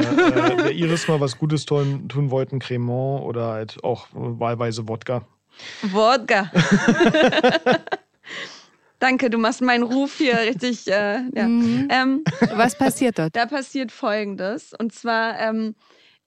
äh, 0.67 0.73
Iris 0.73 1.09
mal 1.09 1.19
was 1.21 1.39
Gutes 1.39 1.65
tun, 1.65 2.07
tun 2.07 2.31
wollt, 2.31 2.53
ein 2.53 2.59
Cremant 2.59 3.25
oder 3.25 3.53
halt 3.53 3.83
auch 3.83 4.09
wahlweise 4.13 4.87
Wodka. 4.87 5.27
Wodka. 5.81 6.53
Danke, 8.99 9.29
du 9.31 9.39
machst 9.39 9.61
meinen 9.61 9.83
Ruf 9.83 10.17
hier 10.19 10.37
richtig. 10.41 10.87
Äh, 10.89 11.21
ja. 11.35 11.49
Mhm. 11.49 11.89
ähm, 11.91 12.25
Was 12.55 12.77
passiert 12.77 13.19
dort? 13.19 13.35
da 13.37 13.47
passiert 13.47 13.93
Folgendes. 13.93 14.73
Und 14.79 14.93
zwar, 14.95 15.39
ähm, 15.39 15.75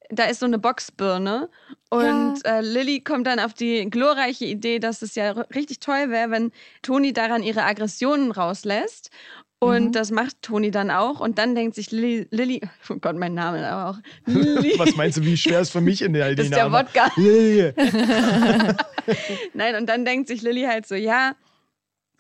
da 0.10 0.26
ist 0.26 0.40
so 0.40 0.46
eine 0.46 0.60
Boxbirne. 0.60 1.50
Und 1.90 2.46
äh, 2.46 2.62
Lilly 2.62 3.02
kommt 3.02 3.26
dann 3.28 3.40
auf 3.40 3.54
die 3.54 3.90
glorreiche 3.90 4.46
Idee, 4.46 4.80
dass 4.80 5.02
es 5.02 5.16
ja 5.16 5.32
richtig 5.32 5.80
toll 5.80 6.10
wäre, 6.10 6.30
wenn 6.32 6.52
Toni 6.84 7.14
daran 7.14 7.42
ihre 7.44 7.64
Aggressionen 7.64 8.32
rauslässt. 8.32 9.10
Und 9.62 9.88
Mhm. 9.88 9.92
das 9.92 10.10
macht 10.12 10.42
Toni 10.42 10.72
dann 10.72 10.90
auch. 10.90 11.20
Und 11.20 11.38
dann 11.38 11.54
denkt 11.54 11.76
sich 11.76 11.92
Lilly, 11.92 12.28
Lilly 12.32 12.62
oh 12.90 12.96
Gott, 13.02 13.18
mein 13.18 13.34
Name 13.34 13.68
aber 13.68 13.90
auch. 13.90 13.98
Lilly. 14.26 14.74
Was 14.80 14.96
meinst 14.96 15.18
du, 15.18 15.26
wie 15.26 15.36
schwer 15.36 15.60
es 15.60 15.70
für 15.70 15.82
mich 15.82 16.02
in 16.02 16.14
der 16.14 16.34
Das 16.34 16.46
ist 16.46 16.56
der? 16.56 16.72
Wodka. 16.72 17.12
Lilly. 17.18 17.74
Nein, 19.54 19.76
und 19.76 19.88
dann 19.88 20.06
denkt 20.06 20.28
sich 20.28 20.42
Lilly 20.44 20.64
halt 20.64 20.88
so, 20.88 20.96
ja, 20.96 21.34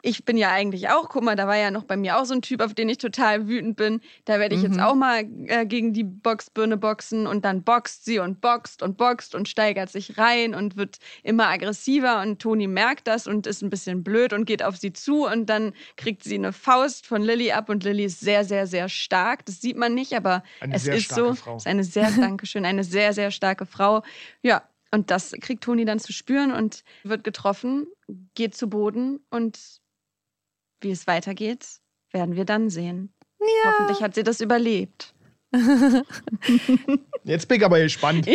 ich 0.01 0.23
bin 0.23 0.37
ja 0.37 0.51
eigentlich 0.51 0.89
auch, 0.89 1.09
guck 1.09 1.23
mal, 1.23 1.35
da 1.35 1.45
war 1.47 1.57
ja 1.57 1.71
noch 1.71 1.83
bei 1.83 1.97
mir 1.97 2.17
auch 2.17 2.25
so 2.25 2.33
ein 2.33 2.41
Typ, 2.41 2.61
auf 2.61 2.73
den 2.73 2.87
ich 2.87 2.97
total 2.99 3.47
wütend 3.47 3.75
bin. 3.75 3.99
Da 4.25 4.39
werde 4.39 4.55
ich 4.55 4.61
jetzt 4.61 4.77
Mhm. 4.77 4.83
auch 4.83 4.95
mal 4.95 5.25
äh, 5.47 5.65
gegen 5.65 5.91
die 5.93 6.05
Boxbirne 6.05 6.77
boxen 6.77 7.27
und 7.27 7.43
dann 7.43 7.63
boxt 7.63 8.05
sie 8.05 8.19
und 8.19 8.39
boxt 8.39 8.81
und 8.81 8.97
boxt 8.97 9.35
und 9.35 9.49
steigert 9.49 9.89
sich 9.89 10.17
rein 10.17 10.55
und 10.55 10.77
wird 10.77 10.99
immer 11.23 11.47
aggressiver 11.47 12.21
und 12.21 12.41
Toni 12.41 12.67
merkt 12.67 13.07
das 13.07 13.27
und 13.27 13.45
ist 13.45 13.61
ein 13.61 13.69
bisschen 13.69 14.03
blöd 14.03 14.31
und 14.31 14.45
geht 14.45 14.63
auf 14.63 14.77
sie 14.77 14.93
zu 14.93 15.25
und 15.25 15.47
dann 15.47 15.73
kriegt 15.97 16.23
sie 16.23 16.35
eine 16.35 16.53
Faust 16.53 17.05
von 17.05 17.21
Lilly 17.21 17.51
ab 17.51 17.67
und 17.69 17.83
Lilly 17.83 18.05
ist 18.05 18.21
sehr, 18.21 18.45
sehr, 18.45 18.67
sehr 18.67 18.87
stark. 18.87 19.45
Das 19.45 19.59
sieht 19.59 19.75
man 19.75 19.93
nicht, 19.93 20.13
aber 20.13 20.43
Eine 20.61 20.75
es 20.75 20.87
ist 20.87 21.09
so. 21.13 21.33
Frau. 21.35 21.57
Ist 21.57 21.67
eine 21.67 21.83
sehr, 21.83 22.09
Dankeschön, 22.19 22.63
eine 22.65 22.83
sehr, 22.85 23.11
sehr 23.13 23.31
starke 23.31 23.65
Frau. 23.65 24.03
Ja, 24.43 24.63
und 24.91 25.11
das 25.11 25.33
kriegt 25.41 25.63
Toni 25.63 25.85
dann 25.85 25.99
zu 25.99 26.13
spüren 26.13 26.51
und 26.51 26.83
wird 27.03 27.23
getroffen, 27.23 27.85
geht 28.33 28.55
zu 28.55 28.69
Boden 28.69 29.19
und 29.29 29.59
wie 30.81 30.91
es 30.91 31.07
weitergeht, 31.07 31.65
werden 32.11 32.35
wir 32.35 32.45
dann 32.45 32.69
sehen. 32.69 33.13
Hoffentlich 33.65 34.01
hat 34.01 34.15
sie 34.15 34.23
das 34.23 34.41
überlebt. 34.41 35.13
Jetzt 37.23 37.47
bin 37.47 37.57
ich 37.57 37.65
aber 37.65 37.79
gespannt. 37.79 38.27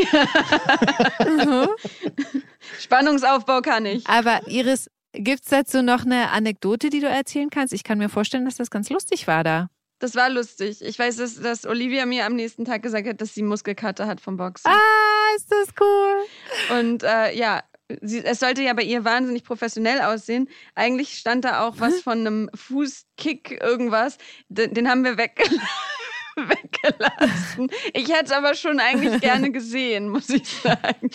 Spannungsaufbau 2.80 3.61
kann 3.61 3.87
ich. 3.87 4.07
Aber 4.09 4.40
Iris, 4.48 4.90
gibt 5.12 5.44
es 5.44 5.50
dazu 5.50 5.83
noch 5.83 6.04
eine 6.04 6.30
Anekdote, 6.30 6.90
die 6.90 7.00
du 7.00 7.07
erzählen 7.07 7.50
kannst? 7.50 7.72
Ich 7.72 7.85
kann 7.85 7.98
mir 7.98 8.09
vorstellen, 8.09 8.44
dass 8.44 8.57
das 8.57 8.70
ganz 8.70 8.90
lustig 8.90 9.28
war 9.28 9.44
da. 9.44 9.68
Das 10.00 10.16
war 10.16 10.28
lustig. 10.28 10.83
Ich 10.83 10.98
weiß, 10.98 11.16
dass, 11.16 11.40
dass 11.40 11.66
Olivia 11.66 12.04
mir 12.04 12.26
am 12.26 12.35
nächsten 12.35 12.64
Tag 12.64 12.83
gesagt 12.83 13.07
hat, 13.07 13.20
dass 13.20 13.33
sie 13.33 13.42
Muskelkater 13.42 14.07
hat 14.07 14.20
vom 14.20 14.37
Boxen. 14.37 14.68
Ah, 14.68 15.37
ist 15.37 15.50
das 15.50 15.68
cool. 15.80 16.78
Und 16.78 17.04
äh, 17.04 17.33
ja, 17.35 17.62
sie, 18.01 18.25
es 18.25 18.40
sollte 18.40 18.62
ja 18.62 18.73
bei 18.73 18.83
ihr 18.83 19.05
wahnsinnig 19.05 19.44
professionell 19.44 20.01
aussehen. 20.01 20.49
Eigentlich 20.75 21.18
stand 21.18 21.44
da 21.44 21.66
auch 21.66 21.75
was 21.79 22.01
von 22.01 22.20
einem 22.20 22.51
Fußkick, 22.55 23.62
irgendwas. 23.62 24.18
Den, 24.49 24.75
den 24.75 24.88
haben 24.88 25.05
wir 25.05 25.16
weggelassen. 25.16 25.61
weggelassen. 26.37 27.68
Ich 27.92 28.12
hätte 28.12 28.27
es 28.27 28.33
aber 28.33 28.55
schon 28.55 28.81
eigentlich 28.81 29.20
gerne 29.20 29.51
gesehen, 29.53 30.09
muss 30.09 30.29
ich 30.31 30.47
sagen. 30.47 31.11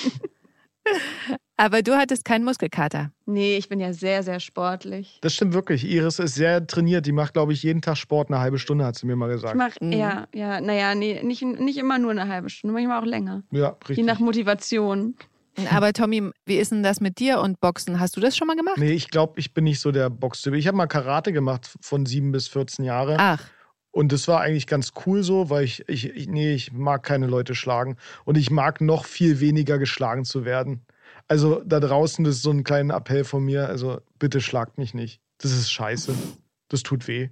Aber 1.57 1.81
du 1.81 1.97
hattest 1.97 2.23
keinen 2.23 2.45
Muskelkater. 2.45 3.11
Nee, 3.25 3.57
ich 3.57 3.67
bin 3.67 3.79
ja 3.79 3.91
sehr, 3.91 4.23
sehr 4.23 4.39
sportlich. 4.39 5.19
Das 5.21 5.33
stimmt 5.33 5.53
wirklich. 5.53 5.83
Iris 5.83 6.17
ist 6.17 6.35
sehr 6.35 6.65
trainiert. 6.65 7.05
Die 7.05 7.11
macht, 7.11 7.33
glaube 7.33 7.51
ich, 7.51 7.61
jeden 7.63 7.81
Tag 7.81 7.97
Sport 7.97 8.29
eine 8.29 8.39
halbe 8.39 8.57
Stunde, 8.57 8.85
hat 8.85 8.95
sie 8.95 9.05
mir 9.05 9.17
mal 9.17 9.27
gesagt. 9.27 9.55
Ich 9.55 9.57
mach, 9.57 9.75
mhm. 9.81 9.91
ja, 9.91 10.27
ja, 10.33 10.61
naja, 10.61 10.95
nee, 10.95 11.21
nicht, 11.21 11.41
nicht 11.43 11.77
immer 11.77 11.99
nur 11.99 12.11
eine 12.11 12.27
halbe 12.27 12.49
Stunde, 12.49 12.73
manchmal 12.73 13.01
auch 13.01 13.05
länger. 13.05 13.43
Ja, 13.51 13.75
richtig. 13.81 13.97
Je 13.97 14.03
nach 14.03 14.19
Motivation. 14.19 15.15
Aber 15.67 15.93
Tommy, 15.93 16.29
wie 16.45 16.57
ist 16.57 16.71
denn 16.71 16.83
das 16.83 17.01
mit 17.01 17.19
dir 17.19 17.39
und 17.39 17.59
Boxen? 17.59 17.99
Hast 17.99 18.15
du 18.15 18.21
das 18.21 18.35
schon 18.35 18.47
mal 18.47 18.55
gemacht? 18.55 18.77
Nee, 18.77 18.91
ich 18.91 19.09
glaube, 19.09 19.39
ich 19.39 19.53
bin 19.53 19.63
nicht 19.63 19.79
so 19.79 19.91
der 19.91 20.09
Boxtyp. 20.09 20.53
Ich 20.53 20.67
habe 20.67 20.77
mal 20.77 20.87
Karate 20.87 21.33
gemacht 21.33 21.75
von 21.81 22.05
sieben 22.05 22.31
bis 22.31 22.47
14 22.47 22.85
Jahre. 22.85 23.17
Ach. 23.19 23.43
Und 23.91 24.11
das 24.11 24.27
war 24.27 24.41
eigentlich 24.41 24.67
ganz 24.67 24.91
cool 25.05 25.23
so, 25.23 25.49
weil 25.49 25.63
ich, 25.63 25.87
ich, 25.89 26.09
ich, 26.09 26.27
nee, 26.27 26.53
ich 26.53 26.71
mag 26.71 27.03
keine 27.03 27.27
Leute 27.27 27.55
schlagen. 27.55 27.97
Und 28.23 28.37
ich 28.37 28.51
mag 28.51 28.81
noch 28.81 29.05
viel 29.05 29.39
weniger 29.39 29.79
geschlagen 29.79 30.25
zu 30.25 30.45
werden. 30.45 30.85
Also 31.27 31.61
da 31.65 31.79
draußen, 31.79 32.23
das 32.23 32.35
ist 32.35 32.43
so 32.43 32.51
ein 32.51 32.63
kleiner 32.63 32.95
Appell 32.95 33.23
von 33.23 33.43
mir. 33.43 33.67
Also 33.67 33.99
bitte 34.19 34.41
schlagt 34.41 34.77
mich 34.77 34.93
nicht. 34.93 35.21
Das 35.39 35.51
ist 35.51 35.71
scheiße. 35.71 36.13
Das 36.69 36.83
tut 36.83 37.07
weh. 37.07 37.29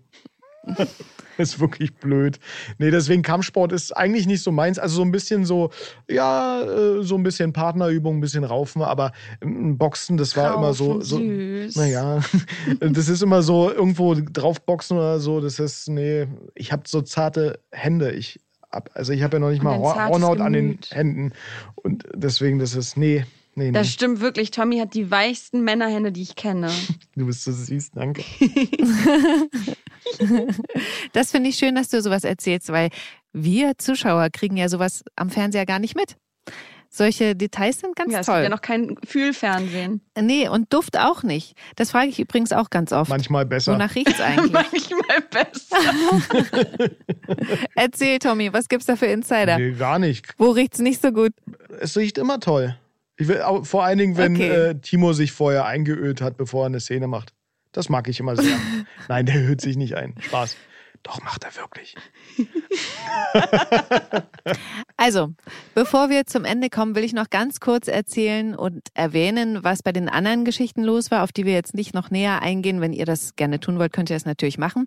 ist 1.38 1.60
wirklich 1.60 1.96
blöd. 1.96 2.40
Nee, 2.78 2.92
deswegen 2.92 3.22
Kampfsport 3.22 3.72
ist 3.72 3.96
eigentlich 3.96 4.28
nicht 4.28 4.44
so 4.44 4.52
meins. 4.52 4.80
Also 4.80 4.98
so 4.98 5.02
ein 5.04 5.12
bisschen 5.12 5.46
so, 5.46 5.72
ja, 6.10 6.62
äh, 6.62 7.04
so 7.04 7.16
ein 7.16 7.24
bisschen 7.24 7.54
Partnerübung, 7.54 8.18
ein 8.18 8.22
bisschen 8.22 8.44
Raufen, 8.44 8.82
aber 8.82 9.12
Boxen, 9.42 10.18
das 10.18 10.36
war 10.36 10.52
Raufen, 10.52 10.64
immer 10.64 10.74
so, 10.74 11.02
so 11.02 11.20
naja, 11.20 12.22
das 12.80 13.10
ist 13.10 13.22
immer 13.22 13.42
so 13.42 13.72
irgendwo 13.72 14.16
draufboxen 14.16 14.98
oder 14.98 15.20
so. 15.20 15.42
Das 15.42 15.60
ist, 15.60 15.90
nee, 15.90 16.28
ich 16.56 16.72
habe 16.72 16.84
so 16.88 17.02
zarte 17.02 17.60
Hände. 17.72 18.12
Ich 18.12 18.40
hab, 18.72 18.90
also 18.96 19.14
ich 19.14 19.24
habe 19.24 19.38
ja 19.38 19.40
noch 19.40 19.50
nicht 19.50 19.64
mal 19.64 19.78
Hornhaut 19.78 20.42
an 20.42 20.54
den 20.54 20.80
Händen. 20.90 21.32
Und 21.76 22.04
deswegen, 22.14 22.60
das 22.60 22.76
ist, 22.76 22.98
nee, 22.98 23.26
Nee, 23.58 23.72
das 23.72 23.88
nee. 23.88 23.94
stimmt 23.94 24.20
wirklich. 24.20 24.52
Tommy 24.52 24.78
hat 24.78 24.94
die 24.94 25.10
weichsten 25.10 25.62
Männerhände, 25.64 26.12
die 26.12 26.22
ich 26.22 26.36
kenne. 26.36 26.70
Du 27.16 27.26
bist 27.26 27.44
so 27.46 27.52
süß, 27.52 27.90
danke. 27.96 28.24
das 31.14 31.32
finde 31.32 31.50
ich 31.50 31.56
schön, 31.56 31.74
dass 31.74 31.90
du 31.90 32.00
sowas 32.00 32.24
erzählst, 32.24 32.72
weil 32.72 32.90
wir 33.34 33.76
Zuschauer 33.80 34.30
kriegen 34.30 34.56
ja 34.56 34.70
sowas 34.70 35.04
am 35.16 35.32
Fernseher 35.32 35.66
gar 35.66 35.80
nicht 35.80 35.96
mit. 35.96 36.16
Solche 36.90 37.36
Details 37.36 37.80
sind 37.80 37.96
ganz 37.96 38.14
ja, 38.14 38.22
toll. 38.22 38.36
Es 38.36 38.42
gibt 38.42 38.44
ja 38.44 38.50
noch 38.50 38.62
kein 38.62 38.98
Fühlfernsehen. 39.04 40.02
Nee, 40.16 40.48
und 40.48 40.72
Duft 40.72 41.00
auch 41.00 41.24
nicht. 41.24 41.58
Das 41.76 41.90
frage 41.90 42.10
ich 42.10 42.20
übrigens 42.20 42.54
auch 42.54 42.70
ganz 42.70 42.94
oft. 42.94 43.10
Manchmal 43.10 43.48
besser. 43.48 43.74
Wonach 43.74 43.96
riecht 43.96 44.10
es 44.10 44.22
eigentlich? 44.22 44.52
Manchmal 44.52 45.22
besser. 45.32 45.78
Erzähl, 47.74 48.20
Tommy, 48.20 48.54
was 48.54 48.70
gibt's 48.70 48.86
da 48.86 48.96
für 48.96 49.08
Insider? 49.08 49.58
Nee, 49.58 49.72
gar 49.72 49.98
nicht. 49.98 50.36
Wo 50.38 50.52
riecht 50.52 50.76
es 50.76 50.80
nicht 50.82 51.02
so 51.02 51.12
gut? 51.12 51.34
Es 51.80 51.98
riecht 51.98 52.20
immer 52.20 52.40
toll. 52.40 52.78
Ich 53.18 53.28
will, 53.28 53.44
vor 53.64 53.84
allen 53.84 53.98
Dingen, 53.98 54.16
wenn 54.16 54.36
okay. 54.36 54.50
äh, 54.50 54.76
Timo 54.76 55.14
sich 55.14 55.32
vorher 55.32 55.66
eingeölt 55.66 56.22
hat, 56.22 56.38
bevor 56.38 56.64
er 56.64 56.68
eine 56.68 56.80
Szene 56.80 57.08
macht. 57.08 57.34
Das 57.72 57.90
mag 57.90 58.08
ich 58.08 58.20
immer 58.20 58.36
sehr. 58.36 58.58
Nein, 59.08 59.26
der 59.26 59.36
ölt 59.36 59.62
sich 59.62 59.76
nicht 59.76 59.96
ein. 59.96 60.16
Spaß. 60.20 60.56
Doch, 61.04 61.22
macht 61.22 61.46
er 61.46 61.56
wirklich. 61.56 61.96
also, 64.98 65.34
bevor 65.74 66.10
wir 66.10 66.26
zum 66.26 66.44
Ende 66.44 66.70
kommen, 66.70 66.96
will 66.96 67.04
ich 67.04 67.14
noch 67.14 67.30
ganz 67.30 67.60
kurz 67.60 67.88
erzählen 67.88 68.56
und 68.56 68.90
erwähnen, 68.94 69.64
was 69.64 69.84
bei 69.84 69.94
den 69.94 70.10
anderen 70.10 70.44
Geschichten 70.44 70.84
los 70.84 71.10
war, 71.10 71.24
auf 71.24 71.32
die 71.32 71.46
wir 71.46 71.54
jetzt 71.54 71.76
nicht 71.76 71.94
noch 71.94 72.10
näher 72.10 72.42
eingehen. 72.42 72.82
Wenn 72.82 72.94
ihr 72.94 73.06
das 73.06 73.36
gerne 73.36 73.60
tun 73.60 73.80
wollt, 73.80 73.94
könnt 73.94 74.10
ihr 74.10 74.16
das 74.16 74.26
natürlich 74.26 74.58
machen. 74.58 74.86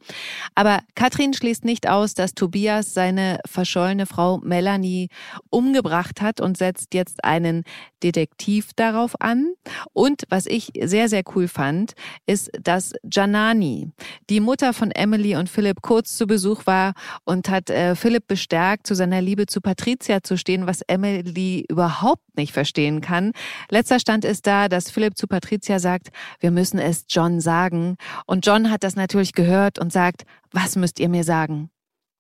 Aber 0.55 0.81
Katrin 0.95 1.33
schließt 1.33 1.65
nicht 1.65 1.89
aus, 1.89 2.13
dass 2.13 2.35
Tobias 2.35 2.93
seine 2.93 3.39
verschollene 3.47 4.05
Frau 4.05 4.39
Melanie 4.39 5.09
umgebracht 5.49 6.21
hat 6.21 6.41
und 6.41 6.59
setzt 6.59 6.93
jetzt 6.93 7.25
einen 7.25 7.63
Detektiv 8.03 8.71
darauf 8.75 9.21
an. 9.21 9.53
Und 9.93 10.23
was 10.29 10.47
ich 10.47 10.71
sehr, 10.81 11.09
sehr 11.09 11.23
cool 11.35 11.49
fand, 11.49 11.93
ist, 12.27 12.51
dass 12.61 12.93
Janani, 13.11 13.91
die 14.29 14.41
Mutter 14.41 14.73
von 14.73 14.91
Emily 14.91 15.37
und 15.37 15.49
Philipp, 15.49 15.83
kurz 15.83 16.17
zu 16.17 16.27
Besuch 16.27 16.67
war 16.67 16.95
und 17.25 17.49
hat 17.49 17.71
äh, 17.71 17.95
Philipp 17.95 18.27
bestärkt, 18.27 18.87
zu 18.87 18.95
seiner 18.95 19.21
Liebe 19.21 19.47
zu 19.47 19.61
Patricia 19.61 20.23
zu 20.23 20.37
stehen, 20.37 20.67
was 20.67 20.83
Emily 20.83 21.65
überhaupt 21.69 22.37
nicht 22.37 22.53
verstehen 22.53 23.01
kann. 23.01 23.33
Letzter 23.71 23.99
Stand 23.99 24.25
ist 24.25 24.47
da, 24.47 24.69
dass 24.69 24.91
Philipp 24.91 25.17
zu 25.17 25.27
Patricia 25.27 25.79
sagt, 25.79 26.09
wir 26.41 26.51
müssen 26.51 26.79
es 26.79 27.05
John 27.09 27.41
sagen. 27.41 27.97
Und 28.27 28.47
John 28.47 28.71
hat 28.71 28.85
das 28.85 28.97
natürlich 28.97 29.33
gehört 29.33 29.79
und 29.79 29.93
sagt, 29.93 30.25
was 30.51 30.77
müsst 30.77 30.99
ihr 31.01 31.09
mir 31.09 31.25
sagen? 31.25 31.71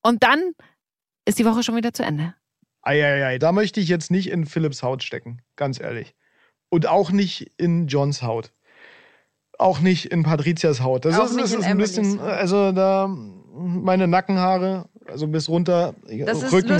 Und 0.03 0.23
dann 0.23 0.53
ist 1.25 1.39
die 1.39 1.45
Woche 1.45 1.63
schon 1.63 1.77
wieder 1.77 1.93
zu 1.93 2.03
Ende. 2.03 2.35
Eieiei, 2.83 3.39
da 3.39 3.53
möchte 3.53 3.81
ich 3.81 3.89
jetzt 3.89 4.11
nicht 4.11 4.31
in 4.31 4.47
Philipps 4.47 4.83
Haut 4.83 5.03
stecken, 5.03 5.43
ganz 5.57 5.81
ehrlich. 5.81 6.15
Und 6.69 6.87
auch 6.87 7.11
nicht 7.11 7.53
in 7.57 7.89
Johns 7.89 8.23
Haut. 8.23 8.53
Auch 9.59 9.81
nicht 9.81 10.07
in 10.07 10.23
Patrizias 10.23 10.81
Haut. 10.81 11.05
Das 11.05 11.19
auch 11.19 11.27
ist, 11.27 11.39
das 11.39 11.53
ist 11.53 11.65
ein 11.65 11.77
bisschen, 11.77 12.19
also 12.21 12.73
da 12.73 13.15
meine 13.53 14.09
Nackenhaare, 14.09 14.89
also 15.07 15.27
bis 15.27 15.49
runter, 15.49 15.95
das 16.05 16.43
ist. 16.43 16.53
Lustig. 16.53 16.71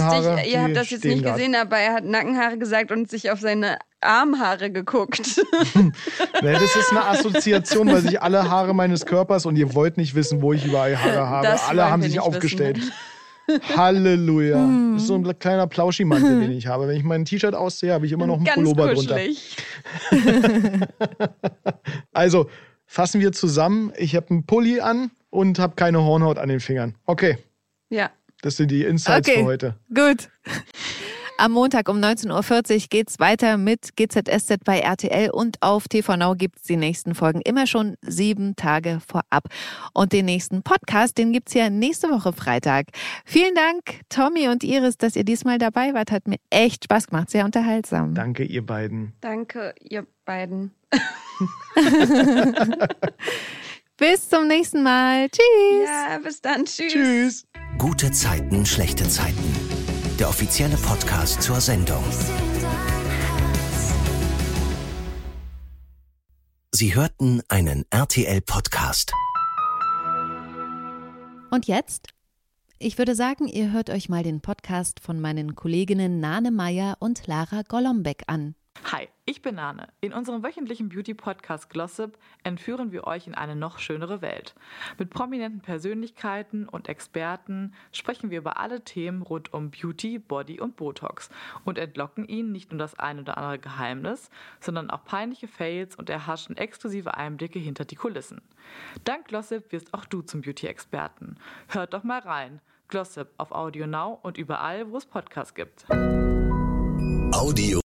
Ihr 0.47 0.63
habt 0.63 0.77
das 0.77 0.91
jetzt 0.91 1.05
nicht 1.05 1.25
gesehen, 1.25 1.55
aber 1.55 1.77
er 1.77 1.95
hat 1.95 2.05
Nackenhaare 2.05 2.59
gesagt 2.59 2.93
und 2.93 3.11
sich 3.11 3.31
auf 3.31 3.41
seine 3.41 3.79
Armhaare 4.01 4.71
geguckt. 4.71 5.19
das 6.41 6.77
ist 6.77 6.91
eine 6.91 7.05
Assoziation, 7.05 7.89
weil 7.89 8.01
sich 8.01 8.23
alle 8.23 8.49
Haare 8.49 8.75
meines 8.75 9.05
Körpers 9.05 9.47
und 9.47 9.57
ihr 9.57 9.75
wollt 9.75 9.97
nicht 9.97 10.15
wissen, 10.15 10.41
wo 10.41 10.53
ich 10.53 10.65
überall 10.65 10.97
Haare 10.97 11.29
habe. 11.29 11.47
Das 11.47 11.69
alle 11.69 11.91
haben 11.91 12.03
sich 12.03 12.21
aufgestellt. 12.21 12.79
Wissen. 12.79 12.93
Halleluja. 13.77 14.59
Mm. 14.59 14.95
Das 14.95 15.03
ist 15.03 15.09
so 15.09 15.15
ein 15.15 15.39
kleiner 15.39 15.67
Plauschimantel, 15.67 16.41
den 16.41 16.53
ich 16.53 16.67
habe. 16.67 16.89
Wenn 16.89 16.97
ich 16.97 17.05
mein 17.05 17.25
T-Shirt 17.25 17.55
aussehe, 17.55 17.93
habe 17.93 18.07
ich 18.07 18.13
immer 18.13 18.27
noch 18.27 18.37
einen 18.37 18.45
Ganz 18.45 18.57
Pullover 18.57 18.95
kuschelig. 18.95 19.57
drunter. 20.11 20.89
also, 22.13 22.49
fassen 22.87 23.21
wir 23.21 23.33
zusammen. 23.33 23.93
Ich 23.97 24.17
habe 24.17 24.31
einen 24.31 24.47
Pulli 24.47 24.81
an 24.81 25.11
und 25.31 25.59
habe 25.59 25.75
keine 25.77 26.03
Hornhaut 26.03 26.39
an 26.39 26.49
den 26.49 26.61
Fingern. 26.61 26.95
Okay. 27.07 27.39
Ja. 27.89 28.11
Das 28.43 28.57
sind 28.57 28.71
die 28.71 28.85
Insights 28.85 29.29
okay. 29.29 29.41
für 29.41 29.45
heute. 29.45 29.75
Gut. 29.95 30.29
Am 31.41 31.53
Montag 31.53 31.89
um 31.89 31.97
19.40 31.97 32.75
Uhr 32.75 32.87
geht 32.91 33.09
es 33.09 33.19
weiter 33.19 33.57
mit 33.57 33.97
GZSZ 33.97 34.63
bei 34.63 34.81
RTL 34.81 35.31
und 35.31 35.57
auf 35.63 35.89
TV 35.89 36.15
Now 36.19 36.35
gibt 36.35 36.57
es 36.57 36.65
die 36.65 36.77
nächsten 36.77 37.15
Folgen 37.15 37.41
immer 37.41 37.67
schon 37.67 37.97
sieben 38.03 38.57
Tage 38.57 39.01
vorab. 39.09 39.45
Und 39.95 40.13
den 40.13 40.27
nächsten 40.27 40.63
Podcast, 40.63 41.17
den 41.17 41.33
gibt 41.33 41.49
es 41.49 41.55
ja 41.55 41.71
nächste 41.71 42.11
Woche 42.11 42.35
Freitag. 42.35 42.89
Vielen 43.25 43.55
Dank, 43.55 44.03
Tommy 44.11 44.49
und 44.49 44.63
Iris, 44.65 44.99
dass 44.99 45.17
ihr 45.17 45.25
diesmal 45.25 45.57
dabei 45.57 45.95
wart. 45.95 46.11
Hat 46.11 46.29
mir 46.29 46.37
echt 46.51 46.85
Spaß 46.85 47.07
gemacht, 47.07 47.31
sehr 47.31 47.47
unterhaltsam. 47.47 48.15
Danke, 48.15 48.45
ihr 48.45 48.67
beiden. 48.67 49.15
Danke, 49.23 49.75
ihr 49.81 50.07
beiden. 50.27 50.75
bis 53.97 54.29
zum 54.29 54.47
nächsten 54.47 54.83
Mal. 54.83 55.31
Tschüss. 55.31 55.89
Ja, 55.89 56.19
bis 56.23 56.43
dann. 56.43 56.67
Tschüss. 56.67 56.93
Tschüss. 56.93 57.47
Gute 57.79 58.11
Zeiten, 58.11 58.67
schlechte 58.67 59.09
Zeiten 59.09 59.70
der 60.21 60.29
offizielle 60.29 60.77
Podcast 60.77 61.41
zur 61.41 61.63
Sendung. 61.63 62.05
Sie 66.73 66.95
hörten 66.95 67.43
einen 67.49 67.87
RTL-Podcast. 67.89 69.15
Und 71.51 71.67
jetzt? 71.67 72.09
Ich 72.79 72.99
würde 72.99 73.15
sagen, 73.15 73.49
ihr 73.49 73.73
hört 73.73 73.89
euch 73.89 74.11
mal 74.11 74.23
den 74.23 74.43
Podcast 74.43 75.01
von 75.01 75.21
meinen 75.21 75.55
Kolleginnen 75.55 76.21
Nane 76.21 76.51
Meyer 76.51 76.99
und 77.01 77.27
Lara 77.27 77.63
Golombek 77.67 78.25
an. 78.27 78.55
Hi, 78.85 79.09
ich 79.27 79.43
bin 79.43 79.57
Nane. 79.57 79.89
In 80.01 80.13
unserem 80.13 80.43
wöchentlichen 80.43 80.89
Beauty-Podcast 80.89 81.71
Glossip 81.71 82.19
entführen 82.43 82.93
wir 82.93 83.07
euch 83.07 83.27
in 83.27 83.35
eine 83.35 83.55
noch 83.55 83.79
schönere 83.79 84.23
Welt. 84.23 84.55
Mit 84.99 85.11
prominenten 85.11 85.61
Persönlichkeiten 85.61 86.69
und 86.69 86.89
Experten 86.89 87.75
sprechen 87.93 88.31
wir 88.31 88.39
über 88.39 88.59
alle 88.59 88.83
Themen 88.83 89.23
rund 89.23 89.53
um 89.53 89.71
Beauty, 89.71 90.19
Body 90.19 90.61
und 90.61 90.77
Botox 90.77 91.29
und 91.65 91.79
entlocken 91.79 92.27
ihnen 92.27 92.53
nicht 92.53 92.73
nur 92.73 92.79
das 92.79 92.99
ein 92.99 93.21
oder 93.21 93.37
andere 93.37 93.59
Geheimnis, 93.59 94.31
sondern 94.61 94.91
auch 94.91 95.05
peinliche 95.05 95.47
Fails 95.47 95.95
und 95.95 96.11
erhaschen 96.11 96.57
exklusive 96.57 97.15
Einblicke 97.15 97.59
hinter 97.59 97.85
die 97.85 97.97
Kulissen. 97.97 98.41
Dank 99.05 99.29
Glossip 99.29 99.71
wirst 99.73 99.95
auch 99.95 100.07
du 100.07 100.23
zum 100.23 100.41
Beauty-Experten. 100.41 101.37
Hört 101.69 101.95
doch 101.95 102.03
mal 102.03 102.21
rein. 102.21 102.61
Glossip 102.89 103.29
auf 103.37 103.53
Audio 103.53 103.87
Now 103.87 104.19
und 104.23 104.37
überall, 104.37 104.91
wo 104.91 104.97
es 104.97 105.07
Podcasts 105.07 105.55
gibt. 105.55 105.87
Audio 107.33 107.79